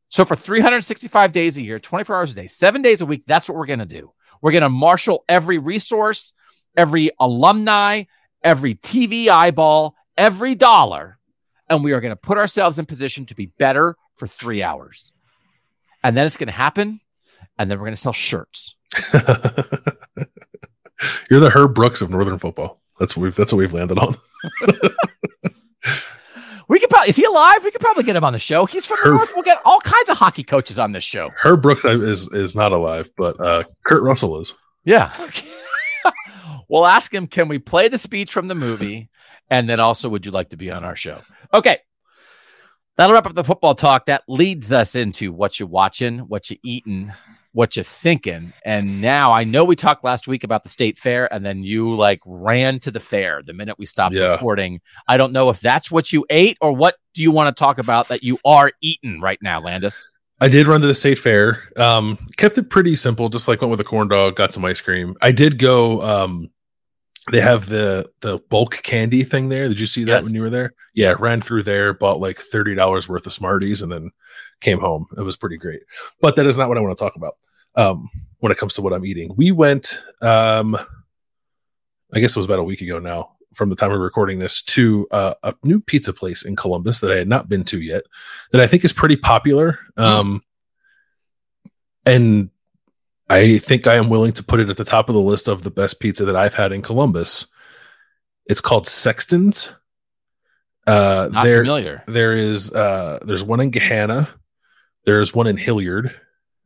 [0.08, 3.48] So for 365 days a year, 24 hours a day, seven days a week, that's
[3.48, 4.12] what we're going to do.
[4.40, 6.32] We're going to marshal every resource,
[6.74, 8.04] every alumni,
[8.42, 11.18] every TV eyeball, every dollar,
[11.68, 15.12] and we are going to put ourselves in position to be better for three hours.
[16.02, 17.00] And then it's going to happen.
[17.58, 18.74] And then we're going to sell shirts.
[21.30, 22.80] You're the Herb Brooks of Northern football.
[22.98, 24.16] That's what we've that's what we've landed on.
[26.68, 27.64] we could probably is he alive?
[27.64, 28.66] We could probably get him on the show.
[28.66, 29.32] He's from Herb, North.
[29.34, 31.30] We'll get all kinds of hockey coaches on this show.
[31.42, 34.54] Herb Brooks is is not alive, but uh, Kurt Russell is.
[34.84, 35.12] Yeah.
[36.68, 39.08] we'll ask him, can we play the speech from the movie?
[39.50, 41.20] And then also, would you like to be on our show?
[41.52, 41.78] Okay.
[42.96, 44.06] That'll wrap up the football talk.
[44.06, 47.12] That leads us into what you're watching, what you're eating,
[47.54, 48.52] what you're thinking.
[48.64, 51.94] And now I know we talked last week about the state fair, and then you
[51.94, 54.32] like ran to the fair the minute we stopped yeah.
[54.32, 54.80] recording.
[55.08, 57.78] I don't know if that's what you ate or what do you want to talk
[57.78, 60.08] about that you are eating right now, Landis?
[60.40, 61.62] I did run to the state fair.
[61.76, 64.80] Um, kept it pretty simple, just like went with a corn dog, got some ice
[64.80, 65.14] cream.
[65.22, 66.50] I did go um
[67.30, 69.68] they have the the bulk candy thing there.
[69.68, 70.24] Did you see that yes.
[70.24, 70.74] when you were there?
[70.92, 74.10] Yeah, ran through there, bought like thirty dollars worth of Smarties, and then
[74.60, 75.06] came home.
[75.16, 75.82] It was pretty great.
[76.20, 77.36] But that is not what I want to talk about.
[77.76, 78.08] Um,
[78.38, 80.02] when it comes to what I'm eating, we went.
[80.20, 80.76] Um,
[82.12, 84.62] I guess it was about a week ago now, from the time we're recording this,
[84.62, 88.04] to uh, a new pizza place in Columbus that I had not been to yet,
[88.52, 89.78] that I think is pretty popular.
[89.96, 90.42] Um,
[92.06, 92.50] and
[93.28, 95.62] I think I am willing to put it at the top of the list of
[95.62, 97.46] the best pizza that I've had in Columbus.
[98.46, 99.70] It's called Sexton's.
[100.86, 102.04] Uh, Not there, familiar.
[102.06, 104.28] There is uh, there's one in Gahanna.
[105.04, 106.14] There's one in Hilliard.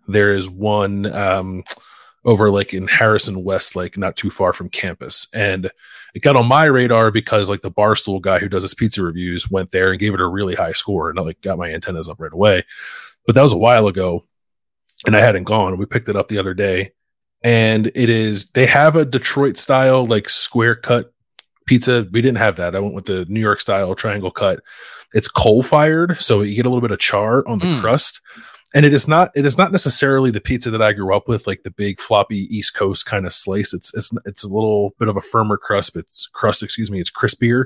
[0.07, 1.65] There is one um,
[2.25, 5.29] over like in Harrison West, like not too far from campus.
[5.35, 5.71] And
[6.15, 9.51] it got on my radar because like the barstool guy who does his pizza reviews
[9.51, 12.09] went there and gave it a really high score, and I like got my antennas
[12.09, 12.65] up right away.
[13.27, 14.25] But that was a while ago,
[15.07, 15.79] and I hadn't gone.
[15.79, 16.93] We picked it up the other day,
[17.43, 21.13] and it is they have a Detroit style like square cut
[21.67, 22.07] pizza.
[22.11, 22.75] We didn't have that.
[22.75, 24.61] I went with the New York style triangle cut.
[25.15, 27.81] It's coal fired, so you get a little bit of char on the mm.
[27.81, 28.21] crust.
[28.75, 31.47] And it is not it is not necessarily the pizza that I grew up with,
[31.47, 33.73] like the big floppy East Coast kind of slice.
[33.73, 35.97] It's it's it's a little bit of a firmer crust.
[35.97, 37.65] It's crust, excuse me, it's crispier.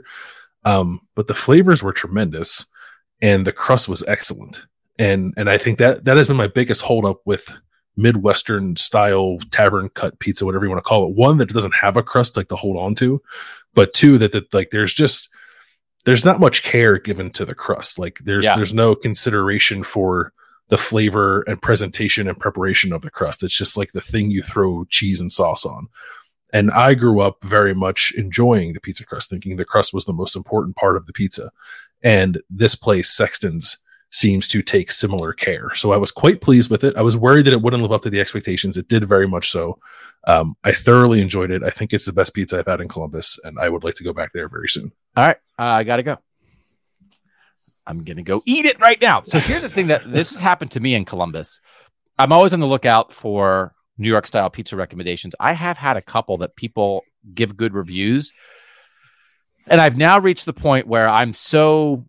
[0.64, 2.66] Um, but the flavors were tremendous
[3.20, 4.64] and the crust was excellent
[4.98, 7.52] and and I think that that has been my biggest holdup with
[7.96, 11.16] Midwestern style tavern cut pizza, whatever you want to call it.
[11.16, 13.20] One that doesn't have a crust like to hold on to,
[13.74, 15.28] but two that that like there's just
[16.04, 17.98] there's not much care given to the crust.
[17.98, 18.56] Like there's yeah.
[18.56, 20.32] there's no consideration for
[20.68, 23.42] the flavor and presentation and preparation of the crust.
[23.42, 25.88] It's just like the thing you throw cheese and sauce on.
[26.52, 30.12] And I grew up very much enjoying the pizza crust, thinking the crust was the
[30.12, 31.50] most important part of the pizza.
[32.02, 33.78] And this place, Sexton's,
[34.10, 35.74] seems to take similar care.
[35.74, 36.94] So I was quite pleased with it.
[36.96, 38.76] I was worried that it wouldn't live up to the expectations.
[38.76, 39.78] It did very much so.
[40.26, 41.62] Um, I thoroughly enjoyed it.
[41.62, 44.04] I think it's the best pizza I've had in Columbus, and I would like to
[44.04, 44.92] go back there very soon.
[45.16, 46.18] All right, uh, I gotta go.
[47.86, 49.22] I'm gonna go eat it right now.
[49.22, 51.60] So here's the thing that this has happened to me in Columbus.
[52.18, 55.34] I'm always on the lookout for New York style pizza recommendations.
[55.38, 57.02] I have had a couple that people
[57.34, 58.32] give good reviews.
[59.66, 62.04] And I've now reached the point where I'm so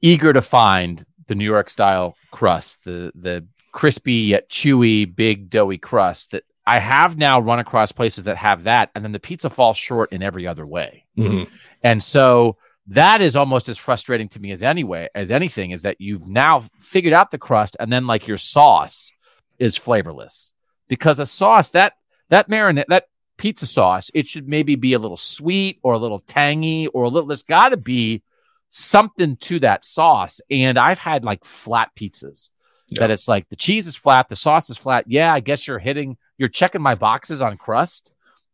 [0.00, 5.78] eager to find the New York style crust, the the crispy yet chewy, big doughy
[5.78, 9.50] crust that I have now run across places that have that, and then the pizza
[9.50, 11.06] falls short in every other way.
[11.16, 11.52] Mm-hmm.
[11.82, 12.56] And so
[12.88, 16.60] that is almost as frustrating to me as anyway as anything is that you've now
[16.78, 19.12] figured out the crust, and then like your sauce
[19.58, 20.52] is flavorless
[20.88, 21.94] because a sauce that
[22.28, 26.20] that marinade that pizza sauce it should maybe be a little sweet or a little
[26.20, 27.28] tangy or a little.
[27.28, 28.22] There's got to be
[28.68, 30.40] something to that sauce.
[30.50, 32.50] And I've had like flat pizzas
[32.92, 35.04] that it's like the cheese is flat, the sauce is flat.
[35.06, 38.12] Yeah, I guess you're hitting, you're checking my boxes on crust,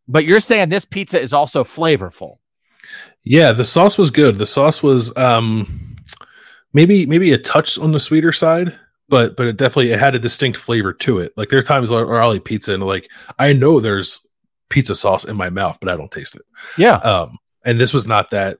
[0.08, 2.38] but you're saying this pizza is also flavorful.
[3.22, 4.36] Yeah, the sauce was good.
[4.36, 5.96] The sauce was um
[6.72, 8.78] maybe maybe a touch on the sweeter side,
[9.08, 11.32] but but it definitely it had a distinct flavor to it.
[11.36, 13.08] Like there are times where I'll eat pizza and like
[13.38, 14.26] I know there's
[14.68, 16.42] pizza sauce in my mouth, but I don't taste it.
[16.76, 16.96] Yeah.
[16.96, 18.58] Um, and this was not that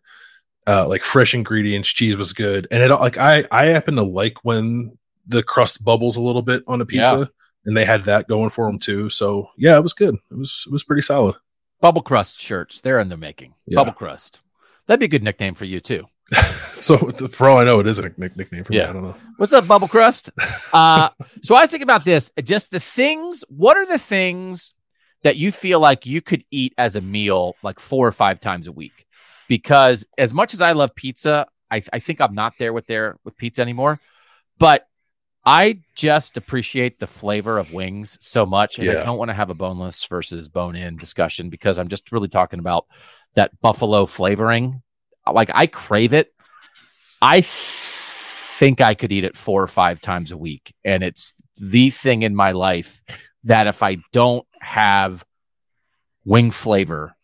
[0.66, 1.88] uh, like fresh ingredients.
[1.88, 4.96] Cheese was good, and it like I I happen to like when
[5.26, 7.43] the crust bubbles a little bit on a pizza, yeah.
[7.66, 9.08] And they had that going for them too.
[9.08, 10.14] So yeah, it was good.
[10.30, 11.36] It was it was pretty solid.
[11.80, 13.54] Bubble crust shirts, they're in the making.
[13.66, 13.76] Yeah.
[13.76, 14.40] Bubble crust,
[14.86, 16.06] that'd be a good nickname for you too.
[16.34, 18.84] so for all I know, it is a nick- nickname for yeah.
[18.84, 18.88] me.
[18.88, 19.16] I don't know.
[19.36, 20.30] What's up, Bubble Crust?
[20.72, 21.10] uh,
[21.42, 22.32] so I was thinking about this.
[22.42, 23.44] Just the things.
[23.48, 24.72] What are the things
[25.22, 28.66] that you feel like you could eat as a meal like four or five times
[28.66, 29.06] a week?
[29.48, 33.16] Because as much as I love pizza, I, I think I'm not there with there
[33.24, 34.00] with pizza anymore.
[34.58, 34.86] But
[35.46, 38.78] I just appreciate the flavor of wings so much.
[38.78, 39.00] And Yeah.
[39.00, 42.28] I don't want to have a boneless versus bone in discussion because I'm just really
[42.28, 42.86] talking about
[43.34, 44.82] that buffalo flavoring.
[45.30, 46.32] Like I crave it.
[47.20, 50.74] I think I could eat it four or five times a week.
[50.84, 53.02] And it's the thing in my life
[53.44, 55.24] that if I don't have
[56.24, 57.14] wing flavor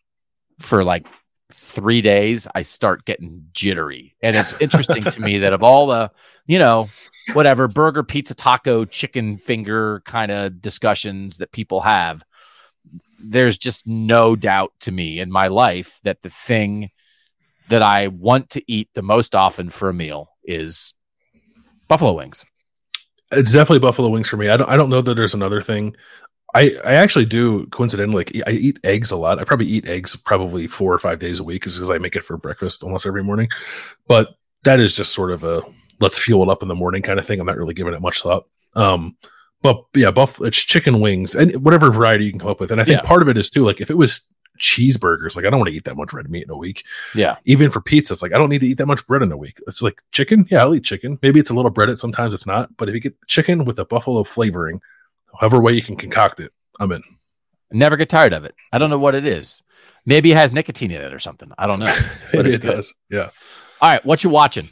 [0.59, 1.07] for like
[1.53, 4.15] three days, I start getting jittery.
[4.21, 6.11] And it's interesting to me that of all the,
[6.45, 6.89] you know,
[7.33, 12.23] whatever burger, pizza, taco, chicken finger kind of discussions that people have,
[13.19, 16.89] there's just no doubt to me in my life that the thing
[17.69, 20.93] that I want to eat the most often for a meal is
[21.87, 22.45] buffalo wings.
[23.31, 24.49] It's definitely buffalo wings for me.
[24.49, 24.69] I don't.
[24.69, 25.95] I don't know that there's another thing.
[26.53, 28.25] I I actually do coincidentally.
[28.25, 29.39] Like, I eat eggs a lot.
[29.39, 32.23] I probably eat eggs probably four or five days a week because I make it
[32.23, 33.47] for breakfast almost every morning.
[34.07, 35.61] But that is just sort of a
[35.99, 37.39] let's fuel it up in the morning kind of thing.
[37.39, 38.45] I'm not really giving it much thought.
[38.75, 39.15] Um,
[39.61, 40.39] but yeah, buff.
[40.41, 42.71] It's chicken wings and whatever variety you can come up with.
[42.71, 43.07] And I think Yeah.
[43.07, 44.27] part of it is too like if it was
[44.59, 46.83] cheeseburgers, like I don't want to eat that much red meat in a week.
[47.15, 47.37] Yeah.
[47.45, 49.37] even for pizza, it's like I don't need to eat that much bread in a
[49.37, 49.57] week.
[49.67, 50.45] It's like chicken.
[50.49, 51.17] Yeah, I'll eat chicken.
[51.21, 51.97] Maybe it's a little breaded.
[51.99, 52.75] Sometimes it's not.
[52.77, 54.81] But if you get chicken with a buffalo flavoring,
[55.39, 57.03] however way you can concoct it, I'm in.
[57.71, 58.53] Never get tired of it.
[58.71, 59.63] I don't know what it is.
[60.05, 61.51] Maybe it has nicotine in it or something.
[61.57, 61.95] I don't know.
[62.33, 62.75] Maybe it good.
[62.75, 62.93] does.
[63.09, 63.29] Yeah.
[63.81, 64.67] All right, what you watching?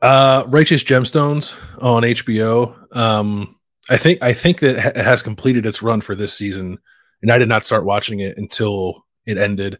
[0.00, 2.96] Uh, Righteous Gemstones on HBO.
[2.96, 3.56] Um,
[3.90, 6.78] I think I think that it has completed its run for this season,
[7.22, 9.78] and I did not start watching it until it ended.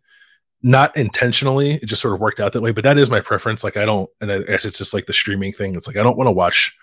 [0.63, 2.73] Not intentionally, it just sort of worked out that way.
[2.73, 3.63] But that is my preference.
[3.63, 5.75] Like I don't, and I guess it's just like the streaming thing.
[5.75, 6.75] It's like I don't want to watch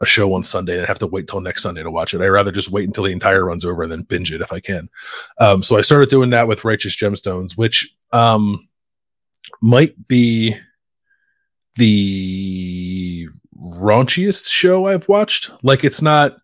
[0.00, 2.20] a show on Sunday and have to wait till next Sunday to watch it.
[2.20, 4.60] I'd rather just wait until the entire run's over and then binge it if I
[4.60, 4.88] can.
[5.38, 8.68] Um, so I started doing that with Righteous Gemstones, which um,
[9.62, 10.56] might be
[11.76, 15.50] the raunchiest show I've watched.
[15.62, 16.36] Like it's not,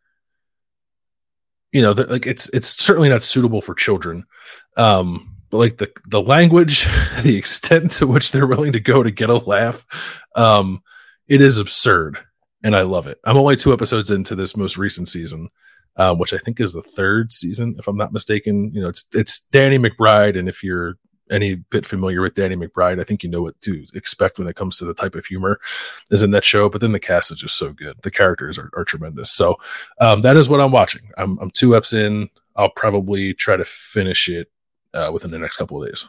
[1.73, 4.27] you know, the, like it's it's certainly not suitable for children.
[4.77, 6.87] Um, but like the the language,
[7.23, 9.85] the extent to which they're willing to go to get a laugh,
[10.37, 10.83] um,
[11.29, 12.19] it is absurd,
[12.63, 13.19] and I love it.
[13.25, 15.49] I'm only two episodes into this most recent season,
[15.97, 18.73] um, which I think is the third season, if I'm not mistaken.
[18.73, 20.97] You know, it's it's Danny McBride, and if you're
[21.31, 24.57] any bit familiar with Danny McBride, I think you know what to expect when it
[24.57, 25.61] comes to the type of humor
[26.11, 26.69] is in that show.
[26.69, 27.97] But then the cast is just so good.
[28.03, 29.31] The characters are, are tremendous.
[29.31, 29.59] So
[30.01, 31.11] um, that is what I'm watching.
[31.17, 32.29] I'm, I'm two eps in.
[32.57, 34.51] I'll probably try to finish it
[34.93, 36.09] uh, within the next couple of days.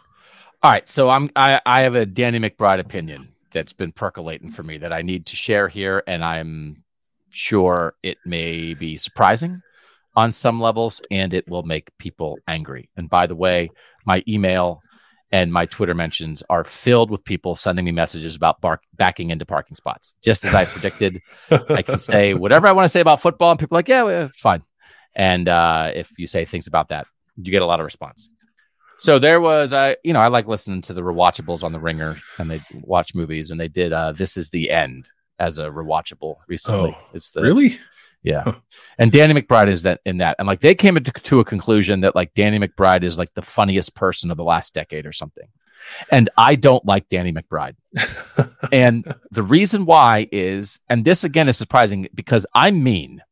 [0.63, 4.63] All right, so I'm I, I have a Danny McBride opinion that's been percolating for
[4.63, 6.83] me that I need to share here, and I'm
[7.29, 9.61] sure it may be surprising
[10.15, 12.89] on some levels, and it will make people angry.
[12.97, 13.69] And by the way,
[14.05, 14.81] my email
[15.31, 19.45] and my Twitter mentions are filled with people sending me messages about bark, backing into
[19.45, 20.13] parking spots.
[20.21, 21.21] Just as I predicted,
[21.69, 24.03] I can say whatever I want to say about football, and people are like, yeah,
[24.03, 24.63] well, fine.
[25.15, 27.07] And uh, if you say things about that,
[27.37, 28.29] you get a lot of response.
[29.01, 32.17] So there was, I you know, I like listening to the rewatchables on the Ringer,
[32.37, 35.09] and they watch movies, and they did uh, "This Is the End"
[35.39, 36.95] as a rewatchable recently.
[36.95, 37.79] Oh, it's the really?
[38.21, 38.53] yeah,
[38.99, 42.01] and Danny McBride is that in that, and like they came into, to a conclusion
[42.01, 45.47] that like Danny McBride is like the funniest person of the last decade or something,
[46.11, 47.77] and I don't like Danny McBride,
[48.71, 53.23] and the reason why is, and this again is surprising because I'm mean.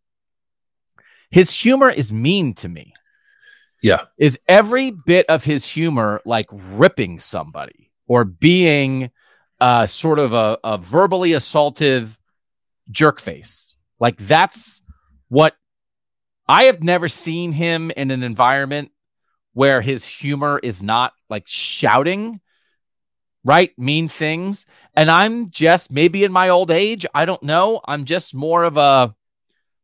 [1.30, 2.96] His humor is mean to me.
[3.82, 4.06] Yeah.
[4.18, 9.12] Is every bit of his humor like ripping somebody or being
[9.60, 12.18] uh, sort of a, a verbally assaultive
[12.92, 13.76] jerk face?
[14.00, 14.82] Like that's
[15.30, 15.56] what
[16.48, 18.92] I have never seen him in an environment
[19.54, 22.40] where his humor is not like shouting,
[23.44, 23.78] right?
[23.78, 24.66] Mean things.
[24.96, 27.82] And I'm just maybe in my old age, I don't know.
[27.86, 29.16] I'm just more of a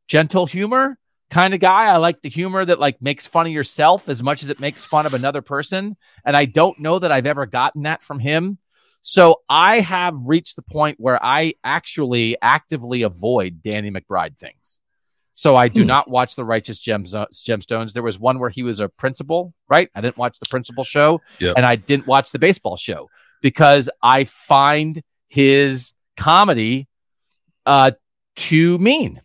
[0.07, 0.97] gentle humor
[1.35, 1.85] kind of guy.
[1.87, 4.85] I like the humor that like makes fun of yourself as much as it makes
[4.85, 5.97] fun of another person.
[6.23, 8.57] And I don't know that I've ever gotten that from him.
[9.01, 14.79] So I have reached the point where I actually actively avoid Danny McBride things.
[15.33, 15.87] So I do Hmm.
[15.87, 17.91] not watch the Righteous Gems- Gemstones.
[17.93, 19.89] There was one where he was a principal, right?
[19.93, 21.55] I didn't watch the principal show, Yep.
[21.57, 23.09] and I didn't watch the baseball show
[23.41, 26.87] because I find his comedy
[27.65, 27.91] uh,
[28.35, 29.21] too mean.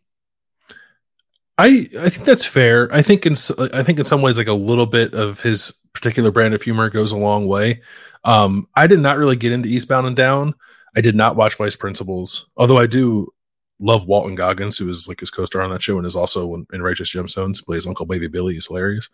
[1.61, 2.89] I I think that's fair.
[2.93, 3.35] I think in
[3.75, 6.89] I think in some ways like a little bit of his particular brand of humor
[6.89, 7.83] goes a long way.
[8.25, 10.55] Um, I did not really get into Eastbound and Down.
[10.97, 13.33] I did not watch Vice Principals, although I do
[13.79, 16.67] love Walton Goggins, who is like his co-star on that show and is also in,
[16.73, 18.55] in Righteous Gemstones, plays Uncle Baby Billy.
[18.55, 19.11] He's hilarious.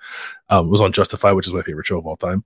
[0.49, 2.45] Um, was on Justified, which is my favorite show of all time.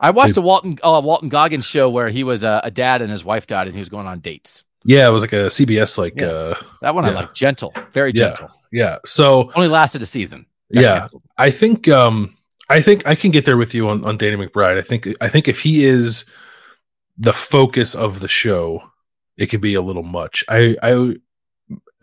[0.00, 3.10] I watched a Walton uh, Walton Goggins show where he was a, a, dad and
[3.10, 4.64] his wife died and he was going on dates.
[4.84, 6.26] Yeah, it was like a CBS like yeah.
[6.28, 7.10] uh that one yeah.
[7.10, 8.48] I like gentle, very gentle.
[8.50, 8.57] yeah.
[9.04, 10.46] So Only lasted a season.
[10.72, 10.98] Got Yeah.
[11.00, 11.22] canceled.
[11.38, 12.34] I think um
[12.70, 14.76] I think I can get there with you on, on Danny McBride.
[14.78, 16.30] I think I think if he is
[17.16, 18.82] the focus of the show,
[19.36, 20.44] it could be a little much.
[20.48, 21.16] I I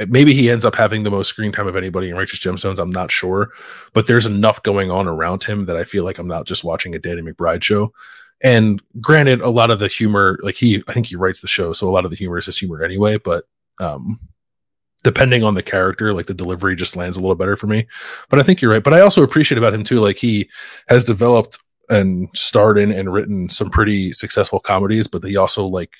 [0.10, 2.80] maybe he ends up having the most screen time of anybody in Righteous Gemstones.
[2.80, 3.52] I'm not sure,
[3.94, 6.96] but there's enough going on around him that I feel like I'm not just watching
[6.96, 7.94] a Danny McBride show.
[8.42, 11.72] And granted, a lot of the humor, like he, I think he writes the show,
[11.72, 13.18] so a lot of the humor is his humor anyway.
[13.18, 13.46] But
[13.80, 14.20] um,
[15.06, 17.86] depending on the character, like the delivery just lands a little better for me.
[18.27, 18.84] But I think you're right.
[18.84, 20.49] But I also appreciate about him too, like he
[20.90, 21.60] has developed
[21.90, 25.94] and starred in and written some pretty successful comedies, but he also like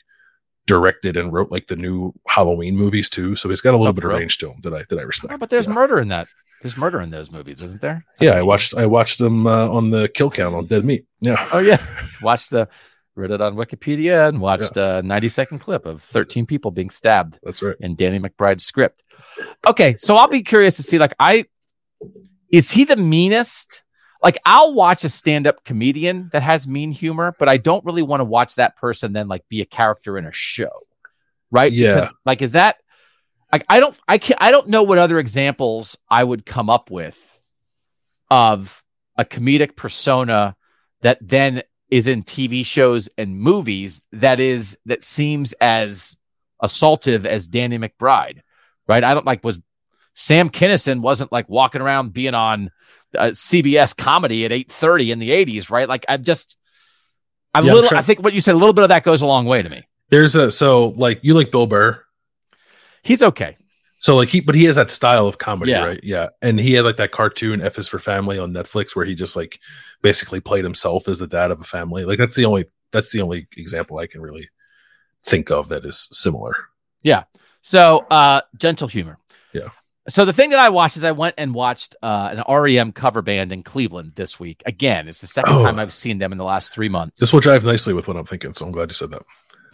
[0.66, 3.36] directed and wrote like the new Halloween movies too.
[3.36, 5.04] So he's got a little Oh, bit of range to him that I that I
[5.04, 5.34] respect.
[5.34, 5.74] Oh, but there's yeah.
[5.74, 6.28] murder in that.
[6.64, 8.04] There's murder in those movies, isn't there?
[8.20, 11.06] yeah, I watched I watched them uh, on the kill count on Dead Meat.
[11.22, 11.80] Yeah, Oh yeah,
[12.24, 12.68] watch the
[13.16, 17.40] read it on Wikipedia and watched a 90 second clip of 13 people being stabbed
[17.44, 17.76] that's right.
[17.80, 19.04] in Danny McBride's script.
[19.66, 21.46] Okay, so I'll be curious to see like I
[22.50, 23.84] is he the meanest?
[24.22, 28.22] Like I'll watch a stand-up comedian that has mean humor, but I don't really want
[28.22, 30.88] to watch that person then like be a character in a show.
[31.52, 31.72] Right?
[31.72, 31.96] Yeah.
[31.96, 32.78] Because, like is that
[33.52, 36.92] like I don't I can't I don't know what other examples I would come up
[36.92, 37.40] with
[38.30, 38.84] of
[39.18, 40.56] a comedic persona
[41.02, 46.18] that then is in TV shows and movies that is that seems as
[46.64, 48.42] assaultive as Danny McBride,
[48.88, 49.04] right?
[49.04, 49.60] I don't like was
[50.14, 52.72] Sam Kinison wasn't like walking around being on
[53.18, 55.88] uh, CBS comedy at eight thirty in the eighties, right?
[55.88, 56.58] Like I just,
[57.54, 57.90] I'm Yeah, I'm little.
[57.90, 59.62] trying- I think what you said, a little bit of that goes a long way
[59.62, 59.84] to me.
[60.10, 62.02] There's a so like you like Bill Burr.
[63.04, 63.58] He's okay.
[64.06, 65.84] So like he, but he has that style of comedy, Yeah.
[65.84, 66.00] right?
[66.04, 69.16] Yeah, and he had like that cartoon F is for Family on Netflix where he
[69.16, 69.60] just like
[70.04, 72.06] basically played himself as the dad of a family.
[72.06, 74.48] Like that's the only that's the only example I can really
[75.24, 76.54] think of that is similar.
[77.02, 77.24] Yeah.
[77.62, 79.18] So, uh, gentle humor.
[79.54, 79.70] Yeah.
[80.08, 83.24] So the thing that I watched is I went and watched uh, an REM cover
[83.24, 84.62] band in Cleveland this week.
[84.68, 85.64] Again, it's the second Oh.
[85.64, 87.20] time I've seen them in the last three months.
[87.20, 89.24] This will drive nicely with what I'm thinking, so I'm glad you said that.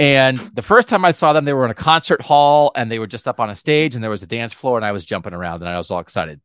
[0.01, 2.97] And the first time I saw them, they were in a concert hall and they
[2.97, 5.05] were just up on a stage and there was a dance floor and I was
[5.05, 6.41] jumping around and I was all excited.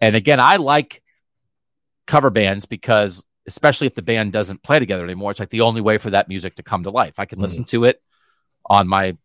[0.00, 1.02] And again, I like
[2.06, 5.80] cover bands because, especially if the band doesn't play together anymore, it's like the only
[5.80, 7.14] way for that music to come to life.
[7.18, 7.42] I can Mhm.
[7.42, 8.00] listen to it
[8.66, 9.16] on my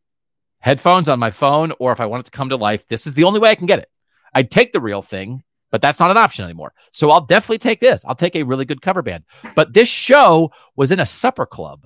[0.60, 3.14] headphones, on my phone, or if I want it to come to life, this is
[3.14, 3.91] the only way I can get it.
[4.34, 6.74] I'd take the real thing, but that's not an option anymore.
[6.91, 8.04] So I'll definitely take this.
[8.06, 9.26] I'll take a really good cover band.
[9.56, 11.86] But this show was in a supper club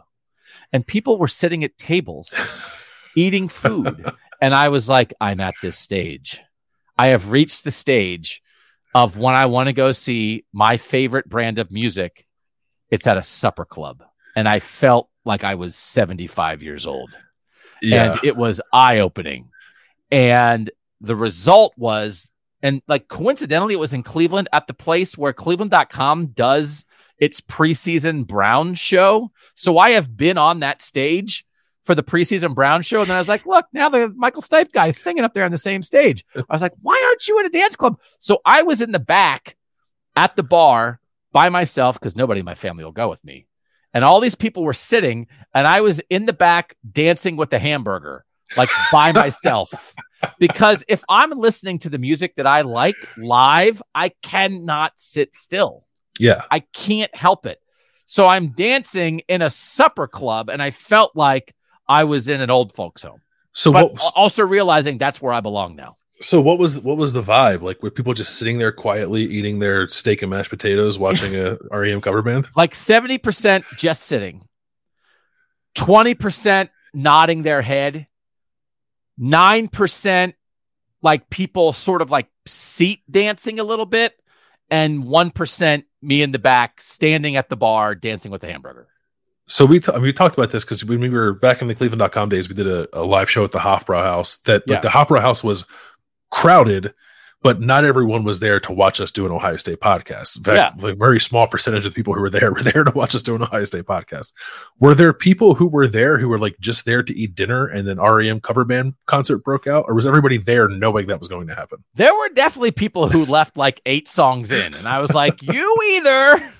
[0.73, 2.39] and people were sitting at tables
[3.15, 4.11] eating food.
[4.41, 6.39] and I was like, I'm at this stage.
[6.97, 8.41] I have reached the stage
[8.93, 12.25] of when I want to go see my favorite brand of music.
[12.89, 14.03] It's at a supper club.
[14.35, 17.17] And I felt like I was 75 years old
[17.81, 19.49] Yeah, and it was eye opening.
[20.09, 20.69] And
[20.99, 22.29] the result was,
[22.61, 26.85] and like coincidentally, it was in Cleveland at the place where Cleveland.com does
[27.21, 29.31] its preseason Brown show.
[29.55, 31.45] So I have been on that stage
[31.83, 33.01] for the preseason Brown show.
[33.01, 35.45] And then I was like, look, now the Michael Stipe guy is singing up there
[35.45, 36.25] on the same stage.
[36.35, 37.99] I was like, why aren't you in a dance club?
[38.17, 39.55] So I was in the back
[40.15, 40.99] at the bar
[41.31, 43.45] by myself because nobody in my family will go with me.
[43.93, 47.59] And all these people were sitting, and I was in the back dancing with the
[47.59, 48.23] hamburger,
[48.55, 49.93] like by myself.
[50.39, 55.85] Because if I'm listening to the music that I like live, I cannot sit still.
[56.19, 56.41] Yeah.
[56.49, 57.61] I can't help it.
[58.05, 61.55] So I'm dancing in a supper club, and I felt like
[61.87, 63.21] I was in an old folks' home.
[63.53, 64.13] So But what?
[64.15, 65.97] also realizing that's where I belong now.
[66.21, 67.61] So what was what was the vibe?
[67.61, 71.57] Like were people just sitting there quietly eating their steak and mashed potatoes, watching a
[71.71, 72.49] REM cover band?
[72.55, 74.43] like 70% just sitting,
[75.75, 78.07] 20% nodding their head,
[79.19, 80.33] 9%
[81.01, 84.13] like people sort of like seat dancing a little bit,
[84.69, 88.87] and 1% me in the back standing at the bar dancing with a hamburger.
[89.47, 92.29] So we t- we talked about this because when we were back in the Cleveland.com
[92.29, 94.37] days, we did a, a live show at the Hofbrau House.
[94.37, 94.73] That Yeah.
[94.75, 95.67] like the Hofbrau House was
[96.29, 96.93] crowded,
[97.41, 100.37] but not everyone was there to watch us do an Ohio State podcast.
[100.37, 102.83] In fact, like a very small percentage of the people who were there were there
[102.83, 104.33] to watch us do an Ohio State podcast.
[104.79, 107.87] Were there people who were there who were like just there to eat dinner and
[107.87, 111.47] then REM cover band concert broke out, or was everybody there knowing that was going
[111.47, 111.83] to happen?
[111.95, 115.77] There were definitely people who left like eight songs in, and I was like, you
[115.95, 116.53] either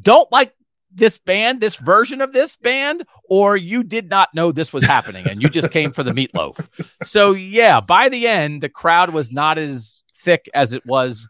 [0.00, 0.54] don't like
[0.90, 5.26] this band, this version of this band, or you did not know this was happening
[5.26, 6.66] and you just came for the meatloaf.
[7.02, 11.28] So yeah, by the end, the crowd was not as thick as it was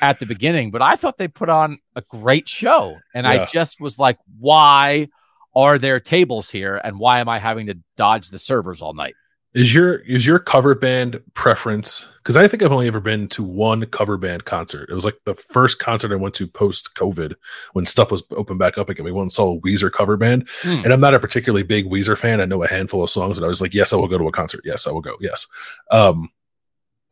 [0.00, 2.96] at the beginning, but I thought they put on a great show.
[3.14, 3.32] And yeah.
[3.32, 5.08] I just was like, why
[5.54, 6.80] are there tables here?
[6.82, 9.14] And why am I having to dodge the servers all night?
[9.54, 12.06] Is your is your cover band preference?
[12.18, 14.90] Because I think I've only ever been to one cover band concert.
[14.90, 17.34] It was like the first concert I went to post COVID
[17.72, 19.06] when stuff was open back up again.
[19.06, 20.82] We went and saw a Weezer cover band, hmm.
[20.84, 22.42] and I'm not a particularly big Weezer fan.
[22.42, 24.28] I know a handful of songs, and I was like, yes, I will go to
[24.28, 24.60] a concert.
[24.64, 25.16] Yes, I will go.
[25.18, 25.46] Yes,
[25.90, 26.28] um,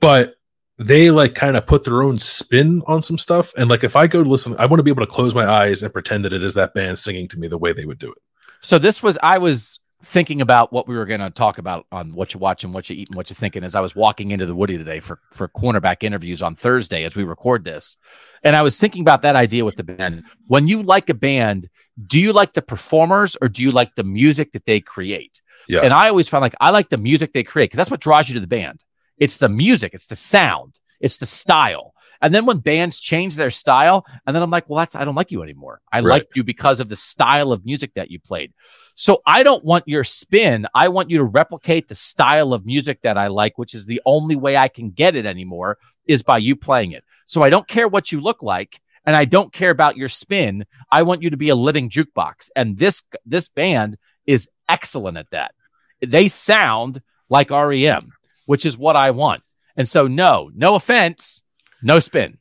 [0.01, 0.35] but
[0.79, 3.53] they like kind of put their own spin on some stuff.
[3.57, 5.47] And like if I go to listen, I want to be able to close my
[5.47, 7.99] eyes and pretend that it is that band singing to me the way they would
[7.99, 8.19] do it.
[8.61, 12.15] So this was I was thinking about what we were going to talk about on
[12.15, 14.31] what you watch and what you eat and what you're thinking as I was walking
[14.31, 17.97] into the Woody today for for cornerback interviews on Thursday as we record this.
[18.45, 20.25] And I was thinking about that idea with the band.
[20.47, 21.69] When you like a band,
[22.07, 25.41] do you like the performers or do you like the music that they create?
[25.69, 25.81] Yeah.
[25.81, 28.29] And I always found like I like the music they create because that's what draws
[28.29, 28.85] you to the band.
[29.19, 31.95] It's the music, it's the sound, it's the style.
[32.23, 35.15] And then when bands change their style, and then I'm like, well, that's I don't
[35.15, 35.81] like you anymore.
[35.93, 36.13] I right.
[36.13, 38.53] liked you because of the style of music that you played.
[38.95, 40.67] So I don't want your spin.
[40.75, 44.01] I want you to replicate the style of music that I like, which is the
[44.07, 47.05] only way I can get it anymore is by you playing it.
[47.27, 50.65] So I don't care what you look like and I don't care about your spin.
[50.91, 52.51] I want you to be a living jukebox.
[52.57, 55.55] And this this band is excellent at that.
[56.01, 58.13] They sound like REM
[58.47, 59.43] which is what I want.
[59.77, 61.43] And so, no, no offense,
[61.83, 62.39] no spin.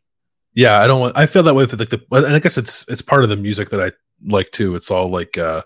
[0.54, 1.18] Yeah, I don't want.
[1.18, 3.36] I feel that way with like the, and I guess it's it's part of the
[3.36, 3.92] music that I
[4.26, 4.76] like too.
[4.76, 5.64] It's all like uh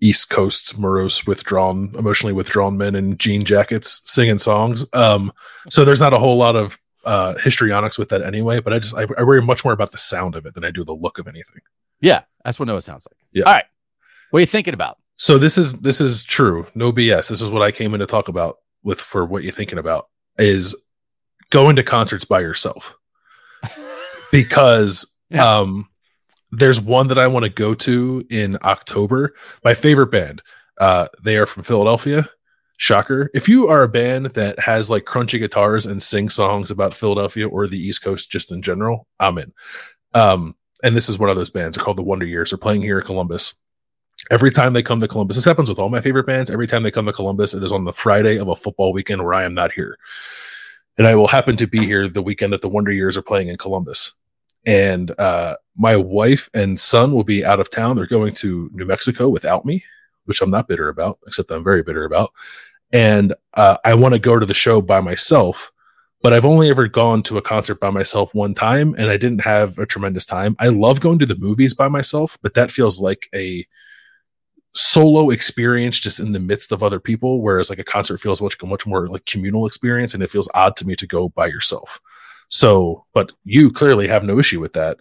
[0.00, 4.86] East Coast morose, withdrawn, emotionally withdrawn men in jean jackets singing songs.
[4.94, 5.32] Um,
[5.68, 8.60] so there's not a whole lot of uh histrionics with that anyway.
[8.60, 10.70] But I just I, I worry much more about the sound of it than I
[10.70, 11.60] do the look of anything.
[12.00, 13.18] Yeah, that's what Noah sounds like.
[13.32, 13.44] Yeah.
[13.44, 13.64] All right,
[14.30, 14.98] what are you thinking about?
[15.16, 16.66] So this is this is true.
[16.74, 17.28] No BS.
[17.28, 20.08] This is what I came in to talk about with for what you're thinking about
[20.38, 20.76] is
[21.50, 22.96] going to concerts by yourself
[24.32, 25.58] because yeah.
[25.58, 25.88] um
[26.58, 29.34] there's one that I want to go to in October.
[29.64, 30.42] My favorite band.
[30.78, 32.28] Uh, they are from Philadelphia.
[32.76, 33.30] Shocker.
[33.34, 37.48] If you are a band that has like crunchy guitars and sing songs about Philadelphia
[37.48, 39.52] or the East Coast just in general, I'm in.
[40.12, 41.76] Um, and this is one of those bands.
[41.76, 42.50] They're called the Wonder Years.
[42.50, 43.54] They're playing here in Columbus
[44.30, 46.50] every time they come to Columbus, this happens with all my favorite bands.
[46.50, 49.22] Every time they come to Columbus, it is on the Friday of a football weekend
[49.22, 49.98] where I am not here.
[50.96, 53.48] And I will happen to be here the weekend that the Wonder Years are playing
[53.48, 54.12] in Columbus.
[54.64, 57.96] And uh, my wife and son will be out of town.
[57.96, 59.84] They're going to New Mexico without me,
[60.24, 62.32] which I'm not bitter about, except I'm very bitter about.
[62.92, 65.72] And uh, I want to go to the show by myself,
[66.22, 69.40] but I've only ever gone to a concert by myself one time, and I didn't
[69.40, 70.54] have a tremendous time.
[70.58, 73.66] I love going to the movies by myself, but that feels like a
[74.74, 78.60] solo experience just in the midst of other people whereas like a concert feels much
[78.62, 82.00] much more like communal experience and it feels odd to me to go by yourself.
[82.48, 84.98] So but you clearly have no issue with that.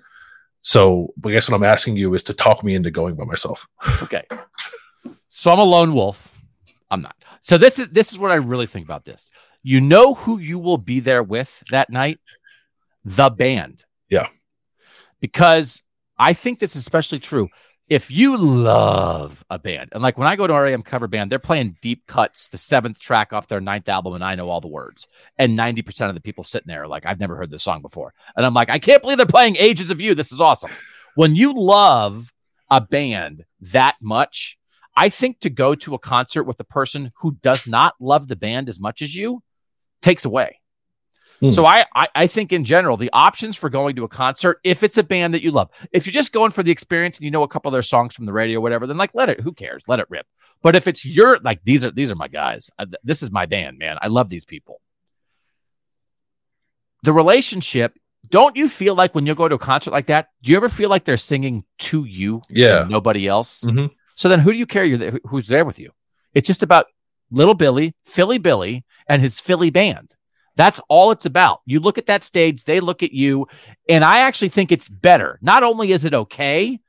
[0.62, 3.68] So i guess what i'm asking you is to talk me into going by myself.
[4.04, 4.26] Okay.
[5.28, 6.30] So i'm a lone wolf.
[6.92, 7.16] I'm not.
[7.42, 9.32] So this is this is what i really think about this.
[9.64, 12.20] You know who you will be there with that night?
[13.06, 13.84] The band.
[14.10, 14.28] Yeah.
[15.20, 15.82] Because
[16.20, 17.50] i think this is especially true
[17.94, 21.38] if you love a band, and like when I go to REM cover band, they're
[21.38, 24.68] playing deep cuts, the seventh track off their ninth album, and I know all the
[24.68, 25.08] words.
[25.38, 28.16] And 90% of the people sitting there are like, I've never heard this song before.
[28.36, 30.16] And I'm like, I can't believe they're playing Ages of You.
[30.16, 30.72] This is awesome.
[31.14, 32.34] When you love
[32.72, 34.58] a band that much,
[34.98, 38.36] I think to go to a concert with a person who does not love the
[38.36, 39.44] band as much as you
[40.02, 40.62] takes away.
[41.40, 41.50] Hmm.
[41.50, 44.84] So I, I, I think in general, the options for going to a concert, if
[44.84, 47.32] it's a band that you love, if you're just going for the experience and you
[47.32, 49.40] know a couple of their songs from the radio or whatever, then like let it.
[49.40, 49.84] Who cares?
[49.88, 50.26] Let it rip.
[50.62, 52.70] But if it's your like these are these are my guys.
[53.04, 53.98] This is my band, man.
[54.02, 54.82] I love these people.
[57.04, 57.94] The relationship.
[58.30, 60.70] Don't you feel like when you go to a concert like that, do you ever
[60.70, 62.42] feel like they're singing to you?
[62.50, 62.86] Yeah.
[62.90, 63.66] nobody else.
[63.66, 63.88] Mm-hmm.
[64.16, 64.86] So then, who do you care?
[64.86, 65.92] You're who's there with you?
[66.34, 66.86] It's just about
[67.32, 70.16] little Billy, Philly Billy, and his Philly band.
[70.56, 71.62] That's all it's about.
[71.66, 73.48] You look at that stage, they look at you,
[73.90, 75.40] and I actually think it's better.
[75.42, 76.80] Not only is it okay,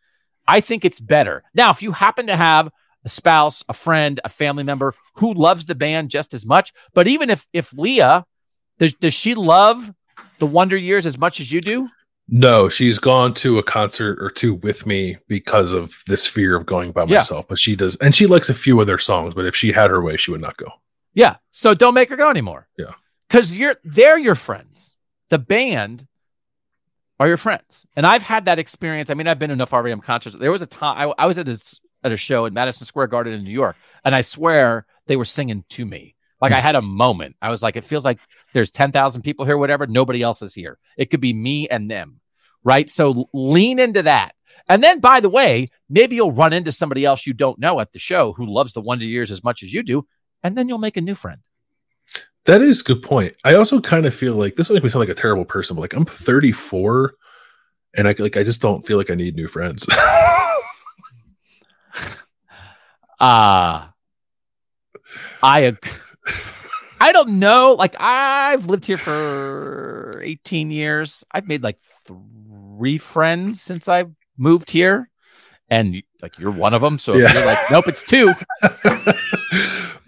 [0.47, 1.43] I think it's better.
[1.55, 2.71] Now, if you happen to have
[3.05, 7.09] a spouse, a friend, a family member who loves the band just as much, but
[7.09, 8.27] even if if Leah
[8.79, 9.93] does, does she love
[10.39, 11.89] the Wonder Years as much as you do?
[12.27, 16.65] No, she's gone to a concert or two with me because of this fear of
[16.65, 17.17] going by yeah.
[17.17, 17.47] myself.
[17.49, 19.35] But she does, and she likes a few of their songs.
[19.35, 20.69] But if she had her way, she would not go.
[21.13, 22.69] Yeah, so don't make her go anymore.
[22.77, 22.93] Yeah
[23.35, 24.95] because you're they're your friends.
[25.29, 26.07] The band
[27.19, 29.11] are your friends, and I've had that experience.
[29.11, 30.37] I mean, I've been enough REM concerts.
[30.37, 31.59] There was a time I, I was at a,
[32.05, 33.75] at a show in Madison Square Garden in New York,
[34.05, 36.15] and I swear they were singing to me.
[36.41, 37.35] Like I had a moment.
[37.43, 38.21] I was like, it feels like
[38.53, 39.89] there's 10,000 people here, whatever.
[39.89, 40.79] Nobody else is here.
[40.97, 42.21] It could be me and them.
[42.63, 42.89] Right.
[42.89, 44.35] So lean into that.
[44.69, 47.93] And then, by the way, maybe you'll run into somebody else you don't know at
[47.93, 50.07] the show who loves the Wonder Years as much as you do.
[50.43, 51.41] And then you'll make a new friend.
[52.47, 53.35] That is a good point.
[53.45, 55.77] I also kind of feel like this will make me sound like a terrible person,
[55.77, 57.15] but like I'm 34
[57.97, 59.89] and I like I just don't feel like I need new friends.
[63.21, 63.87] uh
[65.43, 65.77] I
[67.01, 67.75] I don't know.
[67.75, 71.25] Like I've lived here for 18 years.
[71.31, 74.05] I've made like three friends since I
[74.37, 75.11] moved here,
[75.69, 76.99] and like you're one of them.
[76.99, 77.33] So yeah.
[77.33, 78.33] you're like, nope, it's two.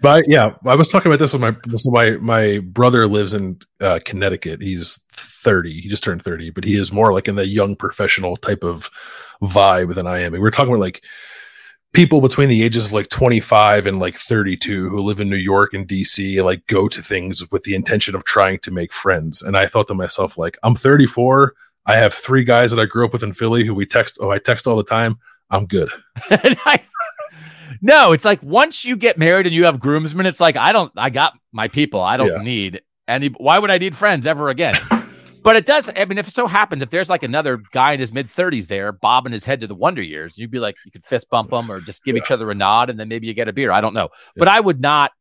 [0.01, 3.59] but yeah, I was talking about this with my so my my brother lives in
[3.81, 4.61] uh, Connecticut.
[4.61, 5.81] He's 30.
[5.81, 8.89] He just turned 30, but he is more like in the young professional type of
[9.41, 10.33] vibe than I am.
[10.33, 11.03] And we are talking about like
[11.93, 15.73] people between the ages of like 25 and like 32 who live in New York
[15.73, 19.41] and DC and like go to things with the intention of trying to make friends.
[19.41, 21.53] And I thought to myself, like, I'm 34.
[21.85, 24.17] I have three guys that I grew up with in Philly who we text.
[24.21, 25.17] Oh, I text all the time.
[25.49, 25.89] I'm good.
[27.81, 30.91] no, it's like once you get married and you have groomsmen, it's like I don't.
[30.95, 32.01] I got my people.
[32.01, 32.41] I don't yeah.
[32.41, 33.27] need any.
[33.27, 34.75] Why would I need friends ever again?
[35.47, 35.89] But it does.
[35.95, 38.67] I mean, if it so happens, if there's like another guy in his mid 30s
[38.67, 41.53] there bobbing his head to the Wonder Years, you'd be like, you could fist bump
[41.53, 42.21] him or just give yeah.
[42.21, 43.71] each other a nod and then maybe you get a beer.
[43.71, 44.09] I don't know.
[44.11, 44.39] Yeah.
[44.39, 45.13] But I would not,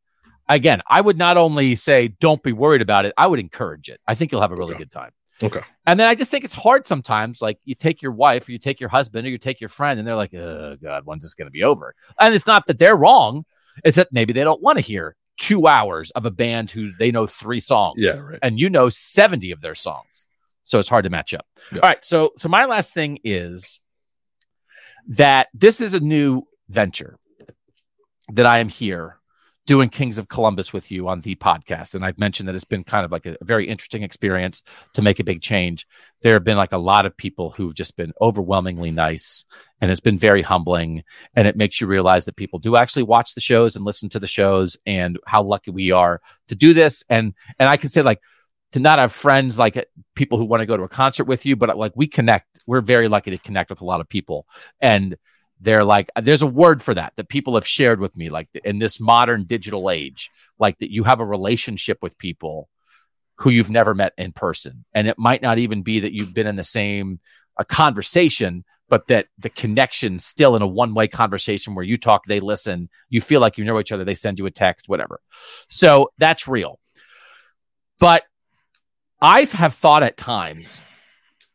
[0.48, 4.00] again, I would not only say, don't be worried about it, I would encourage it.
[4.08, 5.12] I think you'll have a really good time.
[5.42, 5.60] Okay.
[5.86, 7.42] And then I just think it's hard sometimes.
[7.42, 9.98] Like you take your wife or you take your husband or you take your friend
[9.98, 11.94] and they're like, oh, God, when's this going to be over?
[12.18, 13.44] And it's not that they're wrong,
[13.84, 17.10] it's that maybe they don't want to hear two hours of a band who they
[17.10, 17.96] know three songs.
[17.98, 18.38] Yeah, right.
[18.42, 20.26] And you know 70 of their songs.
[20.64, 21.46] So it's hard to match up.
[21.72, 21.80] Yeah.
[21.82, 22.04] All right.
[22.04, 23.80] So, so my last thing is
[25.08, 27.18] that this is a new venture
[28.32, 29.18] that I am here
[29.66, 31.94] doing Kings of Columbus with you on the podcast.
[31.94, 34.62] And I've mentioned that it's been kind of like a, a, very interesting experience
[34.94, 35.86] to make a big change.
[36.22, 39.44] There have been like a lot of people who've just been overwhelmingly nice
[39.80, 41.02] and it's been very humbling.
[41.34, 44.20] And it makes you realize that people do actually watch the shows and listen to
[44.20, 47.04] the shows and how lucky we are to do this.
[47.10, 48.20] And, and I can say like,
[48.72, 51.56] to not have friends like people who want to go to a concert with you,
[51.56, 52.60] but like we connect.
[52.66, 54.46] We're very lucky to connect with a lot of people.
[54.80, 55.16] And
[55.60, 58.78] they're like, there's a word for that that people have shared with me, like in
[58.78, 62.68] this modern digital age, like that you have a relationship with people
[63.36, 64.84] who you've never met in person.
[64.94, 67.20] And it might not even be that you've been in the same
[67.58, 72.24] a conversation, but that the connection still in a one way conversation where you talk,
[72.26, 75.20] they listen, you feel like you know each other, they send you a text, whatever.
[75.68, 76.78] So that's real.
[77.98, 78.24] But
[79.20, 80.82] I have thought at times,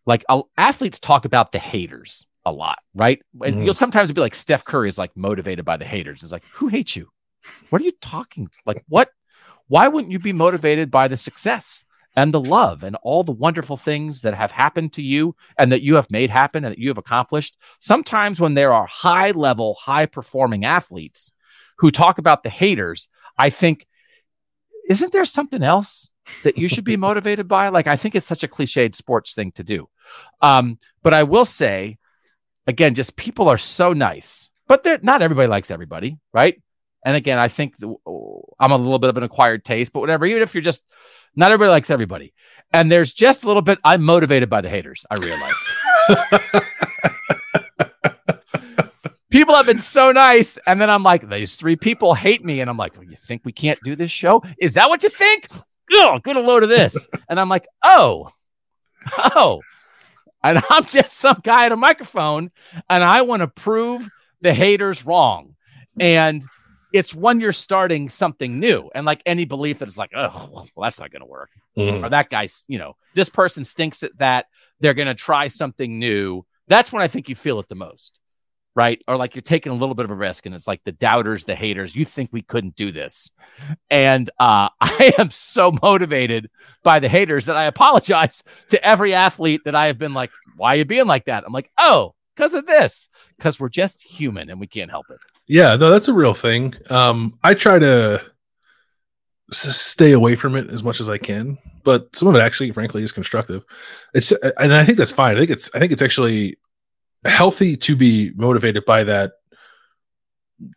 [0.05, 3.21] like uh, athletes talk about the haters a lot, right?
[3.33, 3.63] And mm-hmm.
[3.63, 6.23] you'll sometimes be like, Steph Curry is like motivated by the haters.
[6.23, 7.09] It's like, who hates you?
[7.69, 8.49] What are you talking?
[8.65, 9.09] Like, what?
[9.67, 11.85] Why wouldn't you be motivated by the success
[12.15, 15.81] and the love and all the wonderful things that have happened to you and that
[15.81, 17.57] you have made happen and that you have accomplished?
[17.79, 21.31] Sometimes when there are high level, high performing athletes
[21.77, 23.07] who talk about the haters,
[23.37, 23.87] I think,
[24.89, 26.11] isn't there something else
[26.43, 27.69] that you should be motivated by.
[27.69, 29.89] Like, I think it's such a cliched sports thing to do.
[30.41, 31.97] Um, but I will say,
[32.71, 36.61] again, just people are so nice, but they're not everybody likes everybody, right?
[37.05, 40.01] And again, I think the, oh, I'm a little bit of an acquired taste, but
[40.01, 40.85] whatever, even if you're just
[41.35, 42.33] not everybody likes everybody.
[42.73, 46.61] And there's just a little bit, I'm motivated by the haters, I realized.
[49.31, 50.59] people have been so nice.
[50.67, 52.61] And then I'm like, these three people hate me.
[52.61, 54.43] And I'm like, you think we can't do this show?
[54.59, 55.47] Is that what you think?
[55.93, 57.07] oh, get a load of this.
[57.29, 58.29] and I'm like, oh,
[59.17, 59.61] oh.
[60.43, 62.49] And I'm just some guy at a microphone
[62.89, 64.09] and I want to prove
[64.41, 65.55] the haters wrong.
[65.99, 66.43] And
[66.93, 70.67] it's when you're starting something new and like any belief that is like, oh, well,
[70.83, 71.49] that's not going to work.
[71.77, 72.03] Mm.
[72.03, 74.47] Or that guy's, you know, this person stinks at that.
[74.79, 76.45] They're going to try something new.
[76.67, 78.20] That's when I think you feel it the most
[78.75, 79.01] right?
[79.07, 81.43] Or like you're taking a little bit of a risk and it's like the doubters,
[81.43, 83.31] the haters, you think we couldn't do this.
[83.89, 86.49] And uh, I am so motivated
[86.83, 90.73] by the haters that I apologize to every athlete that I have been like, why
[90.73, 91.43] are you being like that?
[91.45, 95.19] I'm like, oh, because of this, because we're just human and we can't help it.
[95.47, 96.73] Yeah, no, that's a real thing.
[96.89, 98.21] Um, I try to
[99.51, 103.03] stay away from it as much as I can, but some of it actually, frankly,
[103.03, 103.65] is constructive.
[104.13, 105.35] It's, and I think that's fine.
[105.35, 106.57] I think it's, I think it's actually
[107.25, 109.33] healthy to be motivated by that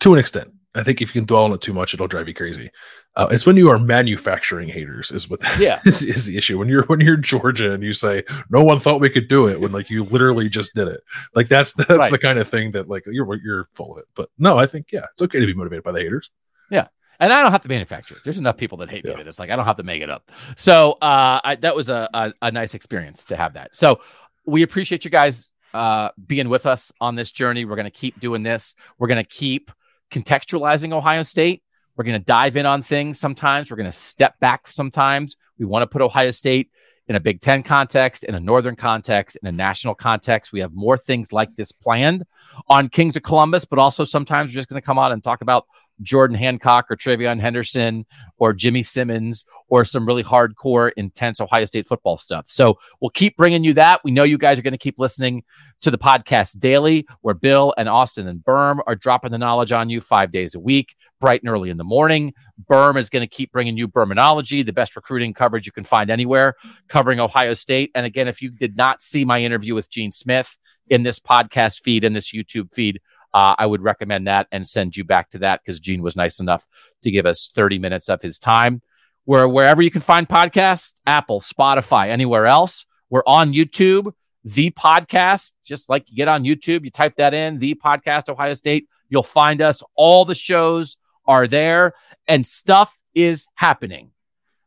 [0.01, 0.51] to an extent.
[0.77, 2.71] I think if you can dwell on it too much, it'll drive you crazy.
[3.15, 6.59] Uh, it's when you are manufacturing haters is what yeah is, is the issue.
[6.59, 9.61] When you're when you're Georgia and you say no one thought we could do it
[9.61, 11.01] when like you literally just did it.
[11.35, 12.11] Like that's that's right.
[12.11, 14.07] the kind of thing that like you're you're full of it.
[14.15, 16.31] But no, I think yeah, it's okay to be motivated by the haters.
[16.71, 16.89] Yeah.
[17.21, 18.25] And I don't have to manufacture it.
[18.25, 19.13] There's enough people that hate yeah.
[19.13, 20.33] me that it's like I don't have to make it up.
[20.57, 23.77] So uh, I, that was a, a, a nice experience to have that.
[23.77, 24.01] So
[24.45, 27.65] we appreciate you guys uh, being with us on this journey.
[27.65, 28.75] We're going to keep doing this.
[28.99, 29.71] We're going to keep
[30.11, 31.63] contextualizing Ohio State.
[31.97, 33.71] We're going to dive in on things sometimes.
[33.71, 35.37] We're going to step back sometimes.
[35.59, 36.71] We want to put Ohio State
[37.09, 40.53] in a Big Ten context, in a Northern context, in a national context.
[40.53, 42.25] We have more things like this planned
[42.69, 45.43] on Kings of Columbus, but also sometimes we're just going to come out and talk
[45.43, 45.67] about
[46.03, 48.07] Jordan Hancock or TreVeyon Henderson
[48.37, 52.47] or Jimmy Simmons or some really hardcore, intense Ohio State football stuff.
[52.49, 54.03] So we'll keep bringing you that.
[54.05, 55.43] We know you guys are going to keep listening
[55.81, 59.91] to the podcast daily, where Bill and Austin and Berm are dropping the knowledge on
[59.91, 62.33] you five days a week, bright and early in the morning.
[62.71, 66.11] Berm is going to keep bringing you Bermanology, the best recruiting coverage you can find
[66.11, 66.55] anywhere,
[66.89, 67.91] covering Ohio State.
[67.95, 70.57] And again, if you did not see my interview with Gene Smith
[70.89, 73.01] in this podcast feed, in this YouTube feed,
[73.35, 76.39] uh, I would recommend that and send you back to that because Gene was nice
[76.39, 76.67] enough
[77.03, 78.81] to give us 30 minutes of his time.
[79.25, 84.13] Where wherever you can find podcasts, Apple, Spotify, anywhere else, we're on YouTube.
[84.45, 88.55] The podcast, just like you get on YouTube, you type that in, the podcast Ohio
[88.55, 89.83] State, you'll find us.
[89.97, 91.95] All the shows are there
[92.29, 94.11] and stuff is happening.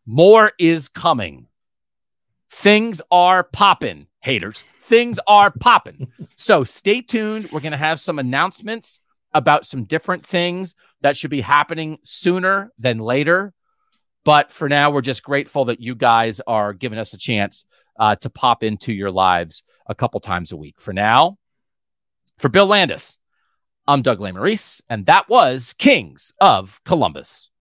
[0.05, 1.47] More is coming.
[2.49, 6.11] Things are popping, haters things are popping.
[6.35, 7.51] so stay tuned.
[7.51, 8.99] We're going to have some announcements
[9.33, 13.53] about some different things that should be happening sooner than later.
[14.23, 17.65] But for now, we're just grateful that you guys are giving us a chance
[17.99, 20.79] uh, to pop into your lives a couple times a week.
[20.79, 21.37] For now,
[22.37, 23.19] for Bill Landis,
[23.87, 27.49] I'm Doug Lesmerises, and that was Kings of Columbus.